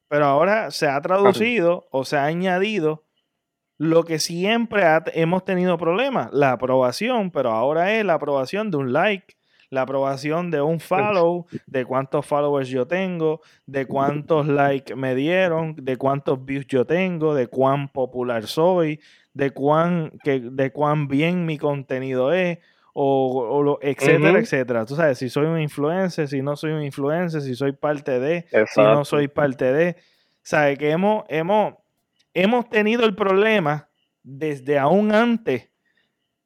[0.09, 3.05] pero ahora se ha traducido o se ha añadido
[3.81, 8.93] lo que siempre hemos tenido problemas, la aprobación, pero ahora es la aprobación de un
[8.93, 9.37] like,
[9.71, 15.75] la aprobación de un follow, de cuántos followers yo tengo, de cuántos likes me dieron,
[15.77, 19.01] de cuántos views yo tengo, de cuán popular soy,
[19.33, 22.59] de cuán, que, de cuán bien mi contenido es,
[22.93, 24.85] o, etcétera, etcétera.
[24.85, 28.45] Tú sabes, si soy un influencer, si no soy un influencer, si soy parte de,
[28.75, 29.97] si no soy parte de.
[30.43, 30.79] ¿Sabes?
[30.79, 31.75] Que hemos, hemos,
[32.35, 33.89] hemos tenido el problema
[34.23, 35.71] desde aún antes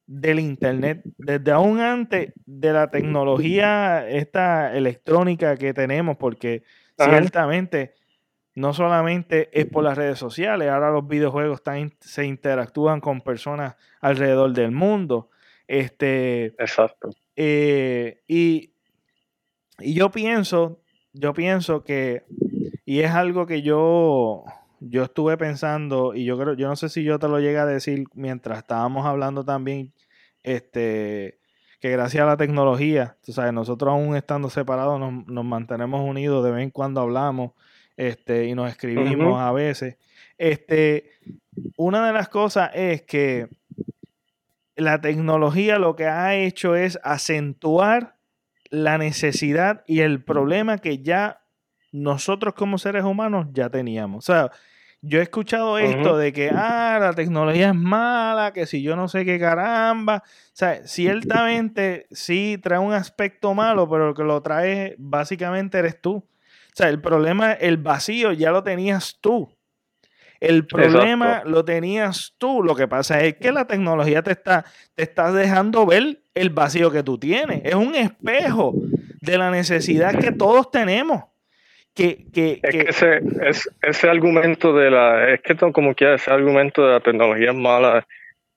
[0.07, 6.63] del internet, desde aún antes de la tecnología esta electrónica que tenemos, porque
[6.97, 7.95] ciertamente
[8.53, 11.61] no solamente es por las redes sociales, ahora los videojuegos
[11.99, 15.29] se interactúan con personas alrededor del mundo.
[15.67, 17.09] Este, Exacto.
[17.35, 18.71] Eh, y,
[19.79, 20.81] y yo pienso,
[21.11, 22.23] yo pienso que,
[22.85, 24.45] y es algo que yo
[24.87, 27.65] yo estuve pensando, y yo creo, yo no sé si yo te lo llegué a
[27.65, 29.93] decir mientras estábamos hablando también,
[30.43, 31.39] este,
[31.79, 36.51] que gracias a la tecnología, tú sabes, nosotros aún estando separados nos, mantenemos unidos, de
[36.51, 37.51] vez en cuando hablamos,
[37.97, 39.97] este, y nos escribimos a veces.
[40.37, 41.11] Este,
[41.77, 43.47] una de las cosas es que
[44.75, 48.17] la tecnología lo que ha hecho es acentuar
[48.69, 51.41] la necesidad y el problema que ya
[51.91, 54.29] nosotros como seres humanos ya teníamos.
[54.29, 54.51] O sea,
[55.07, 59.07] yo he escuchado esto de que, ah, la tecnología es mala, que si yo no
[59.07, 60.23] sé qué caramba.
[60.25, 66.01] O sea, ciertamente sí trae un aspecto malo, pero lo que lo trae básicamente eres
[66.01, 66.15] tú.
[66.15, 69.55] O sea, el problema, el vacío ya lo tenías tú.
[70.39, 72.63] El problema lo tenías tú.
[72.63, 76.91] Lo que pasa es que la tecnología te está, te está dejando ver el vacío
[76.91, 77.61] que tú tienes.
[77.63, 78.73] Es un espejo
[79.21, 81.23] de la necesidad que todos tenemos
[81.95, 83.21] que, que, es que, ese,
[83.81, 88.05] ese argumento de la, es que como quiera, ese argumento de la tecnología es mala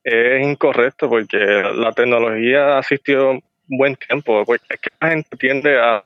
[0.03, 5.37] es incorrecto porque la tecnología ha existido un buen tiempo, porque es que la gente
[5.37, 6.03] tiende a,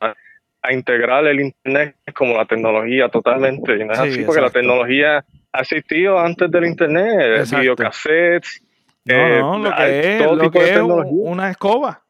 [0.61, 5.23] a integrar el internet como la tecnología totalmente, y no es así porque la tecnología
[5.51, 8.61] ha existido antes del internet, videocassettes,
[9.05, 12.01] no, eh, no, lo que es, lo que es una escoba.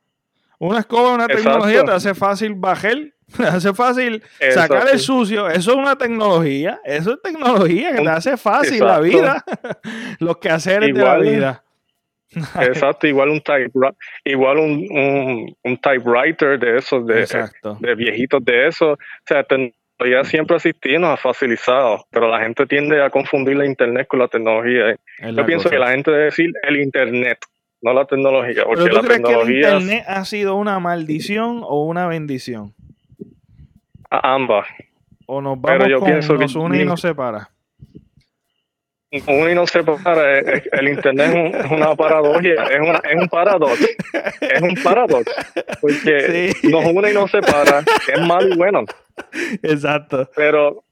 [0.59, 3.12] Una escoba, una tecnología te hace fácil bajar
[3.47, 4.23] hace fácil
[4.53, 5.49] sacar el sucio.
[5.49, 6.79] Eso es una tecnología.
[6.83, 9.43] Eso es tecnología que te hace fácil la vida.
[10.19, 11.63] Los quehaceres de la vida.
[12.61, 13.71] Exacto, igual un type,
[14.23, 17.27] igual un, un, typewriter de esos, de,
[17.79, 18.93] de, viejitos de esos.
[18.93, 23.57] O sea, tecnología siempre ha existido, nos ha facilitado, pero la gente tiende a confundir
[23.57, 24.95] la internet con la tecnología.
[25.31, 27.37] Yo pienso que la gente debe decir el internet,
[27.81, 28.63] no la tecnología.
[28.65, 32.73] Porque ¿Pero tú crees que el internet ha sido una maldición o una bendición?
[34.19, 34.67] Ambas.
[35.25, 37.49] O nos vamos Pero yo con, pienso nos une y nos separa.
[39.27, 40.39] Une y nos separa.
[40.39, 43.97] El internet es, una paradoja, es, una, es un paradox.
[44.41, 45.25] Es un paradox.
[45.81, 47.83] Porque nos une y nos separa.
[48.11, 48.85] Es malo y bueno.
[49.61, 50.29] Exacto.
[50.35, 50.83] Pero.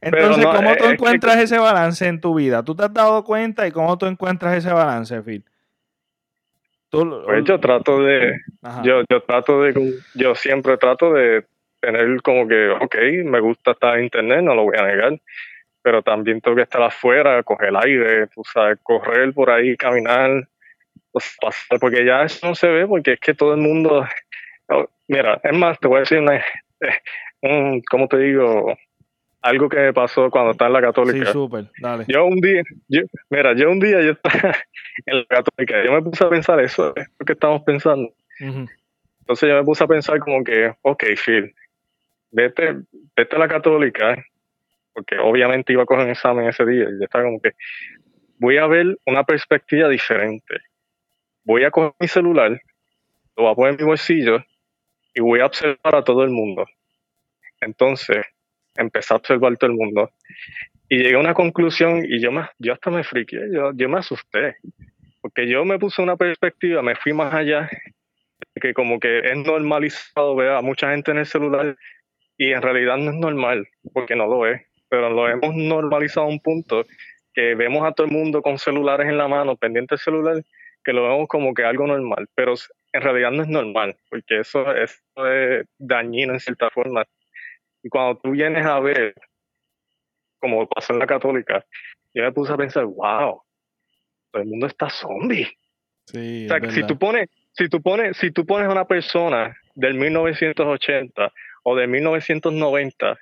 [0.00, 2.64] Entonces, ¿cómo tú encuentras ese balance en tu vida?
[2.64, 5.44] ¿Tú te has dado cuenta y cómo tú encuentras ese balance, Phil?
[6.90, 8.40] pues yo trato de.
[8.82, 10.00] Yo, yo trato de.
[10.14, 11.44] Yo siempre trato de
[11.80, 15.18] tener como que, ok, me gusta estar en internet, no lo voy a negar,
[15.82, 20.48] pero también tengo que estar afuera, coger el aire, tú sabes, correr por ahí, caminar,
[21.12, 24.06] pues, pasar, porque ya eso no se ve, porque es que todo el mundo,
[25.06, 26.42] mira, es más, te voy a decir una,
[27.42, 28.76] un, ¿cómo te digo?
[29.40, 31.26] Algo que me pasó cuando estaba en la católica.
[31.26, 32.04] Sí, súper, dale.
[32.08, 32.62] Yo un día,
[33.30, 34.56] mira, yo un día yo estaba
[35.06, 38.12] en la católica, yo me puse a pensar eso, es lo que estamos pensando.
[38.40, 41.54] Entonces yo me puse a pensar como que, ok, Phil,
[42.30, 42.76] vete,
[43.16, 44.24] vete a la católica,
[44.92, 47.52] porque obviamente iba a coger un examen ese día, y yo estaba como que,
[48.38, 50.58] voy a ver una perspectiva diferente.
[51.44, 52.60] Voy a coger mi celular,
[53.36, 54.44] lo voy a poner en mi bolsillo
[55.14, 56.66] y voy a observar a todo el mundo.
[57.60, 58.24] Entonces,
[58.76, 60.10] empecé a observar todo el mundo
[60.88, 63.98] y llegué a una conclusión y yo, me, yo hasta me friqué, yo, yo me
[63.98, 64.56] asusté,
[65.20, 67.68] porque yo me puse una perspectiva, me fui más allá,
[68.54, 71.76] que como que es normalizado ver a mucha gente en el celular
[72.38, 76.30] y en realidad no es normal, porque no lo es, pero lo hemos normalizado a
[76.30, 76.86] un punto
[77.34, 80.42] que vemos a todo el mundo con celulares en la mano, pendiente del celular,
[80.84, 82.54] que lo vemos como que algo normal, pero
[82.92, 85.02] en realidad no es normal, porque eso, es
[85.78, 87.04] dañino en cierta forma.
[87.82, 89.14] Y cuando tú vienes a ver,
[90.38, 91.64] como pasó en la católica,
[92.14, 93.42] yo me puse a pensar, wow,
[94.30, 95.48] todo el mundo está zombie.
[96.06, 99.56] Sí, o sea, si tú pones, si tú pones, si tú pones a una persona
[99.74, 101.32] del 1980
[101.68, 103.18] o de 1990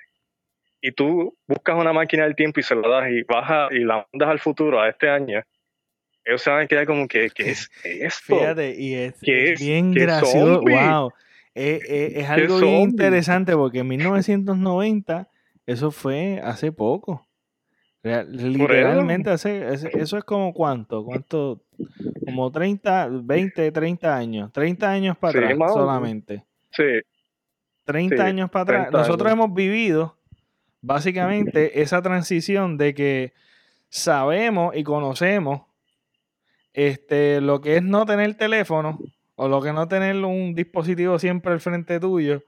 [0.81, 4.07] y tú buscas una máquina del tiempo y se la das y bajas y la
[4.11, 5.41] mandas al futuro a este año,
[6.23, 8.37] ellos se van a quedar como que, ¿qué es esto?
[8.37, 9.19] Fíjate, y es,
[9.59, 11.11] bien gracioso, wow.
[11.55, 15.27] Eh, eh, es algo bien interesante porque en 1990
[15.65, 17.27] eso fue hace poco.
[18.03, 21.63] literalmente hace, eso es como cuánto, cuánto,
[22.23, 26.45] como 30, 20, 30 años, 30 años para atrás solamente.
[26.71, 27.01] Sí.
[27.87, 28.91] 30 años para atrás.
[28.91, 30.17] Nosotros hemos vivido
[30.81, 33.33] básicamente esa transición de que
[33.89, 35.61] sabemos y conocemos
[36.73, 38.99] este, lo que es no tener teléfono
[39.35, 42.43] o lo que no tener un dispositivo siempre al frente tuyo,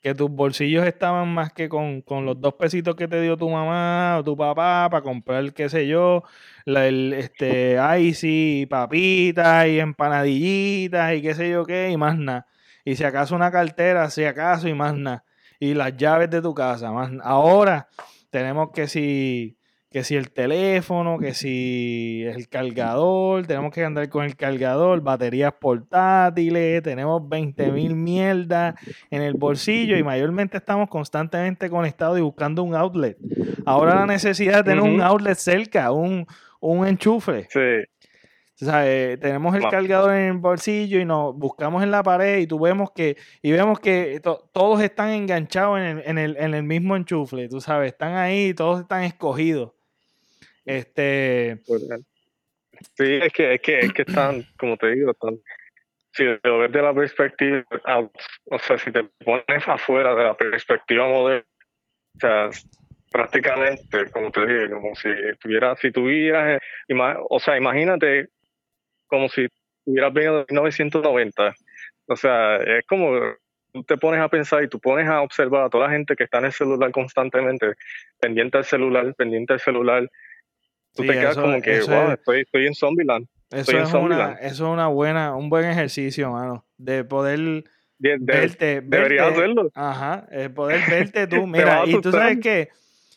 [0.00, 4.18] que tus bolsillos estaban más que con, los dos pesitos que te dio tu mamá
[4.18, 6.22] o tu papá para comprar, qué sé yo,
[6.66, 12.46] la, el, este, icy, papitas y empanadillitas y qué sé yo qué, y más nada.
[12.84, 15.24] Y si acaso una cartera, si acaso, y más nada.
[15.58, 17.88] Y las llaves de tu casa, más Ahora
[18.30, 19.56] tenemos que si
[19.94, 25.52] que si el teléfono, que si el cargador, tenemos que andar con el cargador, baterías
[25.52, 28.74] portátiles, tenemos 20.000 mil mierdas
[29.12, 33.16] en el bolsillo y mayormente estamos constantemente conectados y buscando un outlet.
[33.66, 36.26] Ahora la necesidad de tener un outlet cerca, un,
[36.58, 37.46] un enchufe.
[37.50, 37.88] Sí.
[38.62, 42.38] O sea, eh, tenemos el cargador en el bolsillo y nos buscamos en la pared
[42.38, 46.54] y tú vemos que y vemos que todos están enganchados en el, en, el, en
[46.54, 49.72] el mismo enchufe, tú sabes, están ahí, todos están escogidos.
[50.64, 51.58] Este.
[52.96, 55.38] Sí, es que, es que, es que están, como te digo, están.
[56.12, 57.64] Si lo ves de la perspectiva,
[58.44, 61.44] o sea, si te pones afuera de la perspectiva moderna,
[62.14, 62.50] o sea,
[63.10, 65.08] prácticamente, como te digo, como si
[65.40, 66.60] tuvieras, si tuvieras,
[67.28, 68.28] o sea, imagínate
[69.14, 69.46] como si
[69.84, 71.54] hubieras venido de 1990.
[72.06, 73.18] O sea, es como
[73.72, 76.24] tú te pones a pensar y tú pones a observar a toda la gente que
[76.24, 77.74] está en el celular constantemente,
[78.20, 80.08] pendiente del celular, pendiente del celular,
[80.94, 83.26] Tú te quedas como que, wow, estoy, en Zombieland.
[83.50, 86.64] Eso, es Una, eso es una buena, un buen ejercicio, mano.
[86.76, 87.64] De poder
[87.98, 89.70] verte, Debería hacerlo.
[89.74, 91.46] Ajá, poder verte tú.
[91.46, 92.68] Mira, y tú sabes que,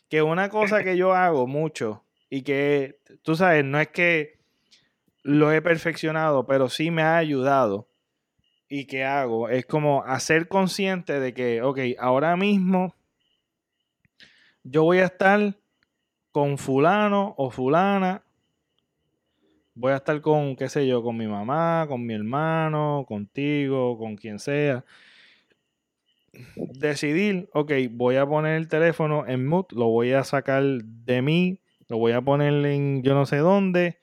[0.09, 4.36] que una cosa que yo hago mucho y que, tú sabes, no es que
[5.27, 7.89] lo he perfeccionado, pero sí me ha ayudado.
[8.69, 12.95] Y que hago es como hacer consciente de que, ok, ahora mismo
[14.63, 15.57] yo voy a estar
[16.31, 18.23] con fulano o fulana.
[19.73, 24.15] Voy a estar con, qué sé yo, con mi mamá, con mi hermano, contigo, con
[24.15, 24.85] quien sea.
[26.55, 31.59] Decidir, ok, voy a poner el teléfono en mute, lo voy a sacar de mí,
[31.89, 33.97] lo voy a poner en yo no sé dónde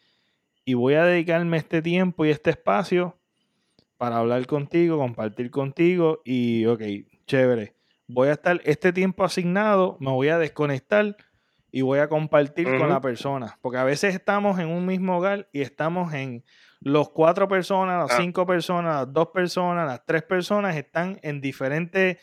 [0.65, 3.19] y voy a dedicarme este tiempo y este espacio
[3.97, 6.83] para hablar contigo, compartir contigo y, ok,
[7.27, 7.75] chévere.
[8.07, 11.17] Voy a estar este tiempo asignado, me voy a desconectar
[11.71, 13.59] y voy a compartir con la persona.
[13.63, 16.45] Porque a veces estamos en un mismo hogar y estamos en
[16.81, 18.23] los cuatro personas, las ah.
[18.23, 22.19] cinco personas, las dos personas, las tres personas están en diferentes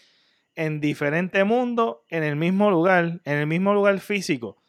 [0.55, 4.61] en diferente mundo, en el mismo lugar, en el mismo lugar físico.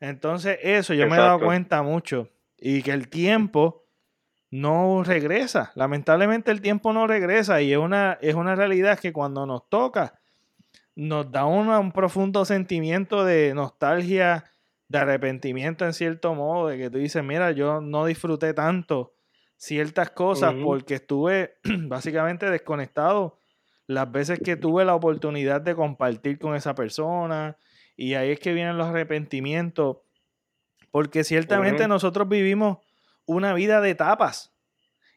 [0.00, 2.30] Entonces, eso yo me he dado cuenta mucho.
[2.58, 3.84] Y que el tiempo
[4.50, 5.72] no regresa.
[5.74, 7.60] Lamentablemente el tiempo no regresa.
[7.62, 10.18] Y es una, es una realidad que cuando nos toca,
[10.94, 14.44] nos da un profundo sentimiento de nostalgia,
[14.88, 19.14] de arrepentimiento en cierto modo, de que tú dices, mira, yo no disfruté tanto
[19.56, 23.38] ciertas cosas porque estuve básicamente desconectado
[23.86, 27.56] las veces que tuve la oportunidad de compartir con esa persona,
[27.96, 29.96] y ahí es que vienen los arrepentimientos,
[30.90, 32.78] porque ciertamente nosotros vivimos
[33.26, 34.52] una vida de etapas,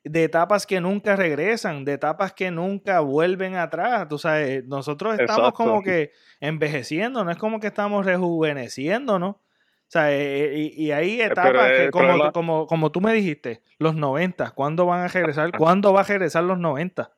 [0.03, 4.07] de etapas que nunca regresan, de etapas que nunca vuelven atrás.
[4.07, 9.29] Tú sabes, nosotros estamos como que envejeciendo, no es como que estamos rejuveneciendo, ¿no?
[9.29, 13.93] O sea, eh, eh, y, hay etapas que, como, como, como, tú me dijiste, los
[13.93, 15.51] 90, ¿cuándo van a regresar?
[15.57, 17.11] ¿Cuándo va a regresar los 90?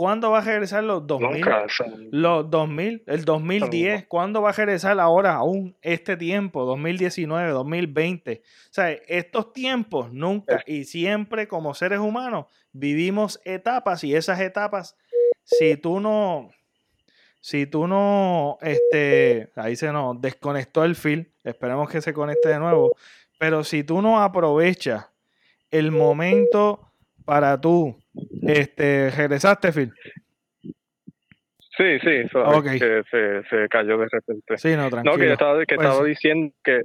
[0.00, 1.44] ¿Cuándo va a regresar los 2000?
[2.10, 4.06] Los 2000, el 2010.
[4.06, 6.64] ¿Cuándo va a regresar ahora aún este tiempo?
[6.64, 8.40] 2019, 2020.
[8.42, 14.96] O sea, estos tiempos nunca y siempre como seres humanos vivimos etapas y esas etapas,
[15.44, 16.48] si tú no,
[17.40, 22.58] si tú no, este, ahí se nos desconectó el fil, esperemos que se conecte de
[22.58, 22.96] nuevo,
[23.38, 25.10] pero si tú no aprovechas
[25.70, 26.89] el momento
[27.30, 27.96] para tú,
[28.42, 29.92] este, regresaste, Phil.
[31.76, 32.28] Sí, sí,
[32.64, 34.58] que se, se, cayó de repente.
[34.58, 35.12] Sí, no, tranquilo.
[35.12, 36.82] No, que estaba, que estaba pues diciendo que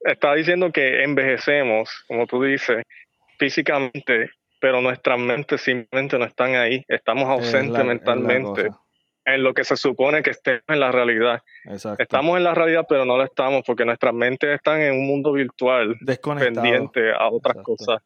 [0.00, 2.82] estaba diciendo que envejecemos, como tú dices,
[3.38, 6.84] físicamente, pero nuestras mentes simplemente no están ahí.
[6.86, 8.68] Estamos ausentes mentalmente
[9.24, 11.40] en lo que se supone que estemos en la realidad.
[11.98, 15.32] Estamos en la realidad, pero no lo estamos porque nuestras mentes están en un mundo
[15.32, 15.96] virtual
[16.38, 18.02] pendiente a otras cosas.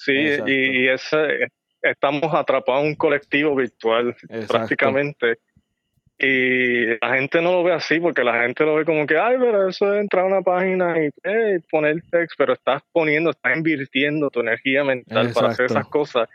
[0.00, 0.14] Sí,
[0.46, 1.48] y, ese,
[1.82, 4.16] estamos atrapados en un colectivo virtual
[4.48, 5.38] prácticamente.
[6.18, 9.36] Y la gente no lo ve así porque la gente lo ve como que, ay,
[9.38, 11.10] pero eso es entrar a una página y
[11.70, 16.28] poner text, pero estás poniendo, estás invirtiendo tu energía mental para hacer esas cosas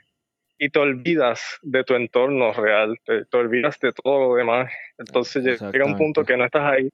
[0.59, 4.71] y te olvidas de tu entorno real, te, olvidas de todo lo demás.
[4.99, 6.89] Entonces llega un punto que no estás ahí.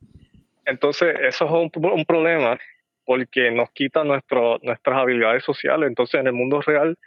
[0.66, 2.58] Entonces eso es un, problema
[3.12, 5.90] porque nos quita nuestro, nuestras habilidades sociales.
[5.90, 6.98] Entonces en el mundo real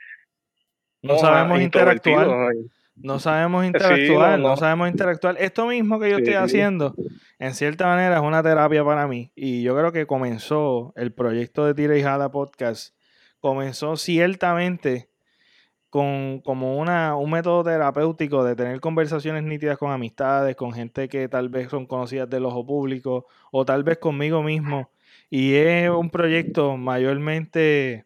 [1.01, 2.29] no, sabemos interactuar.
[2.95, 5.37] No sabemos interactuar, no, sabemos interactuar.
[5.39, 6.95] Esto mismo que yo estoy haciendo,
[7.39, 9.33] en cierta manera, es una terapia para mí.
[9.35, 12.95] Y yo creo que comenzó el proyecto de Tira y Jala Podcast,
[13.41, 15.09] comenzó ciertamente
[15.89, 21.31] con como una, un método terapéutico de tener conversaciones nítidas con amistades, con gente que
[21.31, 24.91] tal vez son conocidas del ojo público o tal vez conmigo mismo.
[25.31, 28.05] Y es un proyecto mayormente,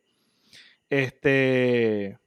[0.88, 2.18] este,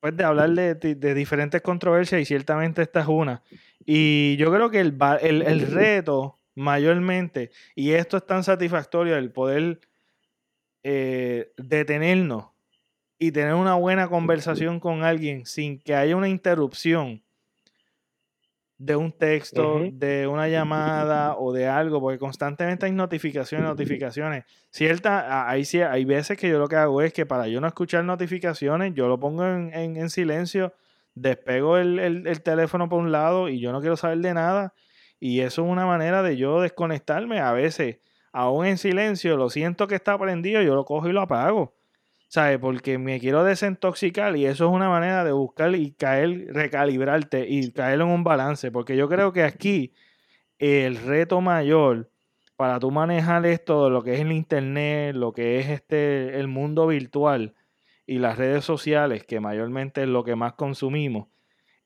[0.00, 3.42] pues de hablar de, de, diferentes controversias y ciertamente esta es una.
[3.84, 9.30] Y yo creo que el, el, el reto mayormente, y esto es tan satisfactorio, el
[9.30, 9.80] poder
[10.82, 12.46] eh, detenernos
[13.18, 17.22] y tener una buena conversación con alguien sin que haya una interrupción
[18.78, 24.44] de un texto, de una llamada o de algo, porque constantemente hay notificaciones, notificaciones.
[24.70, 28.04] Cierta, hay, hay veces que yo lo que hago es que para yo no escuchar
[28.04, 30.74] notificaciones, yo lo pongo en, silencio,
[31.14, 34.74] despego el, el, teléfono por un lado y yo no quiero saber de nada.
[35.18, 37.40] Y eso es una manera de yo desconectarme.
[37.40, 38.00] A veces,
[38.30, 41.74] aún en silencio, lo siento que está prendido, yo lo cojo y lo apago.
[42.28, 42.58] ¿Sabes?
[42.58, 47.70] Porque me quiero desintoxicar y eso es una manera de buscar y caer, recalibrarte y
[47.72, 48.70] caer en un balance.
[48.70, 49.92] Porque yo creo que aquí
[50.58, 52.10] el reto mayor
[52.56, 56.86] para tú manejar esto, lo que es el internet, lo que es este, el mundo
[56.86, 57.54] virtual
[58.06, 61.28] y las redes sociales, que mayormente es lo que más consumimos,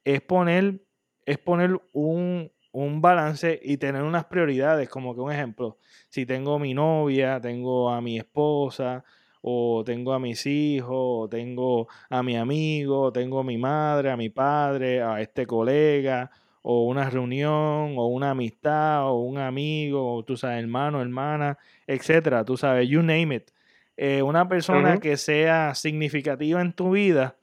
[0.05, 0.82] es poner,
[1.26, 5.78] es poner un, un balance y tener unas prioridades, como que un ejemplo,
[6.09, 9.05] si tengo mi novia, tengo a mi esposa,
[9.43, 14.11] o tengo a mis hijos, o tengo a mi amigo, o tengo a mi madre,
[14.11, 16.30] a mi padre, a este colega,
[16.62, 22.45] o una reunión, o una amistad, o un amigo, o tú sabes, hermano, hermana, etcétera,
[22.45, 23.51] tú sabes, you name it.
[23.97, 27.36] Eh, una persona que sea significativa en tu vida,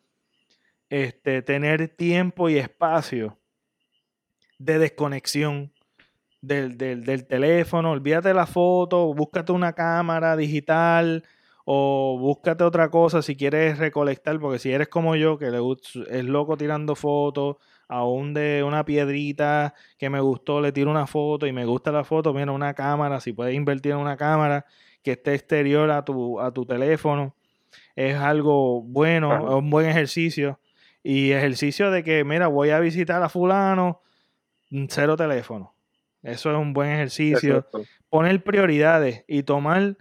[0.89, 3.37] este, tener tiempo y espacio
[4.57, 5.71] de desconexión
[6.41, 11.23] del, del, del teléfono, olvídate la foto, búscate una cámara digital,
[11.69, 15.59] o búscate otra cosa si quieres recolectar, porque si eres como yo, que le
[16.09, 17.57] es loco tirando fotos,
[17.89, 22.05] aún de una piedrita que me gustó, le tiro una foto y me gusta la
[22.05, 24.65] foto, mira una cámara, si puedes invertir en una cámara
[25.03, 27.35] que esté exterior a tu, a tu teléfono,
[27.97, 30.61] es algo bueno, es un buen ejercicio.
[31.03, 34.01] Y ejercicio de que, mira, voy a visitar a fulano,
[34.87, 35.75] cero teléfono.
[36.23, 37.67] Eso es un buen ejercicio.
[38.07, 39.97] Poner prioridades y tomar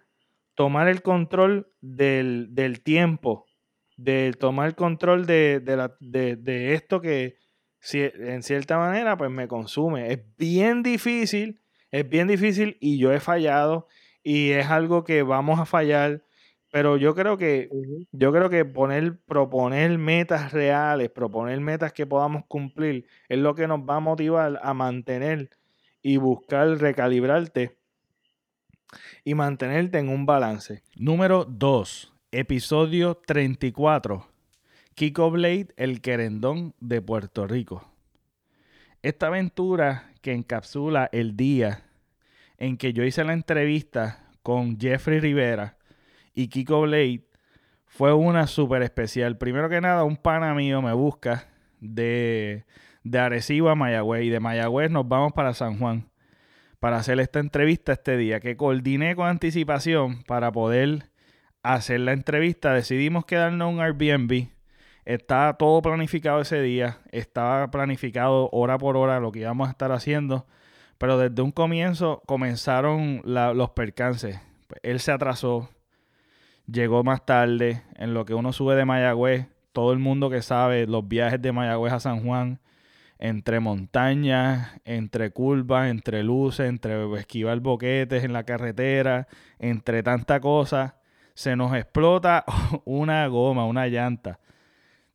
[0.57, 3.47] tomar el control del, tiempo,
[3.97, 7.37] de tomar el control de, la, de, esto que
[7.79, 10.13] si, en cierta manera pues me consume.
[10.13, 11.61] Es bien difícil,
[11.93, 13.87] es bien difícil y yo he fallado
[14.25, 16.23] y es algo que vamos a fallar,
[16.73, 17.69] Pero yo creo que,
[18.13, 23.69] yo creo que poner, proponer metas reales, proponer metas que podamos cumplir, es lo que
[23.69, 25.51] nos va a motivar a mantener
[26.03, 27.77] y buscar recalibrarte
[29.25, 30.83] y mantenerte en un balance.
[30.97, 34.27] Número 2, episodio 34.
[34.95, 37.91] Kiko Blade, el querendón de Puerto Rico.
[39.03, 41.85] Esta aventura que encapsula el día
[42.59, 45.77] en que yo hice la entrevista con Jeffrey Rivera
[46.35, 47.27] y Kiko Blade
[47.85, 49.39] fue una súper especial.
[49.39, 51.49] Primero que nada, un pana mío me busca
[51.81, 52.65] de,
[53.03, 56.09] de Arecibo a Mayagüez y de Mayagüez nos vamos para San Juan
[56.87, 61.11] para hacer esta entrevista este día, que coordiné con anticipación para poder
[61.65, 62.73] hacer la entrevista.
[62.73, 64.51] Decidimos quedarnos en un Airbnb.
[65.05, 69.91] Estaba todo planificado ese día, estaba planificado hora por hora lo que íbamos a estar
[69.91, 70.47] haciendo,
[70.97, 74.39] pero desde un comienzo comenzaron los percances.
[74.85, 75.69] Él se atrasó,
[76.71, 80.87] llegó más tarde, en lo que uno sube de Mayagüez, todo el mundo que sabe
[80.87, 82.61] los viajes de Mayagüez a San Juan,
[83.19, 90.97] entre montañas, entre curvas, entre luces, entre esquivar boquetes en la carretera, entre tanta cosa,
[91.35, 92.45] se nos explota
[92.85, 94.41] una goma, una llanta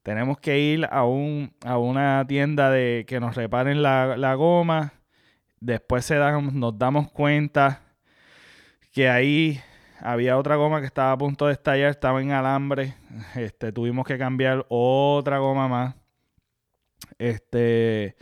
[0.04, 4.94] tenemos que ir a, un, a una tienda de que nos reparen la, goma.
[5.60, 7.82] Después se nos damos cuenta
[8.92, 9.62] que ahí
[10.00, 12.96] había otra goma que estaba a punto de estallar, estaba en alambre.
[13.36, 15.96] Este, tuvimos que cambiar otra goma más.
[17.18, 18.16] Este,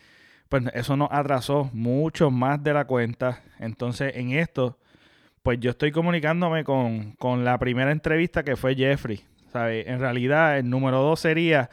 [0.49, 3.43] pues eso nos atrasó mucho más de la cuenta.
[3.59, 4.79] Entonces, en esto,
[5.43, 9.21] pues yo estoy comunicándome con, con la primera entrevista que fue Jeffrey.
[9.53, 11.69] En realidad, el número dos sería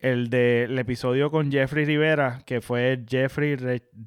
[0.00, 3.56] el del episodio con Jeffrey Rivera, que fue Jeffrey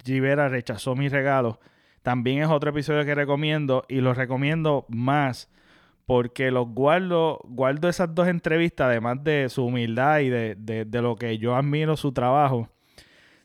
[0.05, 1.59] Rivera rechazó mi regalo.
[2.01, 5.49] También es otro episodio que recomiendo y lo recomiendo más
[6.11, 11.37] porque los guardo, guardo esas dos entrevistas, además de su humildad y de, lo que
[11.37, 12.67] yo admiro su trabajo.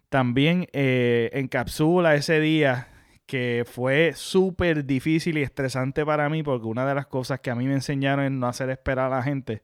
[0.08, 2.88] También eh, encapsula ese día
[3.24, 7.54] que fue súper difícil y estresante para mí porque una de las cosas que a
[7.54, 9.62] mí me enseñaron es no hacer esperar a la gente.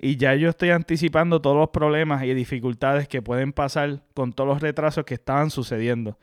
[0.00, 4.48] Y ya yo estoy anticipando todos los problemas y dificultades que pueden pasar con todos
[4.48, 6.18] los retrasos que estaban sucediendo.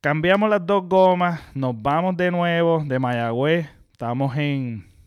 [0.00, 3.68] Cambiamos las dos gomas, nos vamos de nuevo de Mayagüez.
[3.92, 4.97] Estamos en...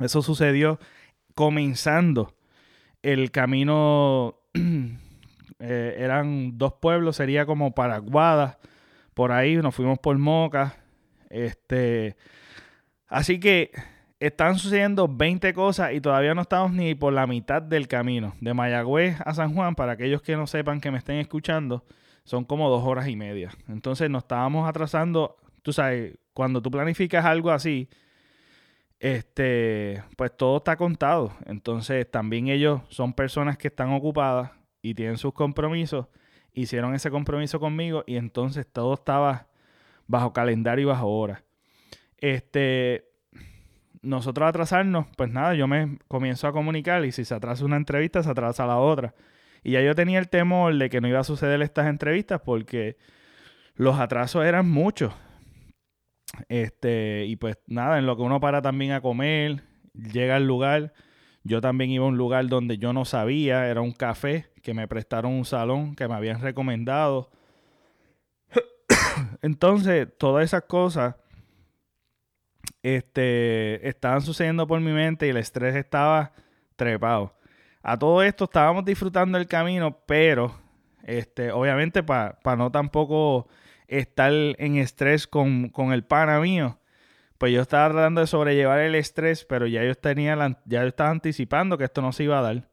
[0.00, 0.78] Eso sucedió
[1.34, 2.34] comenzando
[3.02, 4.36] el camino...
[5.58, 8.58] Eh, eran dos pueblos, sería como Paraguada
[9.14, 10.76] por ahí, nos fuimos por Moca.
[11.30, 12.14] Este,
[13.08, 13.70] así que
[14.20, 18.34] están sucediendo 20 cosas y todavía no estamos ni por la mitad del camino.
[18.42, 21.84] De Mayagüez a San Juan, para aquellos que no sepan que me estén escuchando,
[22.24, 23.50] son como dos horas y media.
[23.68, 25.36] Entonces nos estábamos atrasando.
[25.62, 27.88] Tú sabes, cuando tú planificas algo así,
[29.00, 31.32] este, pues todo está contado.
[31.46, 36.06] Entonces también ellos son personas que están ocupadas y tienen sus compromisos
[36.56, 39.46] hicieron ese compromiso conmigo y entonces todo estaba
[40.08, 41.44] bajo calendario y bajo hora.
[42.16, 43.04] Este,
[44.00, 48.22] nosotros atrasarnos, pues nada, yo me comienzo a comunicar y si se atrasa una entrevista,
[48.22, 49.14] se atrasa la otra.
[49.62, 52.96] Y ya yo tenía el temor de que no iba a suceder estas entrevistas porque
[53.74, 55.12] los atrasos eran muchos.
[56.48, 59.62] Este, y pues nada, en lo que uno para también a comer,
[59.94, 60.92] llega al lugar.
[61.44, 64.88] Yo también iba a un lugar donde yo no sabía, era un café que me
[64.88, 67.30] prestaron un salón que me habían recomendado.
[69.42, 71.14] Entonces, todas esas cosas
[72.82, 76.32] este, estaban sucediendo por mi mente y el estrés estaba
[76.76, 77.36] trepado.
[77.82, 80.52] A todo esto estábamos disfrutando el camino, pero
[81.04, 83.46] este, obviamente para no tampoco
[83.88, 86.78] estar en estrés con, con, el pana mío,
[87.38, 91.10] pues yo estaba tratando de sobrellevar el estrés, pero ya yo tenía ya yo estaba
[91.10, 92.68] anticipando que esto no se iba a dar.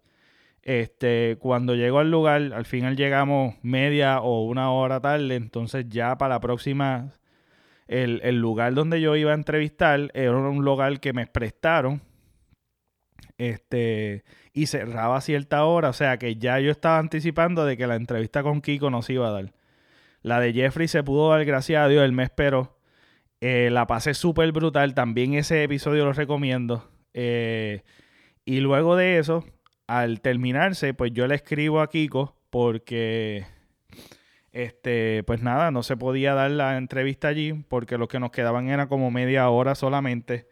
[0.63, 6.17] Este, cuando llego al lugar, al final llegamos media o una hora tarde, entonces ya
[6.17, 7.11] para la próxima,
[7.87, 12.01] el, lugar donde yo iba a entrevistar era un lugar que me prestaron,
[13.37, 17.87] este, y cerraba a cierta hora, o sea que ya yo estaba anticipando de que
[17.87, 19.53] la entrevista con Kiko no se iba a dar.
[20.23, 22.79] La de Jeffrey se pudo dar, gracias a Dios, él me esperó.
[23.41, 26.89] Eh, la pasé súper brutal, también ese episodio lo recomiendo.
[27.13, 27.83] Eh,
[28.45, 29.43] y luego de eso,
[29.85, 33.45] al terminarse, pues yo le escribo a Kiko porque,
[34.53, 38.69] este, pues nada, no se podía dar la entrevista allí porque lo que nos quedaban
[38.69, 40.47] era como media hora solamente.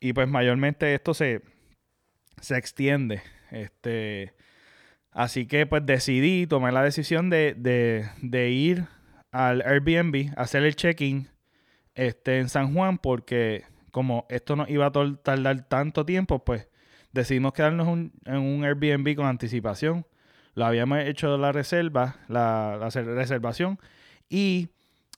[0.00, 1.42] Y pues mayormente esto se,
[2.40, 3.22] se extiende.
[3.50, 4.32] Este,
[5.10, 8.86] así que pues decidí, tomé la decisión de, de, de ir
[9.32, 11.28] al Airbnb, hacer el check-in
[11.94, 16.68] este, en San Juan porque como esto no iba a tardar tanto tiempo, pues
[17.12, 20.06] decidimos quedarnos en un Airbnb con anticipación.
[20.54, 23.78] Lo habíamos hecho la reserva, la, reservación.
[24.28, 24.68] Y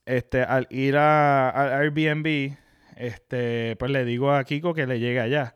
[0.06, 2.56] este, al ir a, al Airbnb,
[2.96, 5.54] este, pues le digo a Kiko que le llegue allá.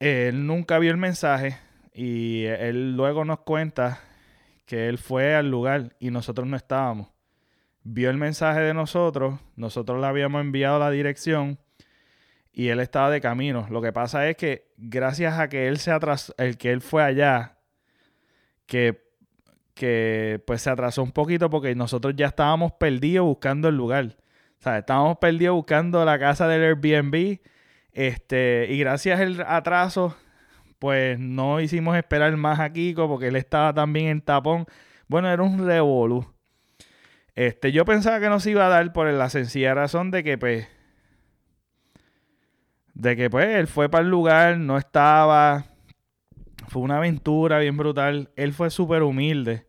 [0.00, 1.58] Él nunca vio el mensaje
[1.92, 4.00] y él luego nos cuenta
[4.66, 7.13] que él fue al lugar y nosotros no estábamos.
[7.84, 11.58] Vio el mensaje de nosotros, nosotros le habíamos enviado la dirección
[12.50, 13.66] y él estaba de camino.
[13.68, 17.02] Lo que pasa es que gracias a que él se atrasó, el que él fue
[17.02, 17.58] allá,
[18.66, 19.02] que,
[19.74, 24.16] que pues se atrasó un poquito porque nosotros ya estábamos perdidos buscando el lugar.
[24.58, 27.40] O sea, estábamos perdidos buscando la casa del Airbnb.
[27.92, 30.16] Este, y gracias al atraso,
[30.78, 34.64] pues no hicimos esperar más a Kiko porque él estaba también en tapón.
[35.06, 36.33] Bueno, era un revolú.
[37.34, 40.38] Este, yo pensaba que no se iba a dar por la sencilla razón de que,
[40.38, 40.68] pues,
[42.94, 45.64] de que, pues, él fue para el lugar, no estaba.
[46.68, 48.30] Fue una aventura bien brutal.
[48.36, 49.66] Él fue súper humilde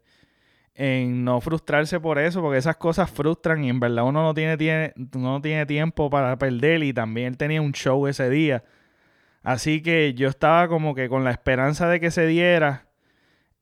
[0.75, 4.93] en no frustrarse por eso, porque esas cosas frustran y en verdad uno no tiene,
[5.13, 8.63] no tiene tiempo para perder y también él tenía un show ese día.
[9.41, 12.87] Así que yo estaba como que con la esperanza de que se diera,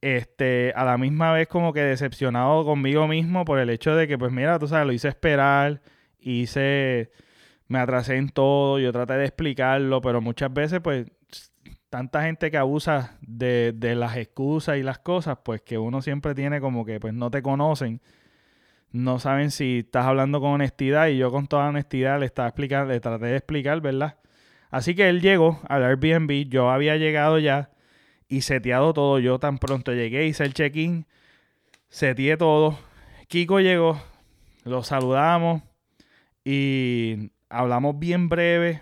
[0.04, 4.18] este, a la misma vez como que decepcionado conmigo mismo por el hecho de que,
[4.18, 5.82] pues mira, tú sabes, lo hice esperar,
[6.20, 7.10] hice,
[7.70, 11.10] me atrasé en todo, yo traté de explicarlo, pero muchas veces, pues,
[11.90, 16.36] tanta gente que abusa de, de, las excusas y las cosas, pues que uno siempre
[16.36, 18.02] tiene como que pues no te conocen,
[18.92, 22.92] no saben si estás hablando con honestidad y yo con toda honestidad le estaba explicando,
[22.92, 24.18] le traté de explicar, ¿verdad?
[24.70, 27.70] Así que él llegó al Airbnb, yo había llegado ya
[28.28, 31.06] y seteado todo, yo tan pronto llegué, hice el check-in,
[31.90, 32.78] seteé todo,
[33.28, 34.02] Kiko llegó,
[34.64, 35.62] lo saludamos
[36.44, 38.82] y hablamos bien breve,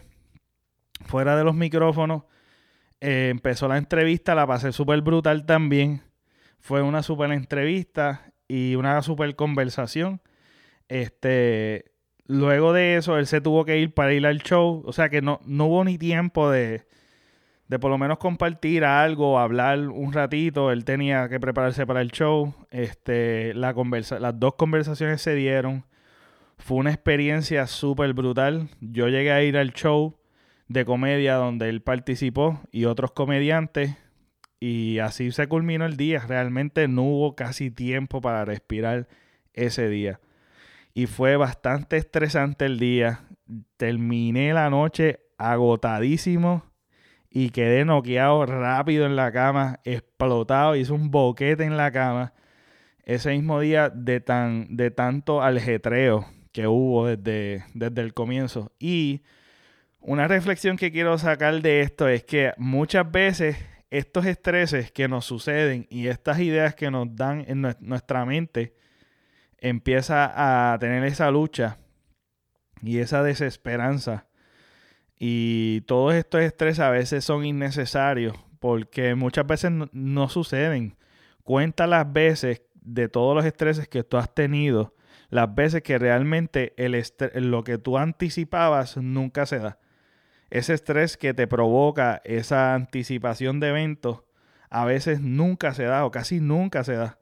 [1.06, 2.24] fuera de los micrófonos
[3.02, 6.04] eh, empezó la entrevista, la pasé súper brutal también.
[6.60, 10.22] Fue una súper entrevista y una súper conversación.
[10.88, 11.86] Este,
[12.28, 14.84] luego de eso, él se tuvo que ir para ir al show.
[14.86, 16.86] O sea que no, no hubo ni tiempo de,
[17.72, 20.74] de por lo menos compartir algo, hablar un ratito.
[20.74, 22.54] Él tenía que prepararse para el show.
[22.70, 25.86] Este, la conversa las dos conversaciones se dieron.
[26.58, 28.68] Fue una experiencia súper brutal.
[28.82, 30.18] Yo llegué a ir al show
[30.68, 33.96] de comedia donde él participó y otros comediantes.
[34.60, 36.20] Y así se culminó el día.
[36.28, 39.08] Realmente no hubo casi tiempo para respirar
[39.54, 40.20] ese día.
[40.94, 43.22] Y fue bastante estresante el día.
[43.78, 46.70] Terminé la noche agotadísimo
[47.32, 52.34] y quedé noqueado rápido en la cama, explotado, hice un boquete en la cama.
[53.04, 58.74] Ese mismo día de, tan, de tanto aljetreo que hubo desde, desde el comienzo.
[58.80, 59.24] Y
[60.02, 63.58] una reflexión que quiero sacar de esto es que muchas veces
[63.90, 68.76] estos estreses que nos suceden y estas ideas que nos dan en nuestra mente
[69.58, 71.78] empieza a tener esa lucha
[72.82, 74.28] y esa desesperanza.
[75.24, 80.98] Y todos estos estreses a veces son innecesarios porque muchas veces no, suceden.
[81.43, 84.96] Cuenta las veces de todos los estreses que tú has tenido,
[85.30, 87.00] las veces que realmente el
[87.52, 89.78] lo que tú anticipabas nunca se da
[90.52, 94.22] ese estrés que te provoca esa anticipación de eventos,
[94.70, 97.18] a veces nunca se da o casi nunca se da.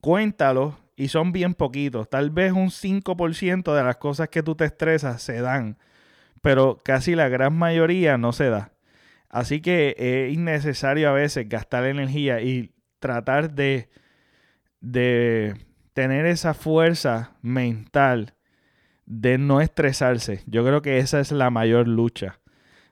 [0.00, 2.08] Cuéntalo y son bien poquitos.
[2.08, 5.76] Tal vez un 5% de las cosas que tú te estresas se dan,
[6.42, 8.72] pero casi la gran mayoría no se da.
[9.28, 13.88] Así que es innecesario a veces gastar energía y tratar de,
[14.80, 15.54] de
[15.92, 18.34] tener esa fuerza mental
[19.04, 20.42] de no estresarse.
[20.46, 22.40] Yo creo que esa es la mayor lucha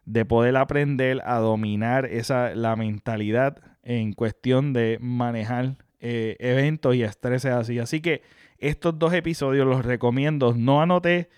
[0.05, 7.03] de poder aprender a dominar esa, la mentalidad en cuestión de manejar eh, eventos y
[7.03, 7.79] estreses así.
[7.79, 8.23] Así que
[8.59, 10.55] estos dos episodios los recomiendo.
[10.55, 11.29] No anoté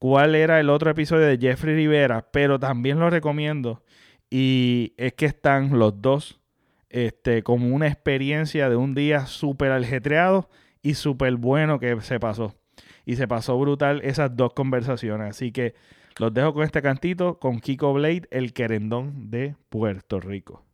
[0.00, 3.84] cuál era el otro episodio de Jeffrey Rivera, pero también los recomiendo.
[4.30, 6.40] Y es que están los dos
[6.88, 10.48] este, como una experiencia de un día súper aljetreado
[10.82, 12.56] y súper bueno que se pasó.
[13.04, 15.30] Y se pasó brutal esas dos conversaciones.
[15.30, 15.74] Así que
[16.16, 20.64] los dejo con este cantito con Kiko Blade, el querendón de Puerto Rico.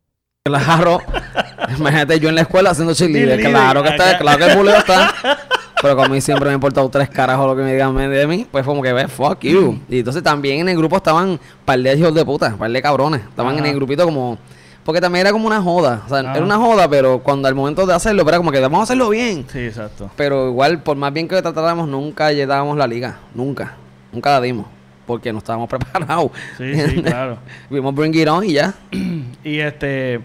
[0.43, 1.01] Claro.
[1.77, 3.41] Imagínate yo en la escuela haciendo cheerleader.
[3.41, 5.13] Claro que está, claro que el buleo está.
[5.81, 8.27] Pero como a mí siempre me ha importado tres carajos lo que me digan de
[8.27, 9.79] mí, pues como que ve, fuck you.
[9.87, 13.21] Y entonces también en el grupo estaban par de hijos de puta, par de cabrones.
[13.21, 14.37] Estaban en el grupito como.
[14.83, 16.03] Porque también era como una joda.
[16.05, 18.79] O sea, era una joda, pero cuando al momento de hacerlo, era como que vamos
[18.79, 19.45] a hacerlo bien.
[19.51, 20.09] Sí, exacto.
[20.15, 23.19] Pero igual, por más bien que tratáramos, nunca llegábamos la liga.
[23.35, 23.75] Nunca.
[24.13, 24.65] Nunca la dimos.
[25.05, 26.31] porque no estábamos preparados.
[26.57, 27.37] Sí, sí, claro.
[27.69, 28.73] Vimos Bring It On y ya.
[29.43, 30.21] y este,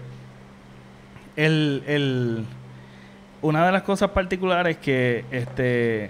[1.35, 2.45] el, el,
[3.43, 6.09] una de las cosas particulares que este,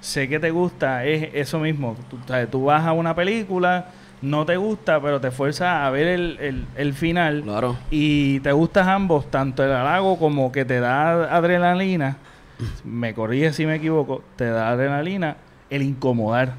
[0.00, 1.96] sé que te gusta es eso mismo.
[2.10, 2.18] Tú,
[2.50, 3.86] tú vas a una película
[4.24, 7.42] no te gusta, pero te fuerza a ver el, el, final.
[7.42, 7.76] Claro.
[7.90, 12.16] Y te gustas ambos, tanto el halago como que te da adrenalina.
[12.84, 15.36] me corrige si me equivoco, te da adrenalina
[15.68, 16.54] el incomodar.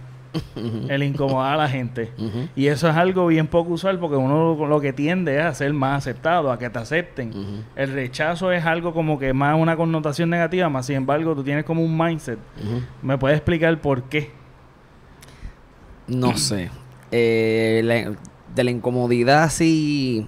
[0.90, 2.12] El incomodar a la gente.
[2.56, 5.74] Y eso es algo bien poco usual porque uno lo que tiende es a ser
[5.74, 7.64] más aceptado, a que te acepten.
[7.76, 11.66] El rechazo es algo como que más una connotación negativa, más sin embargo tú tienes
[11.66, 12.40] como un mindset.
[13.02, 14.32] ¿Me puedes explicar por qué?
[16.08, 16.70] No sé.
[17.12, 18.16] Eh,
[18.54, 20.28] de la incomodidad así.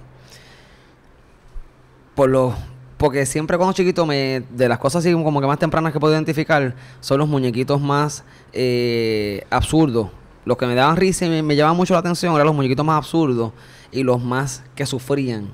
[2.16, 2.56] Por lo.
[2.98, 4.44] Porque siempre cuando chiquito me.
[4.50, 6.76] De las cosas así como que más tempranas que puedo identificar.
[7.00, 10.10] Son los muñequitos más eh, absurdos.
[10.46, 12.86] Los que me daban risa y me, me llamaban mucho la atención eran los muñequitos
[12.86, 13.52] más absurdos.
[13.92, 15.50] Y los más que sufrían.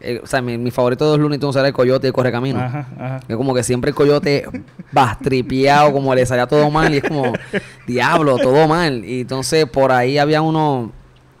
[0.00, 2.58] Eh, o sea, mi, favorito de los Looney Tunes era el coyote y corre camino.
[2.58, 4.46] Ajá, Es como que siempre el coyote
[4.96, 7.32] va tripeado, como le salía todo mal, y es como,
[7.86, 9.04] diablo, todo mal.
[9.04, 10.90] Y entonces por ahí había uno,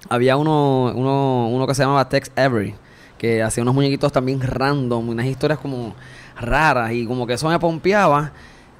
[0.08, 2.74] había uno, uno, uno que se llamaba Tex Avery,
[3.20, 5.94] que hacía unos muñequitos también random, unas historias como
[6.40, 8.32] raras, y como que eso me pompeaba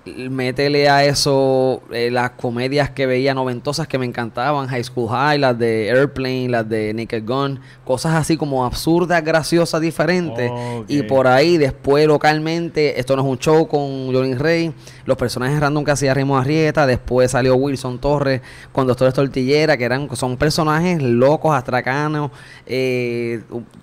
[0.05, 5.39] métele a eso eh, las comedias que veía noventosas que me encantaban, High School High,
[5.39, 10.51] las de Airplane, las de Naked Gun, cosas así como absurdas, graciosas, diferentes.
[10.89, 14.73] Y por ahí después localmente, esto no es un show con Johnny Rey,
[15.05, 18.41] los personajes random que hacía Rimo Arrieta, después salió Wilson Torres
[18.73, 22.31] con Doctor Tortillera, que eran son personajes locos, astracanos,
[22.67, 23.43] eh,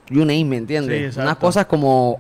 [0.10, 1.16] you name, ¿me entiendes?
[1.18, 2.20] Unas cosas como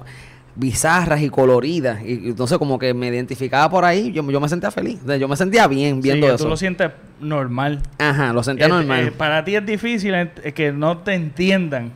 [0.57, 2.01] bizarras y coloridas.
[2.03, 4.99] Y entonces como que me identificaba por ahí, yo, yo me sentía feliz.
[5.19, 6.43] yo me sentía bien viendo eso.
[6.43, 7.81] Tú lo sientes normal.
[7.99, 9.07] Ajá, lo sentía normal.
[9.07, 10.13] Eh, para ti es difícil
[10.55, 11.91] que no te entiendan.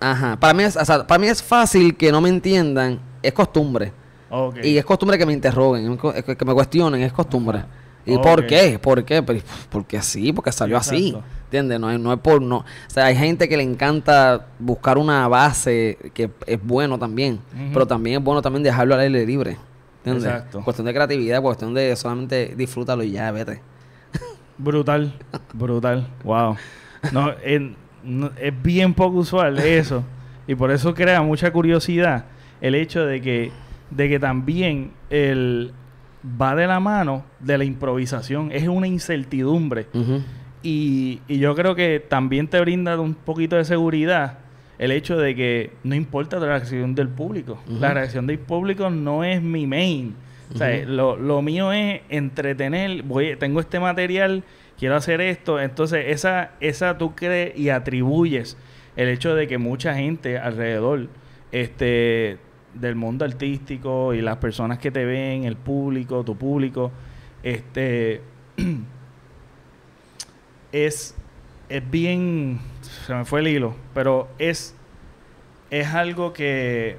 [0.00, 3.92] Ajá, para mí es, para mí es fácil que no me entiendan, es costumbre.
[4.62, 7.64] Y es costumbre que me interroguen, que me cuestionen, es costumbre.
[8.08, 8.78] ¿Y por qué?
[8.78, 9.22] ¿Por qué?
[9.70, 11.16] Porque sí, porque salió así.
[11.44, 11.80] ¿Entiendes?
[11.80, 12.58] No, no es por no.
[12.58, 17.40] O sea, hay gente que le encanta buscar una base que es bueno también.
[17.72, 19.56] Pero también es bueno también dejarlo al aire libre.
[19.98, 20.24] ¿Entiendes?
[20.24, 20.62] Exacto.
[20.62, 23.60] Cuestión de creatividad, cuestión de solamente disfrútalo y ya, vete.
[24.58, 25.14] Brutal,
[25.52, 26.08] brutal.
[26.24, 26.56] Wow.
[27.12, 27.62] No, es,
[28.40, 30.02] es bien poco usual eso.
[30.46, 32.24] Y por eso crea mucha curiosidad
[32.60, 33.52] el hecho de que,
[33.90, 35.72] de que también el,
[36.24, 38.50] va de la mano de la improvisación.
[38.52, 39.86] Es una incertidumbre.
[40.62, 44.38] Y, yo creo que también te brinda un poquito de seguridad
[44.78, 47.58] el hecho de que no importa la reacción del público.
[47.68, 50.14] La reacción del público no es mi main.
[50.54, 53.02] O sea, lo, mío es entretener.
[53.02, 54.44] Voy, tengo este material,
[54.78, 55.60] quiero hacer esto.
[55.60, 58.56] Entonces, esa, esa tú crees y atribuyes
[58.96, 61.08] el hecho de que mucha gente alrededor
[61.52, 62.38] este,
[62.74, 66.90] del mundo artístico y las personas que te ven, el público, tu público,
[67.42, 68.22] este
[70.72, 71.14] es,
[71.68, 72.60] es bien,
[73.06, 74.74] se me fue el hilo, pero es,
[75.70, 76.98] es algo que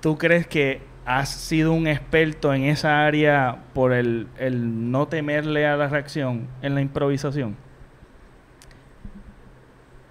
[0.00, 5.66] tú crees que has sido un experto en esa área por el, el no temerle
[5.66, 7.56] a la reacción en la improvisación.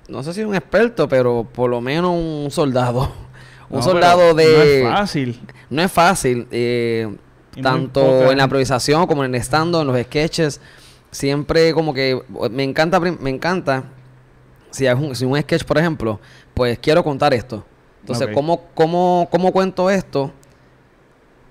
[0.09, 3.11] No sé si un experto, pero por lo menos un soldado.
[3.69, 4.83] un soldado de...
[4.83, 5.41] No es fácil.
[5.69, 6.47] No es fácil.
[6.51, 7.15] Eh,
[7.61, 10.61] tanto en la improvisación como en el stand en los sketches
[11.11, 12.21] siempre como que
[12.51, 13.83] me encanta, me encanta,
[14.71, 16.19] si hay un, si un sketch, por ejemplo,
[16.53, 17.65] pues quiero contar esto.
[18.01, 20.31] Entonces, ¿cómo, cómo, ¿cómo cuento esto?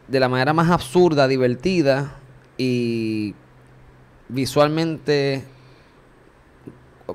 [0.06, 2.16] De la manera más absurda, divertida
[2.56, 3.34] y
[4.28, 5.44] visualmente,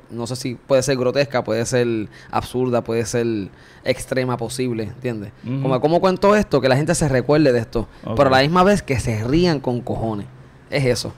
[0.10, 3.50] no sé si puede ser grotesca, puede ser absurda, puede ser
[3.84, 5.32] extrema posible, ¿entiendes?
[5.44, 8.64] Como cómo cuento esto, que la gente se recuerde de esto, pero a la misma
[8.64, 10.28] vez que se rían con cojones.
[10.70, 11.14] Es eso.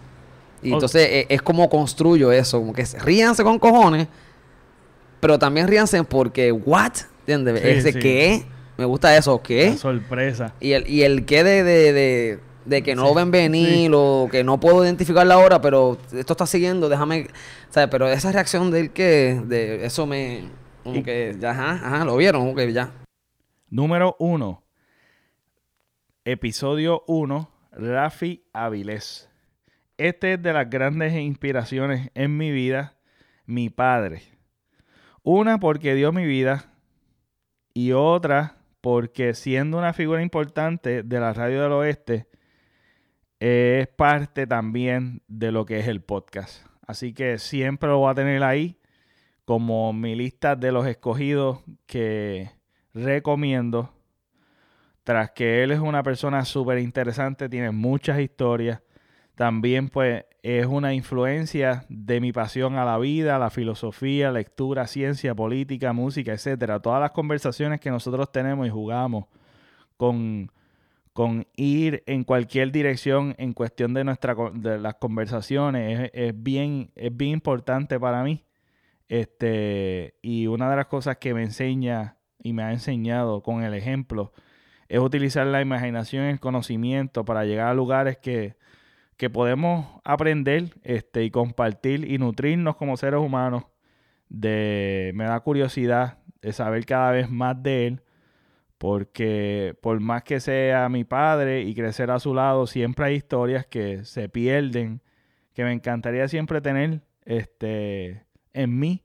[0.61, 4.07] Y entonces e, es, como construyo eso, como que ríanse con cojones,
[5.19, 6.93] pero también ríanse porque, ¿what?
[7.19, 7.63] ¿Entiendes?
[7.63, 8.45] Ese ¿qué?
[8.77, 9.77] Me gusta eso, ¿qué?
[9.77, 10.53] sorpresa.
[10.59, 12.39] Y el, y el qué de, de, de,
[12.69, 16.45] que no lo ven venir o que no puedo identificar la hora, pero esto está
[16.45, 17.27] siguiendo, déjame,
[17.69, 17.89] ¿sabes?
[17.89, 20.49] Pero esa reacción del que, de eso me,
[20.83, 22.91] como que, ya, ajá, ajá, lo vieron, como que ya.
[23.69, 24.63] Número uno,
[26.23, 29.29] episodio uno, Rafi Avilés.
[29.97, 32.97] Este es de las grandes inspiraciones en mi vida,
[33.45, 34.23] mi padre.
[35.23, 36.73] Una porque dio mi vida
[37.73, 42.27] y otra porque siendo una figura importante de la radio del oeste,
[43.45, 46.65] es parte también de lo que es el podcast.
[46.87, 48.79] Así que siempre lo voy a tener ahí
[49.45, 52.49] como mi lista de los escogidos que
[52.93, 53.93] recomiendo.
[55.03, 58.81] Tras que él es una persona súper interesante, tiene muchas historias.
[59.35, 65.35] También pues es una influencia de mi pasión a la vida, la filosofía, lectura, ciencia,
[65.35, 66.79] política, música, etcétera.
[66.79, 69.25] Todas las conversaciones que nosotros tenemos y jugamos
[69.97, 70.49] con,
[71.15, 77.15] con ir en cualquier dirección en cuestión de nuestra de las conversaciones es, bien es
[77.15, 78.43] bien importante para mí
[79.07, 83.73] este, y una de las cosas que me enseña y me ha enseñado con el
[83.73, 84.33] ejemplo
[84.89, 88.57] es utilizar la imaginación y el conocimiento para llegar a lugares que,
[89.15, 93.63] que podemos aprender este, y compartir y nutrirnos como seres humanos.
[94.27, 98.01] De, me da curiosidad de saber cada vez más de él,
[98.85, 103.65] porque por más que sea mi padre y crecer a su lado, siempre hay historias
[103.65, 105.01] que se pierden,
[105.55, 109.03] que me encantaría siempre tener este, en mí.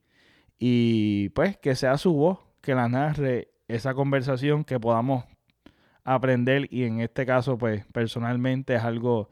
[0.58, 5.24] Y pues que sea su voz que la narre esa conversación que podamos
[6.04, 6.68] aprender.
[6.70, 9.30] Y en este caso pues personalmente es algo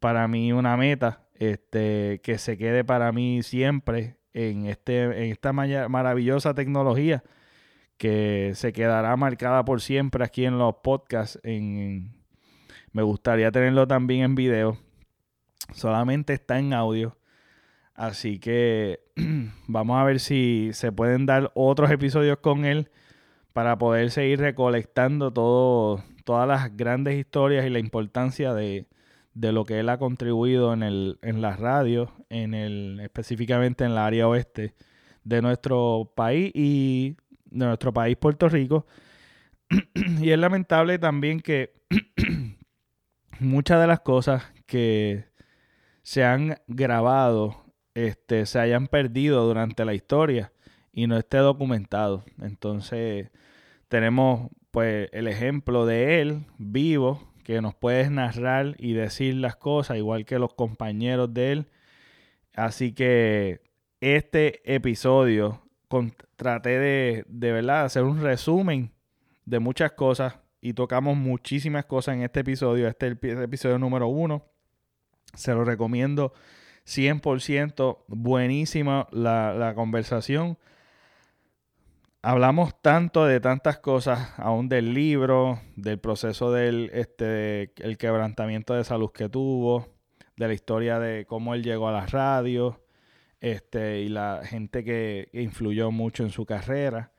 [0.00, 5.52] para mí una meta este que se quede para mí siempre en este en esta
[5.52, 7.22] maravillosa tecnología
[7.96, 11.40] que se quedará marcada por siempre aquí en los podcasts.
[11.44, 14.78] Me gustaría tenerlo también en video.
[15.72, 17.16] Solamente está en audio.
[17.94, 19.00] Así que
[19.68, 22.90] vamos a ver si se pueden dar otros episodios con él
[23.52, 28.86] para poder seguir recolectando todo, todas las grandes historias y la importancia de,
[29.34, 33.98] lo que él ha contribuido en, el, en la radio, en el, específicamente en el
[33.98, 34.74] área oeste
[35.22, 37.16] de nuestro país y
[37.54, 38.86] de nuestro país Puerto Rico.
[40.20, 41.72] y es lamentable también que
[43.40, 45.26] muchas de las cosas que
[46.02, 47.64] se han grabado
[47.94, 50.52] este, se hayan perdido durante la historia
[50.92, 52.24] y no esté documentado.
[52.40, 53.30] Entonces,
[53.88, 59.98] tenemos pues el ejemplo de él vivo, que nos puede narrar y decir las cosas,
[59.98, 61.68] igual que los compañeros de él.
[62.54, 63.60] Así que
[64.00, 65.63] este episodio
[66.36, 68.92] traté de, de verdad hacer un resumen
[69.44, 72.88] de muchas cosas y tocamos muchísimas cosas en este episodio.
[72.88, 74.46] Este es el episodio número uno.
[75.34, 76.32] Se lo recomiendo
[76.86, 80.58] 100% buenísima la, conversación.
[82.22, 88.84] Hablamos tanto de tantas cosas, aún del libro, del proceso del este, el quebrantamiento de
[88.84, 89.88] salud que tuvo,
[90.36, 92.76] de la historia de cómo él llegó a las radios,
[93.44, 97.12] este, y la gente que, influyó mucho en su carrera.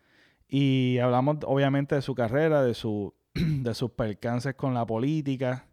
[0.48, 5.68] Y hablamos obviamente de su carrera, de, su, de sus percances con la política.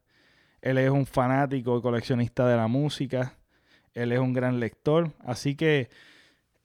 [0.60, 3.38] Él es un fanático y coleccionista de la música.
[3.94, 5.12] Él es un gran lector.
[5.20, 5.88] Así que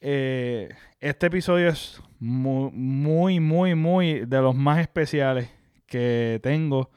[0.02, 5.50] eh, este episodio es muy, muy, muy, muy de los más especiales
[5.86, 6.92] que tengo.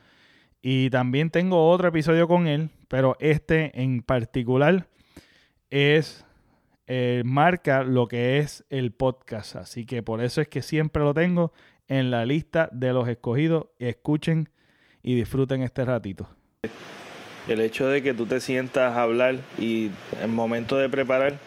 [0.61, 4.89] Y también tengo otro episodio con él, pero este en particular
[5.71, 6.27] es
[6.93, 9.55] eh, marca lo que es el podcast.
[9.55, 11.53] Así que por eso es que siempre lo tengo
[11.87, 13.67] en la lista de los escogidos.
[13.79, 14.49] Escuchen
[15.01, 16.29] y disfruten este ratito.
[17.47, 21.39] El hecho de que tú te sientas a hablar y en momento de preparar,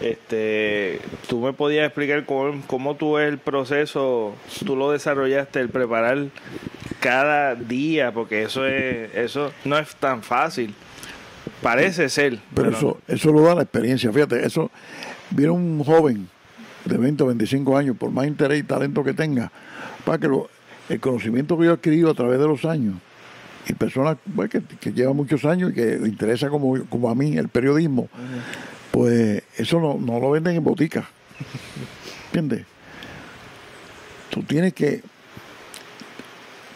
[0.00, 6.28] este, tú me podías explicar cómo, cómo tú el proceso, tú lo desarrollaste, el preparar
[7.00, 10.76] cada día, porque eso es, eso no es tan fácil.
[11.62, 12.38] Parece ser.
[12.54, 14.12] Pero, eso, eso lo da la experiencia.
[14.12, 14.70] Fíjate, eso
[15.30, 16.28] viene un joven
[16.84, 19.50] de 20 o 25 años, por más interés y talento que tenga,
[20.04, 20.48] para que lo,
[20.88, 22.94] el conocimiento que yo he adquirido a través de los años
[23.68, 27.14] y personas pues, que, que, llevan muchos años y que le interesa como, como a
[27.14, 28.08] mí el periodismo,
[28.92, 31.08] pues eso no, no lo venden en botica.
[32.26, 32.64] ¿Entiendes?
[34.30, 35.02] Tú tienes que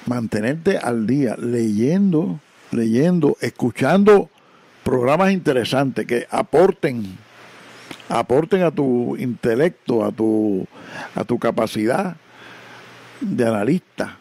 [0.07, 2.41] mantenerte al día leyendo,
[2.73, 4.29] leyendo, escuchando
[4.83, 7.19] programas interesantes que aporten
[8.09, 10.67] aporten a tu intelecto, a tu
[11.15, 12.17] a tu capacidad
[13.21, 14.21] de analista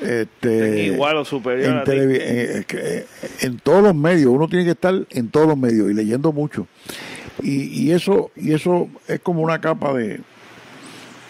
[0.00, 1.84] este, igual o superior.
[1.86, 3.06] En, eh, eh,
[3.40, 6.66] en, todos los medios, uno tiene que estar en todos los medios y leyendo mucho.
[7.42, 10.20] Y, y eso y eso es como una capa de,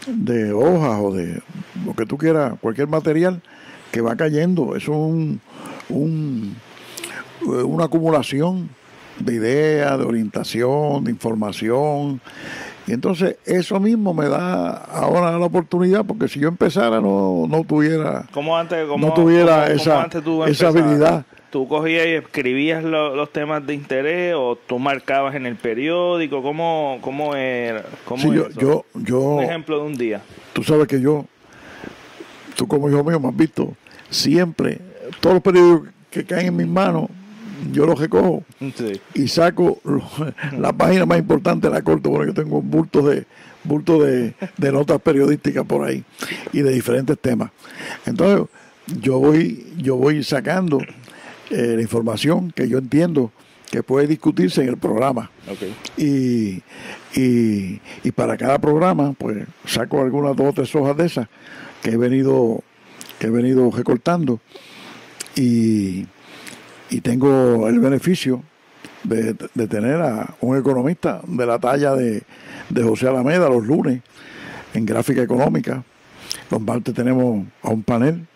[0.06, 1.40] de hojas o de
[1.84, 3.42] lo que tú quieras, cualquier material
[3.90, 4.76] que va cayendo.
[4.76, 5.40] Eso es un,
[5.88, 6.56] un,
[7.44, 8.68] una acumulación
[9.18, 12.20] de ideas, de orientación, de información,
[12.86, 17.64] y entonces eso mismo me da ahora la oportunidad, porque si yo empezara no, no
[17.64, 18.26] tuviera,
[18.58, 20.08] antes, no tuviera esa,
[20.46, 21.24] esa habilidad.
[21.50, 26.42] ¿Tú cogías y escribías los temas de interés o tú marcabas en el periódico?
[26.42, 27.84] ¿Cómo, cómo era?
[28.04, 30.20] Cómo yo, yo, yo, un ejemplo de un día.
[30.52, 31.26] Tú sabes que yo,
[32.56, 33.72] tú como hijo mío me has visto,
[34.10, 34.80] siempre,
[35.20, 37.08] todos los periódicos que caen en mis manos,
[37.72, 38.44] yo los recojo
[39.14, 39.80] y saco
[40.58, 43.26] la página más importante, la corto, porque yo tengo bultos de
[43.64, 46.04] bulto de, de notas periodísticas por ahí
[46.52, 47.50] y de diferentes temas.
[48.06, 48.46] Entonces,
[49.00, 50.80] yo voy, yo voy sacando
[51.50, 53.32] eh, la información que yo entiendo
[53.70, 55.30] que puede discutirse en el programa.
[55.96, 56.62] Y,
[57.14, 61.28] y, para cada programa, pues saco algunas dos o tres hojas de esas
[61.82, 62.60] que he venido,
[63.18, 64.40] que he venido recortando
[65.34, 66.06] y,
[66.94, 68.42] y tengo el beneficio
[69.02, 72.22] de, de, tener a un economista de la talla de,
[72.68, 74.00] de José Alameda los lunes
[74.74, 75.82] en gráfica económica.
[76.52, 78.26] Los martes tenemos a un panel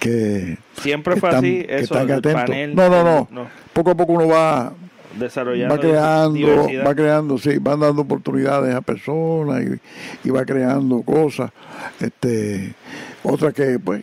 [0.00, 4.72] que siempre fue así eso no, no, no, poco a poco uno va
[5.18, 9.62] desarrollando va creando va creando sí van dando oportunidades a personas
[10.24, 11.52] y, va creando cosas.
[12.00, 12.74] Este
[13.22, 14.02] otra que pues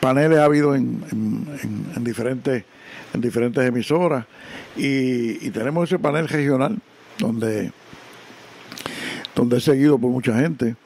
[0.00, 2.64] paneles ha habido en, en, diferentes
[3.14, 4.26] en diferentes emisoras.
[4.76, 6.76] Y, y tenemos ese panel regional
[7.18, 7.72] donde
[9.34, 10.76] donde he seguido por mucha gente.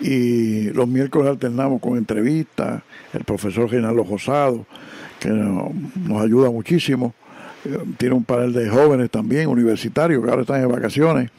[0.00, 2.82] Y los miércoles alternamos con entrevistas,
[3.12, 4.66] el profesor Reinaldo Josado,
[5.18, 7.14] que nos ayuda muchísimo.
[7.64, 11.30] Eh, tiene un panel de jóvenes también, universitarios, que ahora están en vacaciones,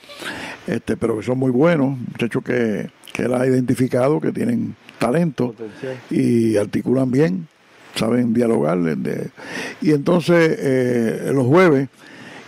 [0.67, 5.55] este, pero que son muy buenos, muchachos que, que él ha identificado, que tienen talento
[6.09, 7.47] y articulan bien,
[7.95, 8.77] saben dialogar.
[9.81, 11.89] y entonces eh, los jueves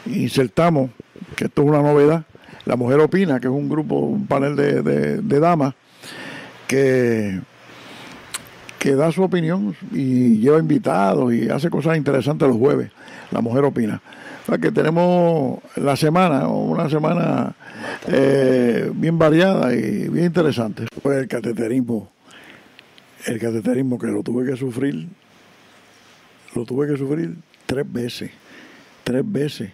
[0.06, 0.92] insertamos,
[1.36, 2.26] que esto es una novedad,
[2.66, 4.82] La Mujer Opina, que es un grupo, un panel de,
[5.22, 5.74] de damas
[6.68, 7.40] que,
[8.82, 12.90] que da su opinión y lleva invitados y hace cosas interesantes los jueves.
[13.30, 14.02] La mujer opina.
[14.48, 17.54] O que tenemos la semana, una semana
[18.08, 20.88] eh, bien variada y bien interesante.
[21.04, 22.10] Pues el cateterismo,
[23.28, 25.08] el cateterismo que lo tuve que sufrir,
[26.56, 28.32] lo tuve que sufrir tres veces,
[29.04, 29.72] tres veces.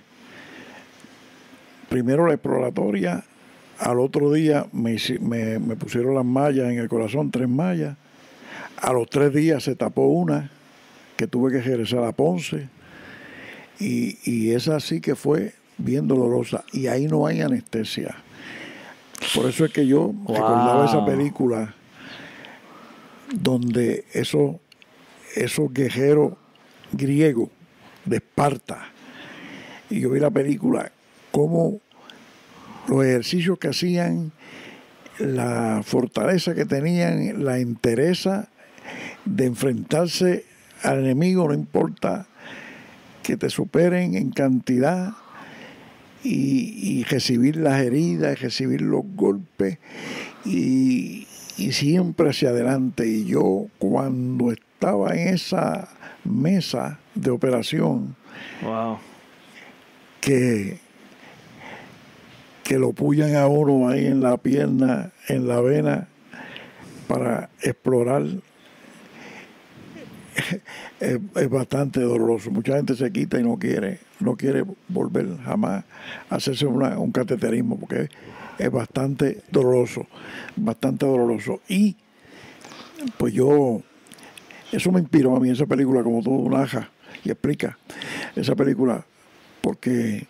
[1.90, 3.24] Primero la exploratoria
[3.80, 4.98] al otro día me,
[5.60, 7.96] me, pusieron las mallas en el corazón, tres mallas.
[8.78, 10.52] A los tres días se tapó una,
[11.16, 12.70] que tuve que regresar a Ponce.
[13.80, 16.64] Y, y esa sí que fue bien dolorosa.
[16.74, 18.16] Y ahí no hay anestesia.
[19.36, 21.76] Por eso es que yo recordaba esa película
[23.34, 24.56] donde esos,
[25.36, 26.34] esos guerreros
[26.92, 27.50] griegos
[28.06, 28.92] de Esparta,
[29.90, 30.92] y yo vi la película,
[31.32, 31.80] cómo
[32.88, 34.32] los ejercicios que hacían,
[35.20, 38.50] la fortaleza que tenían, la entereza
[39.26, 40.46] de enfrentarse
[40.84, 42.28] al enemigo, no importa
[43.24, 45.14] que te superen en cantidad
[46.24, 49.78] y, recibir las heridas, recibir los golpes
[50.46, 51.28] y,
[51.58, 53.08] y siempre hacia adelante.
[53.08, 55.90] Y yo cuando estaba en esa
[56.24, 58.16] mesa de operación,
[58.62, 59.00] wow.
[60.22, 60.80] que
[62.68, 66.10] que lo puyan a uno ahí en la pierna, en la vena,
[67.08, 68.24] para explorar,
[71.00, 72.52] es, bastante doloroso.
[72.52, 75.86] Mucha gente se quita y no quiere, no quiere volver jamás
[76.30, 78.10] a hacerse un cateterismo, porque
[78.60, 80.06] es, bastante doloroso,
[80.58, 81.62] bastante doloroso.
[81.70, 81.96] Y
[83.18, 83.82] pues yo,
[84.72, 86.88] eso me inspiró a mí, esa película, como tú narras
[87.24, 87.78] y explica,
[88.36, 89.06] esa película,
[89.62, 90.28] porque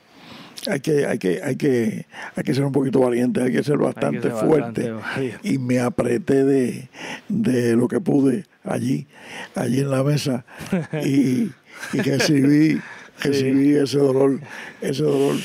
[0.68, 2.05] hay que, hay que, hay que,
[2.35, 4.93] hay que ser un poquito valiente, hay que ser bastante fuerte.
[5.43, 6.89] y me apreté de,
[7.30, 9.07] de lo que pude allí,
[9.55, 10.45] allí en la mesa,
[11.03, 11.51] y,
[11.93, 12.01] y
[13.19, 14.39] recibí recibí ese dolor,
[14.81, 15.35] ese dolor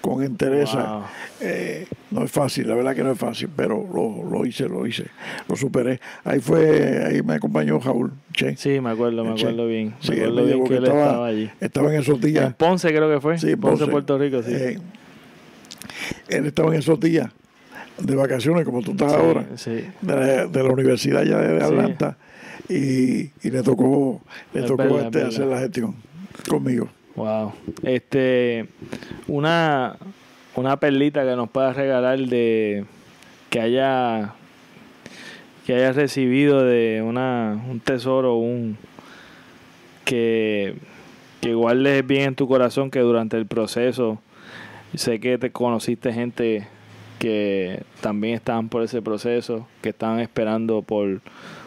[0.00, 1.02] con entereza.
[1.40, 4.86] Eh, no es fácil, la verdad que no es fácil, pero lo, lo, hice, lo
[4.86, 5.04] hice,
[5.48, 6.00] lo superé.
[6.24, 8.56] Ahí fue, ahí me acompañó Jaúl Che.
[8.56, 9.94] Sí, me acuerdo, me acuerdo bien.
[10.00, 10.34] sí, él
[10.66, 11.50] que estaba, allí.
[11.60, 12.46] Estaba en esos días.
[12.46, 13.38] En Ponce creo que fue.
[13.38, 14.52] Sí, Ponce, Puerto Rico, sí.
[14.52, 14.78] Eh,
[16.28, 17.30] él estaba en esos días
[17.98, 22.16] de vacaciones, como tú estás ahora, de la, de, la, Universidad ya de Atlanta,
[22.68, 24.20] y, y, le tocó,
[24.54, 25.94] le tocó este, hacer la gestión
[26.48, 26.88] conmigo.
[27.18, 27.52] Wow.
[27.82, 28.68] Este,
[29.26, 29.96] una,
[30.54, 32.84] una perlita que nos pueda regalar de
[33.50, 34.34] que haya
[35.66, 38.78] que haya recibido de una, un tesoro, un
[40.04, 40.76] que,
[41.40, 44.22] que guardes bien en tu corazón que durante el proceso
[44.94, 46.68] sé que te conociste gente
[47.18, 51.20] que también estaban por ese proceso, que estaban esperando por,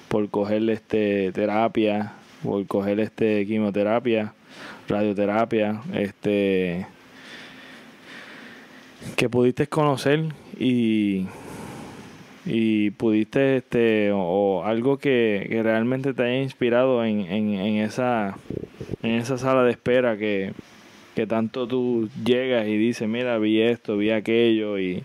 [0.07, 2.13] por cogerle este terapia
[2.43, 4.33] por coger este quimioterapia,
[4.91, 6.85] radioterapia, este
[9.15, 10.25] que pudiste conocer
[10.59, 11.25] y
[12.45, 18.37] y pudiste este o, algo que, realmente te haya inspirado en, en, en, esa
[19.03, 20.53] en esa sala de espera que,
[21.15, 25.03] que tanto tú llegas y dices mira vi esto vi aquello y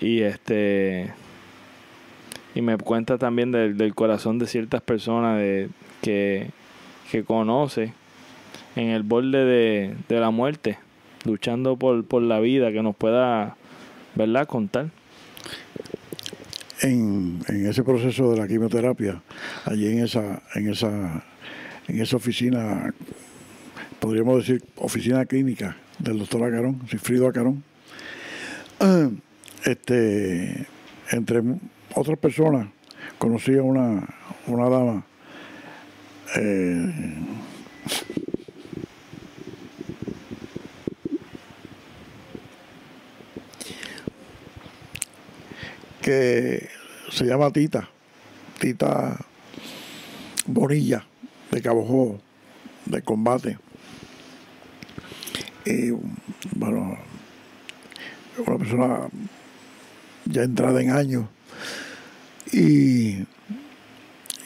[0.00, 1.12] y este
[2.54, 5.68] y me cuenta también del, del corazón de ciertas personas de,
[6.02, 6.50] que,
[7.10, 7.92] que conoce
[8.80, 10.78] en el borde de, de la muerte
[11.24, 13.56] luchando por, por la vida que nos pueda
[14.14, 14.88] verdad contar.
[16.80, 19.20] En, en, ese proceso de la quimioterapia,
[19.66, 21.24] allí en esa, en esa,
[21.88, 22.94] en esa oficina,
[23.98, 27.62] podríamos decir oficina clínica del doctor Acarón, Sifrido Acarón,
[29.64, 30.66] este,
[31.10, 31.42] entre
[31.94, 32.68] otras personas,
[33.18, 34.02] conocí a una,
[34.46, 35.04] una dama
[36.36, 36.92] eh,
[46.00, 46.68] que
[47.10, 47.88] se llama Tita,
[48.58, 49.18] Tita
[50.46, 51.04] Bonilla,
[51.50, 52.18] de Cabo
[52.86, 53.58] de combate.
[55.64, 55.90] Y
[56.56, 56.98] bueno,
[58.46, 59.08] una persona
[60.24, 61.26] ya entrada en años
[62.52, 63.26] y,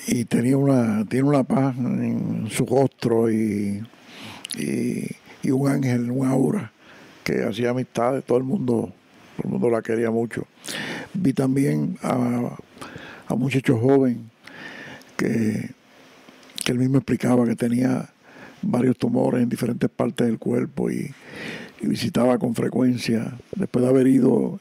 [0.07, 3.83] y tenía una, tiene una paz en su rostro y,
[4.59, 5.07] y,
[5.43, 6.73] y un ángel, un aura
[7.23, 8.93] que hacía amistad de todo el mundo,
[9.37, 10.47] todo el mundo la quería mucho.
[11.15, 12.57] Vi también a,
[13.27, 14.31] a un muchacho joven
[15.17, 15.71] que,
[16.65, 18.09] que él mismo explicaba que tenía
[18.63, 21.13] varios tumores en diferentes partes del cuerpo y,
[21.83, 24.59] visitaba con frecuencia después de haber ido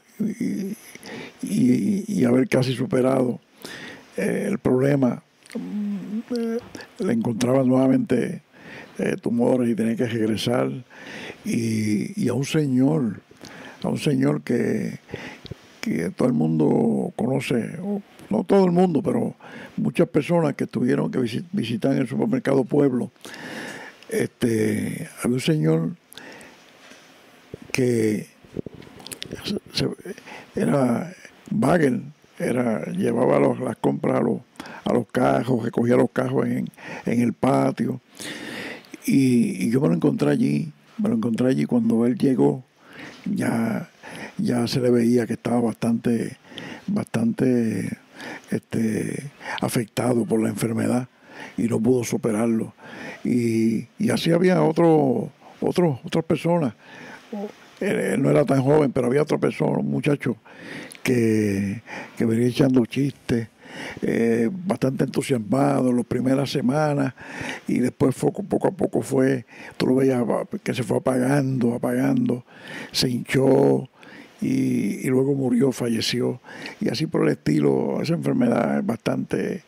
[1.42, 3.40] y, haber casi superado
[4.18, 5.22] eh, el problema.
[6.98, 8.42] Le encontraba nuevamente
[8.98, 10.70] eh, tumores y tenía que regresar.
[11.46, 13.20] Y, a un señor,
[13.82, 14.98] a un señor que,
[15.84, 17.78] que todo el mundo conoce,
[18.30, 19.34] no todo el mundo, pero
[19.76, 21.18] muchas personas que tuvieron que
[21.52, 23.10] visitar el supermercado Pueblo.
[24.08, 25.90] Este, había un señor
[27.70, 28.28] que
[30.54, 31.12] era
[31.50, 32.04] bagel,
[32.38, 34.38] era, llevaba las compras a los,
[34.86, 36.66] a los cajos, recogía los cajos en,
[37.04, 38.00] el patio.
[39.04, 42.64] Y, yo me lo encontré allí, me lo encontré allí cuando él llegó,
[43.26, 43.90] ya
[44.38, 46.36] ya se le veía que estaba bastante,
[46.86, 47.98] bastante
[48.50, 49.30] este,
[49.60, 51.08] afectado por la enfermedad
[51.56, 52.74] y no pudo superarlo.
[53.24, 55.30] Y, así había otro,
[55.60, 56.74] otro, otras personas.
[57.80, 60.36] Él, no era tan joven, pero había otra persona, un muchacho,
[61.02, 61.82] que,
[62.16, 63.48] que venía echando chistes,
[64.02, 67.14] eh, bastante entusiasmado en las primeras semanas
[67.66, 69.46] y después poco a poco fue,
[69.76, 70.22] tú lo veías
[70.62, 72.44] que se fue apagando, apagando,
[72.92, 73.88] se hinchó,
[74.44, 76.40] y, luego murió, falleció.
[76.80, 79.62] Y así por el estilo, esa enfermedad es bastante,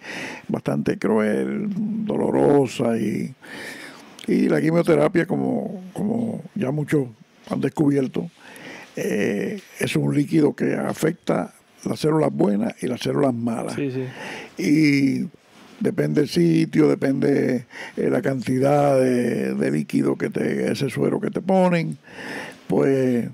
[0.48, 1.68] bastante cruel,
[2.04, 3.34] dolorosa y,
[4.26, 7.08] y la quimioterapia, como, como ya muchos
[7.48, 8.30] han descubierto,
[8.96, 11.54] eh, es un líquido que afecta
[11.84, 13.76] las células buenas y las células malas.
[14.58, 15.26] Y
[15.80, 17.64] depende del sitio, depende
[17.96, 21.98] de la cantidad de, de, líquido que te, ese suero que te ponen,
[22.66, 23.28] pues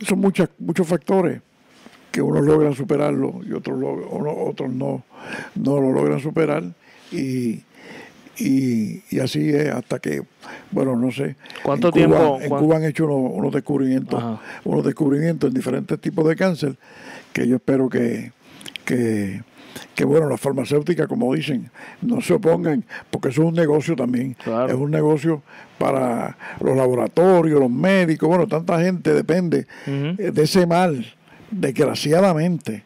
[0.00, 1.40] son muchas, muchos factores
[2.10, 5.04] que unos logran superarlo y otros, otros no,
[5.54, 6.64] no lo logran superar.
[7.12, 7.62] Y,
[8.38, 10.22] y, así es hasta que,
[10.70, 11.36] bueno, no sé.
[11.62, 12.16] ¿Cuánto en tiempo?
[12.16, 14.22] Cuba, en Cuba han hecho unos, descubrimientos,
[14.64, 16.76] unos descubrimientos en diferentes tipos de cáncer
[17.32, 18.32] que yo espero que,
[18.84, 19.42] que,
[19.94, 24.36] que bueno, las farmacéuticas, como dicen, no se opongan, porque eso es un negocio también.
[24.68, 25.42] Es un negocio
[25.78, 31.04] para los laboratorios, los médicos, bueno, tanta gente depende eh, de ese mal,
[31.50, 32.84] desgraciadamente.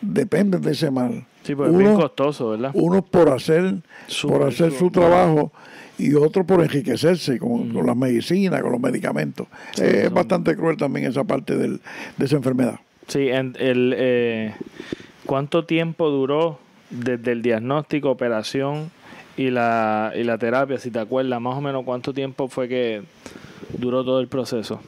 [0.00, 1.24] Depende de ese mal.
[1.42, 2.72] Sí, pues es bien costoso, ¿verdad?
[2.74, 3.76] Uno por hacer,
[4.22, 5.52] por hacer su trabajo
[5.98, 9.46] y otro por enriquecerse con, las medicinas, con los medicamentos.
[9.80, 11.80] es bastante cruel también esa parte del,
[12.16, 12.80] de esa enfermedad.
[13.08, 14.54] Sí, en el, eh,
[15.26, 16.58] ¿Cuánto tiempo duró
[16.90, 18.90] desde el diagnóstico, operación
[19.36, 21.40] y la, y la terapia, si te acuerdas?
[21.40, 23.02] Más o menos cuánto tiempo fue que
[23.76, 24.80] duró todo el proceso.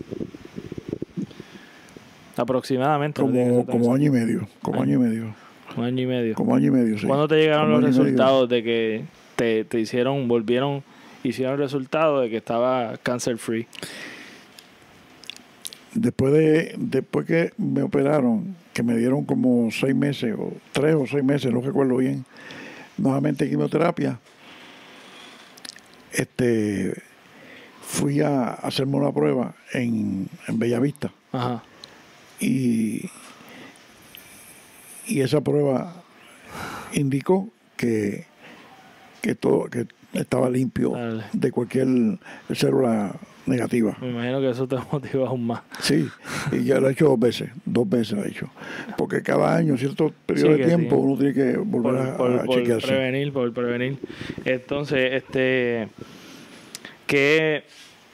[2.36, 3.20] Aproximadamente.
[3.20, 4.48] Como, año y medio.
[4.62, 5.34] Como año, y medio.
[5.76, 6.34] Un año y medio.
[6.36, 7.06] Como año y medio, sí.
[7.06, 9.04] ¿Cuándo te llegaron los resultados de que
[9.34, 10.84] te, te hicieron, volvieron,
[11.24, 13.66] hicieron el resultado de que estaba cancer free?
[15.94, 21.04] Después de, después que me operaron, que me dieron como seis meses, o tres o
[21.04, 22.24] seis meses, no recuerdo bien,
[22.96, 24.20] nuevamente quimioterapia,
[26.12, 26.94] este,
[27.82, 31.10] fui a hacerme una prueba en, en Bellavista.
[31.32, 31.64] Ajá.
[32.38, 33.10] Y,
[35.08, 36.04] y esa prueba
[36.92, 38.26] indicó que,
[39.22, 40.92] que todo que estaba limpio
[41.32, 41.88] de cualquier
[42.54, 43.16] célula
[43.48, 43.96] negativa.
[44.00, 45.62] Me imagino que eso te motiva aún más.
[45.80, 46.08] Sí,
[46.52, 48.50] y ya lo he hecho dos veces, dos veces lo he hecho.
[48.96, 53.32] Porque cada año, cierto periodo de tiempo, uno tiene que volver a, por, por prevenir,
[53.32, 53.98] por prevenir.
[54.44, 55.88] Entonces, este,
[57.06, 57.64] ¿qué,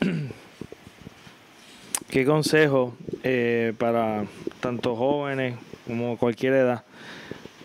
[2.11, 4.25] qué consejo eh, para
[4.61, 5.57] tanto jóvenes
[5.87, 6.85] como cualquier edad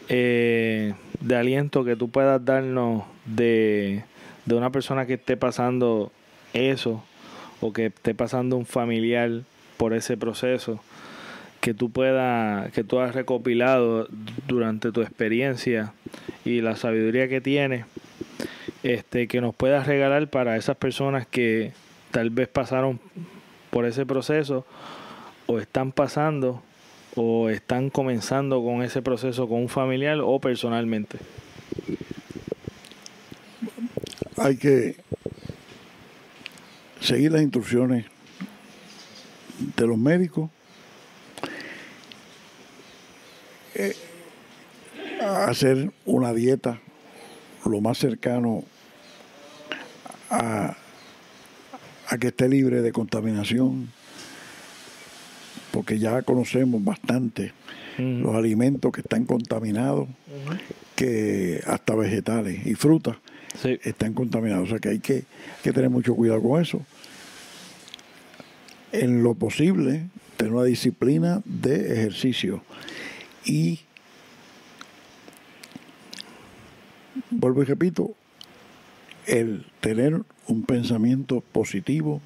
[0.10, 4.04] eh, de aliento que tú puedas darnos de,
[4.46, 6.12] de una persona que esté pasando
[6.54, 7.04] eso
[7.62, 9.42] o que esté pasando un familiar
[9.78, 10.82] por ese proceso
[11.62, 14.08] que tú puedas que tú has recopilado
[14.48, 15.94] durante tu experiencia
[16.46, 17.86] y la sabiduría que tienes
[18.84, 21.74] este que nos puedas regalar para esas personas que
[22.12, 23.00] tal vez pasaron
[23.70, 24.66] por ese proceso
[25.48, 26.62] o están pasando
[27.16, 31.18] o están comenzando con ese proceso con un familiar o personalmente.
[34.38, 34.96] Hay que
[37.02, 38.06] seguir las instrucciones
[39.76, 40.50] de los médicos,
[43.76, 43.96] eh,
[45.22, 46.80] hacer una dieta
[47.66, 48.64] lo más cercano
[50.30, 50.76] a,
[52.20, 53.92] que esté libre de contaminación,
[55.72, 57.54] porque ya conocemos bastante
[57.98, 60.08] los alimentos que están contaminados,
[60.96, 63.18] que hasta vegetales y frutas
[63.64, 64.68] están contaminados.
[64.68, 65.26] O sea que hay que,
[65.64, 66.82] tener mucho cuidado con eso.
[68.92, 70.08] En lo posible,
[70.38, 72.64] tener una disciplina de ejercicio.
[73.46, 73.82] Y,
[77.30, 78.16] vuelvo y repito,
[79.26, 82.22] el tener un pensamiento positivo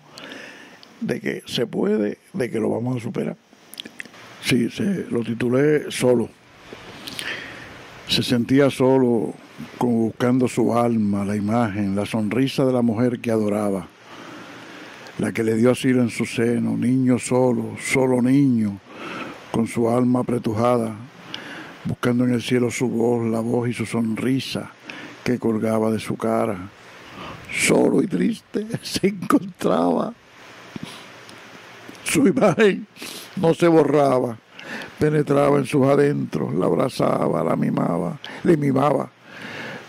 [1.02, 3.36] de que se puede, de que lo vamos a superar.
[4.42, 6.30] Sí, se, lo titulé solo.
[8.08, 9.34] Se sentía solo
[9.80, 13.88] buscando su alma, la imagen, la sonrisa de la mujer que adoraba,
[15.20, 18.80] la que le dio asilo en su seno, niño solo, solo niño,
[19.52, 20.96] con su alma apretujada,
[21.86, 24.72] buscando en el cielo su voz, la voz y su sonrisa
[25.24, 26.58] que colgaba de su cara.
[27.52, 30.14] Solo y triste se encontraba.
[32.04, 32.88] Su imagen
[33.38, 34.38] no se borraba,
[35.00, 39.10] penetraba en sus adentros, la abrazaba, la mimaba, le mimaba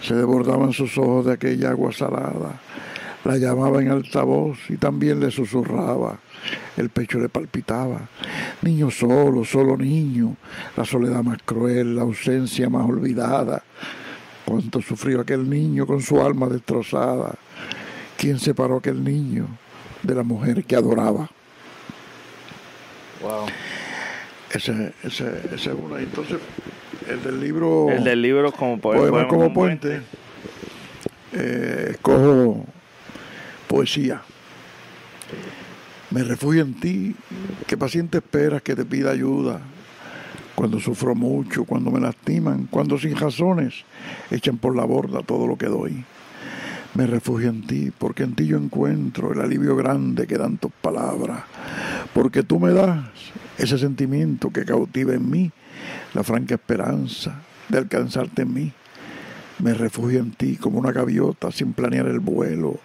[0.05, 2.61] se desbordaban sus ojos de aquella agua salada.
[3.25, 6.19] La llamaba en altavoz y también le susurraba.
[6.77, 8.03] El pecho le palpitaba.
[8.61, 10.37] Niño solo, solo niño.
[10.77, 13.63] La soledad más cruel, la ausencia más olvidada.
[14.45, 17.35] Cuánto sufrió aquel niño con su alma destrozada.
[18.19, 19.47] ¿Quién separó aquel niño
[20.03, 21.31] de la mujer que adoraba?
[23.23, 23.47] Wow.
[24.55, 25.99] Ese, ese, ese es una.
[25.99, 26.39] Entonces,
[27.09, 27.91] el del libro.
[27.91, 30.01] El del libro como poema, como, puente.
[31.33, 32.65] Eh, escojo
[33.67, 34.23] poesía.
[36.11, 37.17] Me refugio en ti,
[37.67, 39.61] que paciente esperas que te pida ayuda.
[40.55, 43.85] Cuando sufro mucho, cuando me lastiman, cuando sin razones
[44.31, 46.05] echan por la borda todo lo que doy.
[46.95, 50.71] Me refugio en ti, porque en ti yo encuentro el alivio grande que dan tus
[50.71, 51.43] palabras.
[52.12, 53.05] Porque tú me das
[53.59, 55.51] ese sentimiento que cautiva en mí
[56.15, 58.73] la franca esperanza de alcanzarte en mí.
[59.59, 62.79] Me refugio en ti como una gaviota sin planear el vuelo.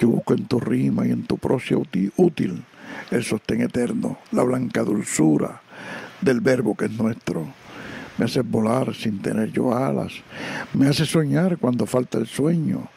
[0.00, 1.76] Yo busco en tu rima y en tu prosia
[2.16, 2.64] útil
[3.10, 5.60] el sostén eterno, la blanca dulzura
[6.20, 7.46] del verbo que es nuestro.
[8.16, 10.12] Me haces volar sin tener yo alas.
[10.74, 12.88] Me haces soñar cuando falta el sueño.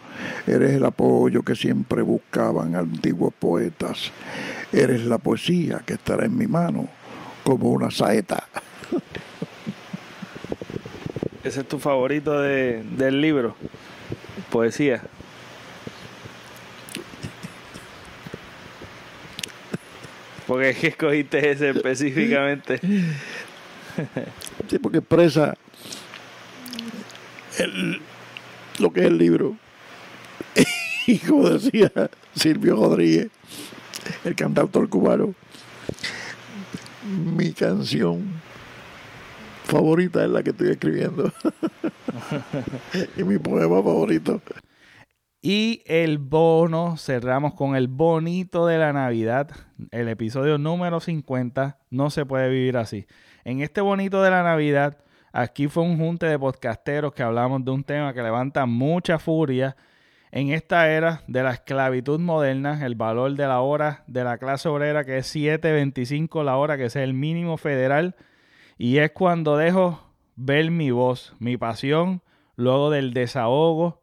[0.47, 4.11] Eres el apoyo que siempre buscaban antiguos poetas.
[4.71, 6.87] Eres la poesía que estará en mi mano
[7.43, 8.47] como una saeta.
[11.43, 13.55] ¿Ese es tu favorito de, del libro?
[14.51, 15.01] Poesía.
[20.45, 22.79] Porque es que escogiste ese específicamente.
[24.69, 25.55] Sí, porque expresa
[27.57, 28.01] el,
[28.79, 29.55] lo que es el libro.
[31.07, 31.91] Y como decía
[32.35, 33.29] Silvio Rodríguez,
[34.23, 35.33] el cantautor cubano,
[37.35, 38.39] mi canción
[39.63, 41.31] favorita es la que estoy escribiendo.
[43.17, 44.41] y mi poema favorito.
[45.41, 49.49] Y el bono, cerramos con el bonito de la Navidad,
[49.89, 53.07] el episodio número 50, no se puede vivir así.
[53.43, 54.99] En este bonito de la Navidad,
[55.33, 59.75] aquí fue un junte de podcasteros que hablamos de un tema que levanta mucha furia
[60.31, 64.69] En esta era de la esclavitud moderna, el valor de la hora de la clase
[64.69, 68.15] obrera, que es 7.25 la hora, que es el mínimo federal,
[68.77, 70.01] y es cuando dejo
[70.37, 72.21] ver mi voz, mi pasión,
[72.55, 74.01] luego del desahogo,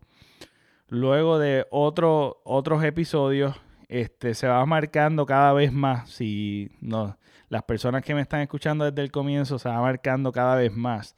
[0.88, 3.56] luego de otro, otros episodios,
[3.88, 6.10] este, se va marcando cada vez más.
[6.10, 7.16] Si no,
[7.48, 11.16] las personas que me están escuchando desde el comienzo se va marcando cada vez más.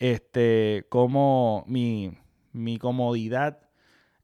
[0.00, 2.18] Este, como mi,
[2.52, 3.69] mi comodidad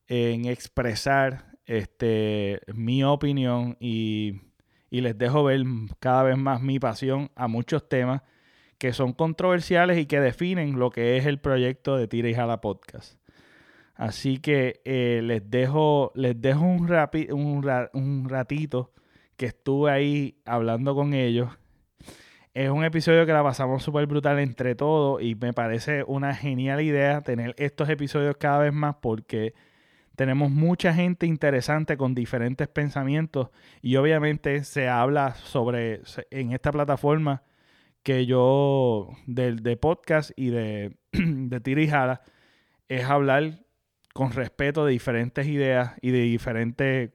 [0.08, 4.40] en expresar este, mi opinión y,
[4.90, 5.62] y les dejo ver
[5.98, 8.22] cada vez más mi pasión a muchos temas
[8.78, 12.60] que son controversiales y que definen lo que es el proyecto de Tira y Jala
[12.60, 13.18] Podcast.
[13.94, 16.90] Así que eh, les dejo, les dejo un,
[17.94, 18.92] un, ratito
[19.36, 21.48] que estuve ahí hablando con ellos.
[22.52, 26.82] Es un episodio que la pasamos súper brutal entre todos y me parece una genial
[26.82, 29.54] idea tener estos episodios cada vez más porque
[30.16, 33.50] tenemos mucha gente interesante con diferentes pensamientos
[33.82, 37.42] y obviamente se habla sobre en esta plataforma
[38.02, 42.22] que yo del de podcast y de, de tira y jala
[42.88, 43.66] es hablar
[44.14, 47.10] con respeto de diferentes ideas y de diferentes,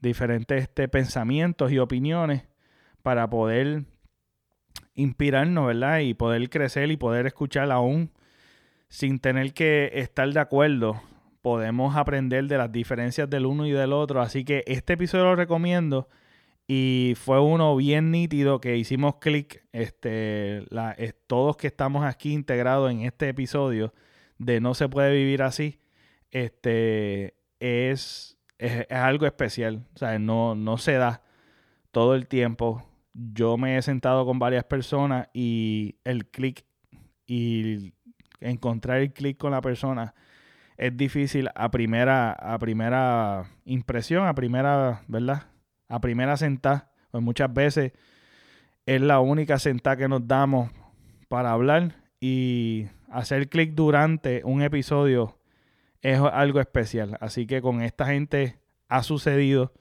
[0.00, 2.46] diferentes este, pensamientos y opiniones
[3.02, 3.84] para poder
[4.94, 6.00] inspirarnos, ¿verdad?
[6.00, 8.12] Y poder crecer y poder escuchar aún
[8.88, 11.00] sin tener que estar de acuerdo.
[11.42, 14.20] Podemos aprender de las diferencias del uno y del otro.
[14.20, 16.08] Así que este episodio lo recomiendo
[16.70, 20.66] y fue uno bien nítido que hicimos clic, este,
[21.26, 23.94] todos que estamos aquí integrados en este episodio
[24.36, 25.80] de No se puede vivir así,
[26.30, 29.86] este, es, es, algo especial.
[29.94, 31.22] O sea, no, no se da
[31.90, 32.84] todo el tiempo.
[33.14, 36.66] Yo me he sentado con varias personas y el clic
[37.26, 37.94] y
[38.40, 40.14] encontrar el clic con la persona
[40.78, 45.48] es difícil a primera, a primera impresión, a primera, ¿verdad?
[45.88, 47.92] a primera sentada, pues muchas veces
[48.86, 50.70] es la única sentada que nos damos
[51.28, 55.38] para hablar y hacer clic durante un episodio
[56.00, 57.18] es algo especial.
[57.20, 59.72] Así que con esta gente ha sucedido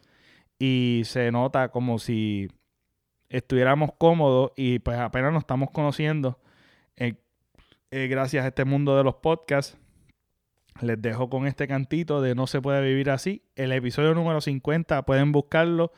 [0.60, 2.50] y se nota como si
[3.30, 6.40] estuviéramos cómodos y pues apenas nos estamos conociendo.
[6.96, 7.16] Eh,
[7.92, 9.78] eh, gracias a este mundo de los podcasts.
[10.82, 13.42] Les dejo con este cantito de No se puede vivir así.
[13.56, 15.92] El episodio número 50 pueden buscarlo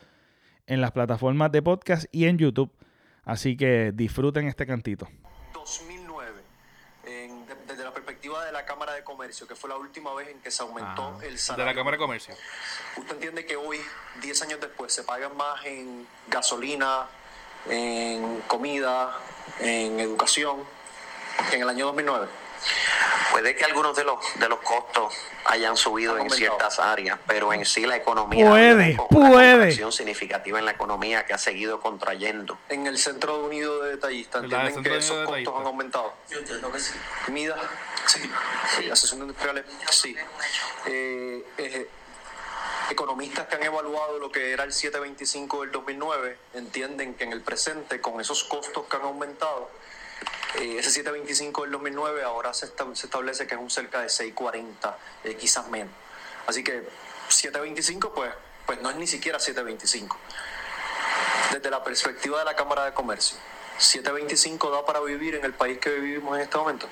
[0.68, 2.72] en las plataformas de podcast y en YouTube.
[3.26, 5.08] Así que disfruten este cantito.
[5.54, 6.42] 2009,
[7.68, 10.50] desde la perspectiva de la Cámara de Comercio, que fue la última vez en que
[10.50, 11.66] se aumentó ah, el salario.
[11.66, 12.34] De la Cámara de Comercio.
[12.98, 13.80] ¿Usted entiende que hoy,
[14.22, 17.08] 10 años después, se paga más en gasolina,
[17.68, 19.18] en comida,
[19.60, 20.64] en educación
[21.50, 22.28] que en el año 2009?
[23.32, 25.14] Puede que algunos de los de los costos
[25.46, 29.84] hayan subido en ciertas áreas, pero en sí la economía puede, puede.
[29.84, 32.58] Una significativa en la economía que ha seguido contrayendo.
[32.70, 36.14] En el Centro Unido de Detallistas, ¿entienden que esos costos han aumentado?
[36.30, 36.94] Yo entiendo que sí.
[37.26, 37.56] ¿Comida?
[38.06, 38.20] Sí.
[38.78, 38.86] sí.
[38.86, 39.66] ¿La sesión industriales?
[39.92, 40.16] Sí.
[40.88, 41.90] Eh, eh,
[42.92, 47.42] economistas que han evaluado lo que era el 725 del 2009 entienden que en el
[47.42, 49.70] presente, con esos costos que han aumentado,
[50.56, 55.36] eh, ese 725 del 2009 ahora se, establece que es un cerca de 640, eh,
[55.36, 55.94] quizás menos.
[56.48, 56.88] Así que
[57.30, 58.32] 725 pues,
[58.66, 60.18] pues no es ni siquiera 725.
[61.52, 63.38] Desde la perspectiva de la Cámara de Comercio,
[63.78, 66.88] 725 da para vivir en el país que vivimos en este momento.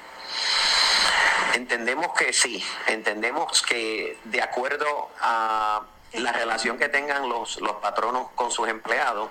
[1.53, 5.83] Entendemos que sí, entendemos que de acuerdo a
[6.13, 9.29] la relación que tengan los, los patronos con sus empleados,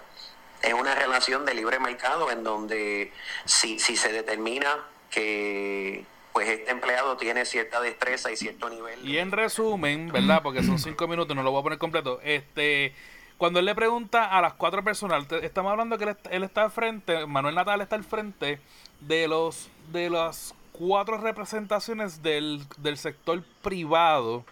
[0.63, 3.13] es una relación de libre mercado en donde
[3.45, 9.09] si, si se determina que pues este empleado tiene cierta destreza y cierto nivel.
[9.09, 10.43] Y en resumen, ¿verdad?
[10.43, 12.21] Porque son cinco minutos, no lo voy a poner completo.
[12.23, 12.95] Este,
[13.39, 17.25] cuando él le pregunta a las cuatro personas, estamos hablando que él, está al frente,
[17.25, 18.61] Manuel Natal está al frente
[19.01, 24.45] de los de las cuatro representaciones del, del sector privado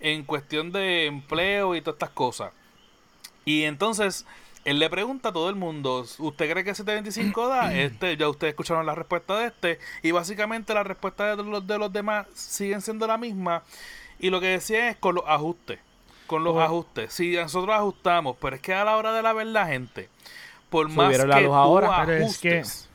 [0.00, 2.52] en cuestión de empleo y todas estas cosas.
[3.44, 4.26] Y entonces
[4.64, 7.74] él le pregunta a todo el mundo, ¿usted cree que 725 da?
[7.80, 9.78] Este, ya ustedes escucharon la respuesta de este.
[10.02, 13.62] Y básicamente la respuesta de los, de los demás siguen siendo la misma.
[14.18, 15.78] Y lo que decía es con los ajustes.
[16.26, 17.12] Con los ajustes.
[17.12, 20.08] Si nosotros ajustamos, pero es que a la hora de la verdad, gente,
[20.68, 22.88] por más que tú ahora, ajustes,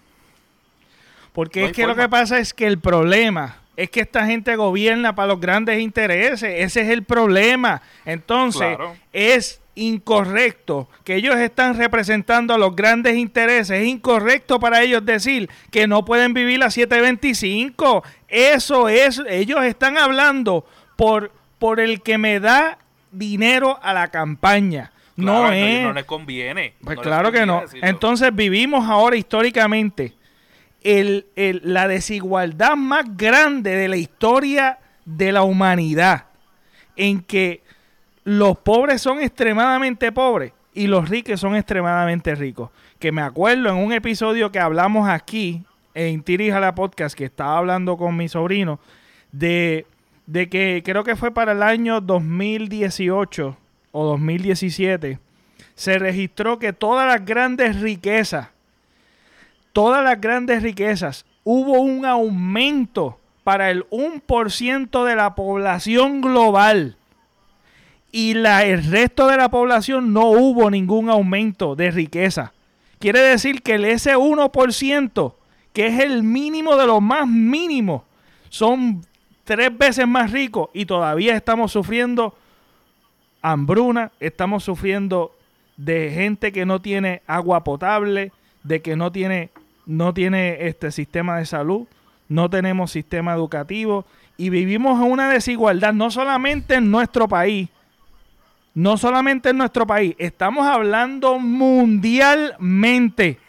[1.34, 5.16] porque es que lo que pasa es que el problema es que esta gente gobierna
[5.16, 6.50] para los grandes intereses.
[6.60, 7.82] Ese es el problema.
[8.06, 8.78] Entonces,
[9.12, 13.81] es incorrecto que ellos están representando a los grandes intereses.
[13.81, 18.03] Es incorrecto para ellos decir que no pueden vivir a 725.
[18.27, 20.65] Eso es, ellos están hablando
[20.95, 22.77] por por el que me da
[23.11, 24.91] dinero a la campaña.
[25.15, 25.84] no es.
[25.84, 26.73] No, les conviene.
[26.84, 27.64] Pues claro que no.
[27.81, 30.14] Entonces vivimos ahora históricamente
[30.84, 31.26] el,
[31.64, 36.26] la desigualdad más grande de la historia de la humanidad.
[36.97, 37.64] En que
[38.26, 42.72] los pobres son extremadamente pobres y los ricos son extremadamente ricos.
[42.99, 47.60] Que me acuerdo en un episodio que hablamos aquí en Tirija la Podcast, que estaba
[47.60, 48.80] hablando con mi sobrino,
[49.31, 49.85] de,
[50.26, 53.57] de que creo que fue para el año 2018
[53.91, 55.19] o 2017,
[55.76, 58.49] se registró que todas las grandes riquezas,
[59.72, 66.97] todas las grandes riquezas, hubo un aumento para el 1% de la población global
[68.16, 72.54] y el resto de la población no hubo ningún aumento de riqueza.
[72.98, 75.34] Quiere decir que el ese 1%,
[75.74, 78.06] que es el mínimo de lo más mínimo,
[78.48, 79.06] son
[79.44, 82.38] tres veces más ricos y todavía estamos sufriendo
[83.42, 85.36] hambruna, estamos sufriendo
[85.76, 88.32] de gente que no tiene agua potable,
[88.64, 89.50] de que no tiene,
[89.86, 91.86] no tiene este sistema de salud,
[92.30, 94.06] no tenemos sistema educativo
[94.38, 97.68] y vivimos en una desigualdad no solamente en nuestro país,
[98.76, 103.39] no solamente en nuestro país, estamos hablando mundialmente.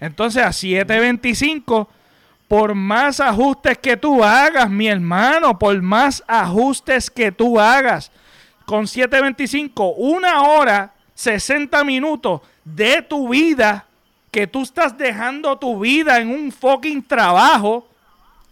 [0.00, 1.88] Entonces a 725,
[2.48, 8.10] por más ajustes que tú hagas, mi hermano, por más ajustes que tú hagas,
[8.64, 13.86] con 725, una hora, 60 minutos de tu vida,
[14.30, 17.86] que tú estás dejando tu vida en un fucking trabajo,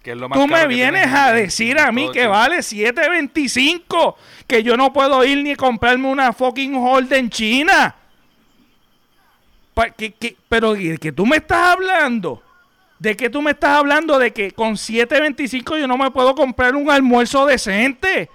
[0.03, 4.17] Tú me vienes a decir a mí que vale 7.25,
[4.47, 7.95] que yo no puedo ir ni comprarme una fucking Holden China.
[10.49, 12.43] pero ¿de qué tú me estás hablando?
[12.99, 14.19] ¿De qué tú me estás hablando?
[14.19, 18.29] De que con 7.25 yo no me puedo comprar un almuerzo decente.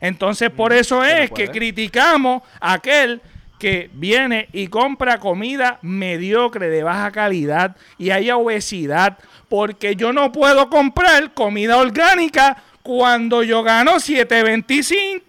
[0.00, 3.20] Entonces por mm, eso es que criticamos a aquel
[3.58, 10.32] que viene y compra comida mediocre de baja calidad y haya obesidad porque yo no
[10.32, 15.22] puedo comprar comida orgánica cuando yo gano 7.25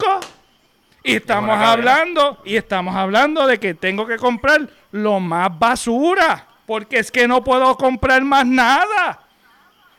[1.04, 7.00] y estamos hablando y estamos hablando de que tengo que comprar lo más basura porque
[7.00, 9.22] es que no puedo comprar más nada.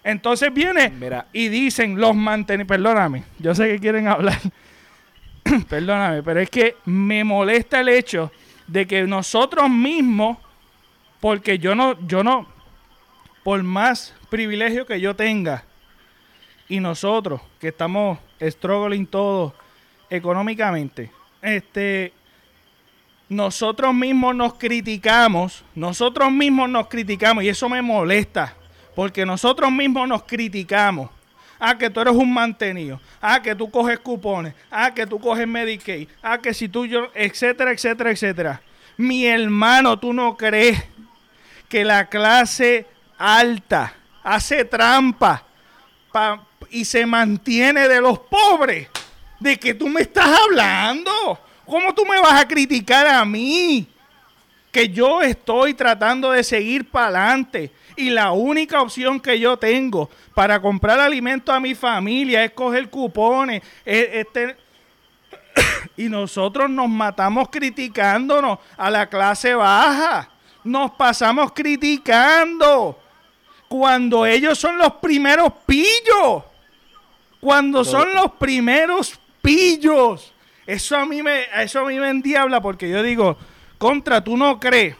[0.04, 0.92] Entonces viene
[1.32, 4.38] y dicen los mantenidos, perdóname, yo sé que quieren hablar,
[5.68, 8.30] perdóname, pero es que me molesta el hecho
[8.66, 10.38] de que nosotros mismos,
[11.18, 12.46] porque yo no, yo no,
[13.42, 15.64] por más privilegio que yo tenga,
[16.68, 19.52] y nosotros que estamos struggling todos
[20.08, 21.10] económicamente,
[21.42, 22.12] este,
[23.28, 28.54] nosotros mismos nos criticamos, nosotros mismos nos criticamos, y eso me molesta,
[28.94, 31.10] porque nosotros mismos nos criticamos.
[31.62, 32.98] Ah, que tú eres un mantenido.
[33.20, 34.54] Ah, que tú coges cupones.
[34.70, 36.08] Ah, que tú coges Medicaid.
[36.22, 38.62] Ah, que si tú, yo, etcétera, etcétera, etcétera.
[38.96, 40.82] Mi hermano, tú no crees
[41.68, 42.86] que la clase
[43.20, 43.92] alta,
[44.22, 45.44] hace trampa
[46.70, 48.88] y se mantiene de los pobres.
[49.38, 51.38] ¿De qué tú me estás hablando?
[51.66, 53.86] ¿Cómo tú me vas a criticar a mí?
[54.72, 60.08] Que yo estoy tratando de seguir para adelante y la única opción que yo tengo
[60.34, 63.62] para comprar alimento a mi familia es coger cupones.
[65.96, 70.30] Y nosotros nos matamos criticándonos a la clase baja.
[70.64, 72.96] Nos pasamos criticando
[73.70, 76.42] cuando ellos son los primeros pillos.
[77.38, 80.34] Cuando son los primeros pillos.
[80.66, 83.38] Eso a mí me, eso a mí me endiabla porque yo digo,
[83.78, 84.96] contra, tú no crees.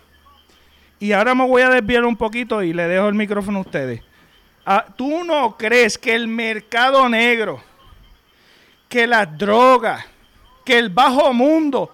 [1.01, 4.03] Y ahora me voy a desviar un poquito y le dejo el micrófono a ustedes.
[4.65, 7.61] Ah, ¿Tú no crees que el mercado negro,
[8.89, 10.07] que las drogas,
[10.65, 11.93] que el bajo mundo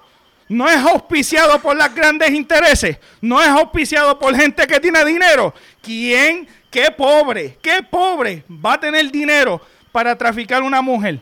[0.50, 5.54] no es auspiciado por los grandes intereses, no es auspiciado por gente que tiene dinero?
[5.80, 6.46] ¿Quién
[6.76, 11.18] ¿Qué pobre, qué pobre va a tener dinero para traficar una mujer?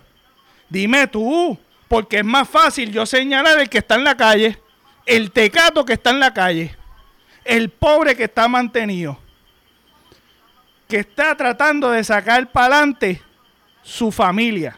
[0.68, 1.56] Dime tú,
[1.86, 4.59] porque es más fácil yo señalar el que está en la calle,
[5.06, 6.76] el tecato que está en la calle,
[7.44, 9.16] el pobre que está mantenido,
[10.89, 13.22] que está tratando de sacar para adelante
[13.81, 14.76] su familia.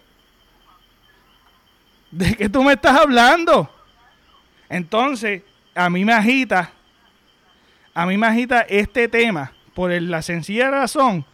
[2.10, 3.74] ¿De qué tú me estás hablando?
[4.68, 5.42] Entonces,
[5.74, 6.70] a mí me agita,
[7.94, 11.26] a mí me agita este tema por la sencilla razón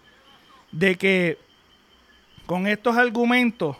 [0.73, 1.39] de que
[2.44, 3.77] con estos argumentos,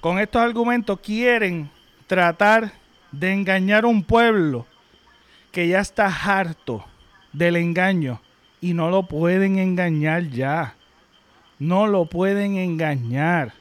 [0.00, 1.70] con estos argumentos quieren
[2.06, 2.72] tratar
[3.12, 4.66] de engañar a un pueblo
[5.52, 6.82] que ya está harto
[7.34, 8.22] del engaño
[8.62, 10.76] y no lo pueden engañar ya.
[11.58, 13.52] No lo pueden engañar.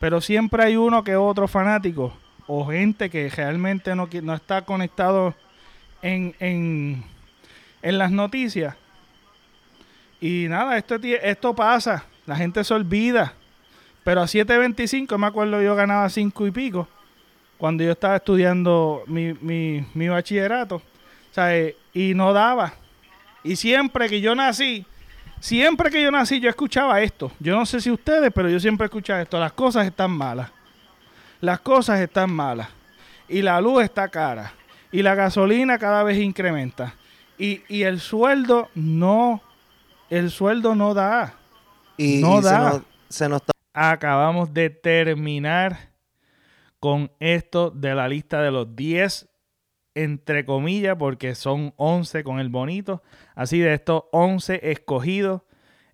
[0.00, 2.12] Pero siempre hay uno que otro fanático
[2.48, 5.32] o gente que realmente no, no está conectado
[6.02, 7.04] en, en,
[7.84, 8.74] en las noticias.
[10.20, 12.04] Y nada, esto, esto pasa.
[12.26, 13.34] La gente se olvida.
[14.02, 16.88] Pero a 7.25, me acuerdo, yo ganaba 5 y pico.
[17.58, 20.80] Cuando yo estaba estudiando mi, mi, mi bachillerato.
[21.36, 22.72] Eh, y no daba.
[23.42, 24.86] Y siempre que yo nací,
[25.38, 27.32] siempre que yo nací, yo escuchaba esto.
[27.38, 29.38] Yo no sé si ustedes, pero yo siempre escuchaba esto.
[29.38, 30.50] Las cosas están malas.
[31.42, 32.68] Las cosas están malas.
[33.28, 34.54] Y la luz está cara.
[34.90, 36.94] Y la gasolina cada vez incrementa.
[37.44, 39.42] Y, y el sueldo no,
[40.08, 41.34] el sueldo no da.
[41.98, 42.82] Y, no da.
[43.08, 43.42] Se nos,
[43.74, 45.90] Acabamos de terminar
[46.80, 49.28] con esto de la lista de los 10
[49.94, 53.02] entre comillas, porque son 11 con el bonito.
[53.34, 55.42] Así de estos 11 escogidos.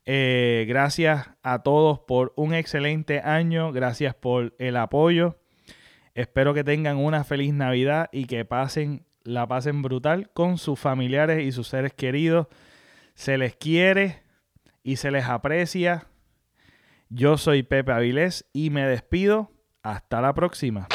[0.07, 3.73] Eh, gracias a todos por un excelente año.
[3.73, 5.39] Gracias por el apoyo.
[6.15, 11.45] Espero que tengan una feliz Navidad y que pasen, la pasen brutal con sus familiares
[11.45, 12.49] y sus seres queridos.
[13.15, 14.23] Se les quiere
[14.83, 16.07] y se les aprecia.
[17.09, 19.53] Yo soy Pepe Avilés y me despido.
[19.83, 20.89] Hasta la próxima.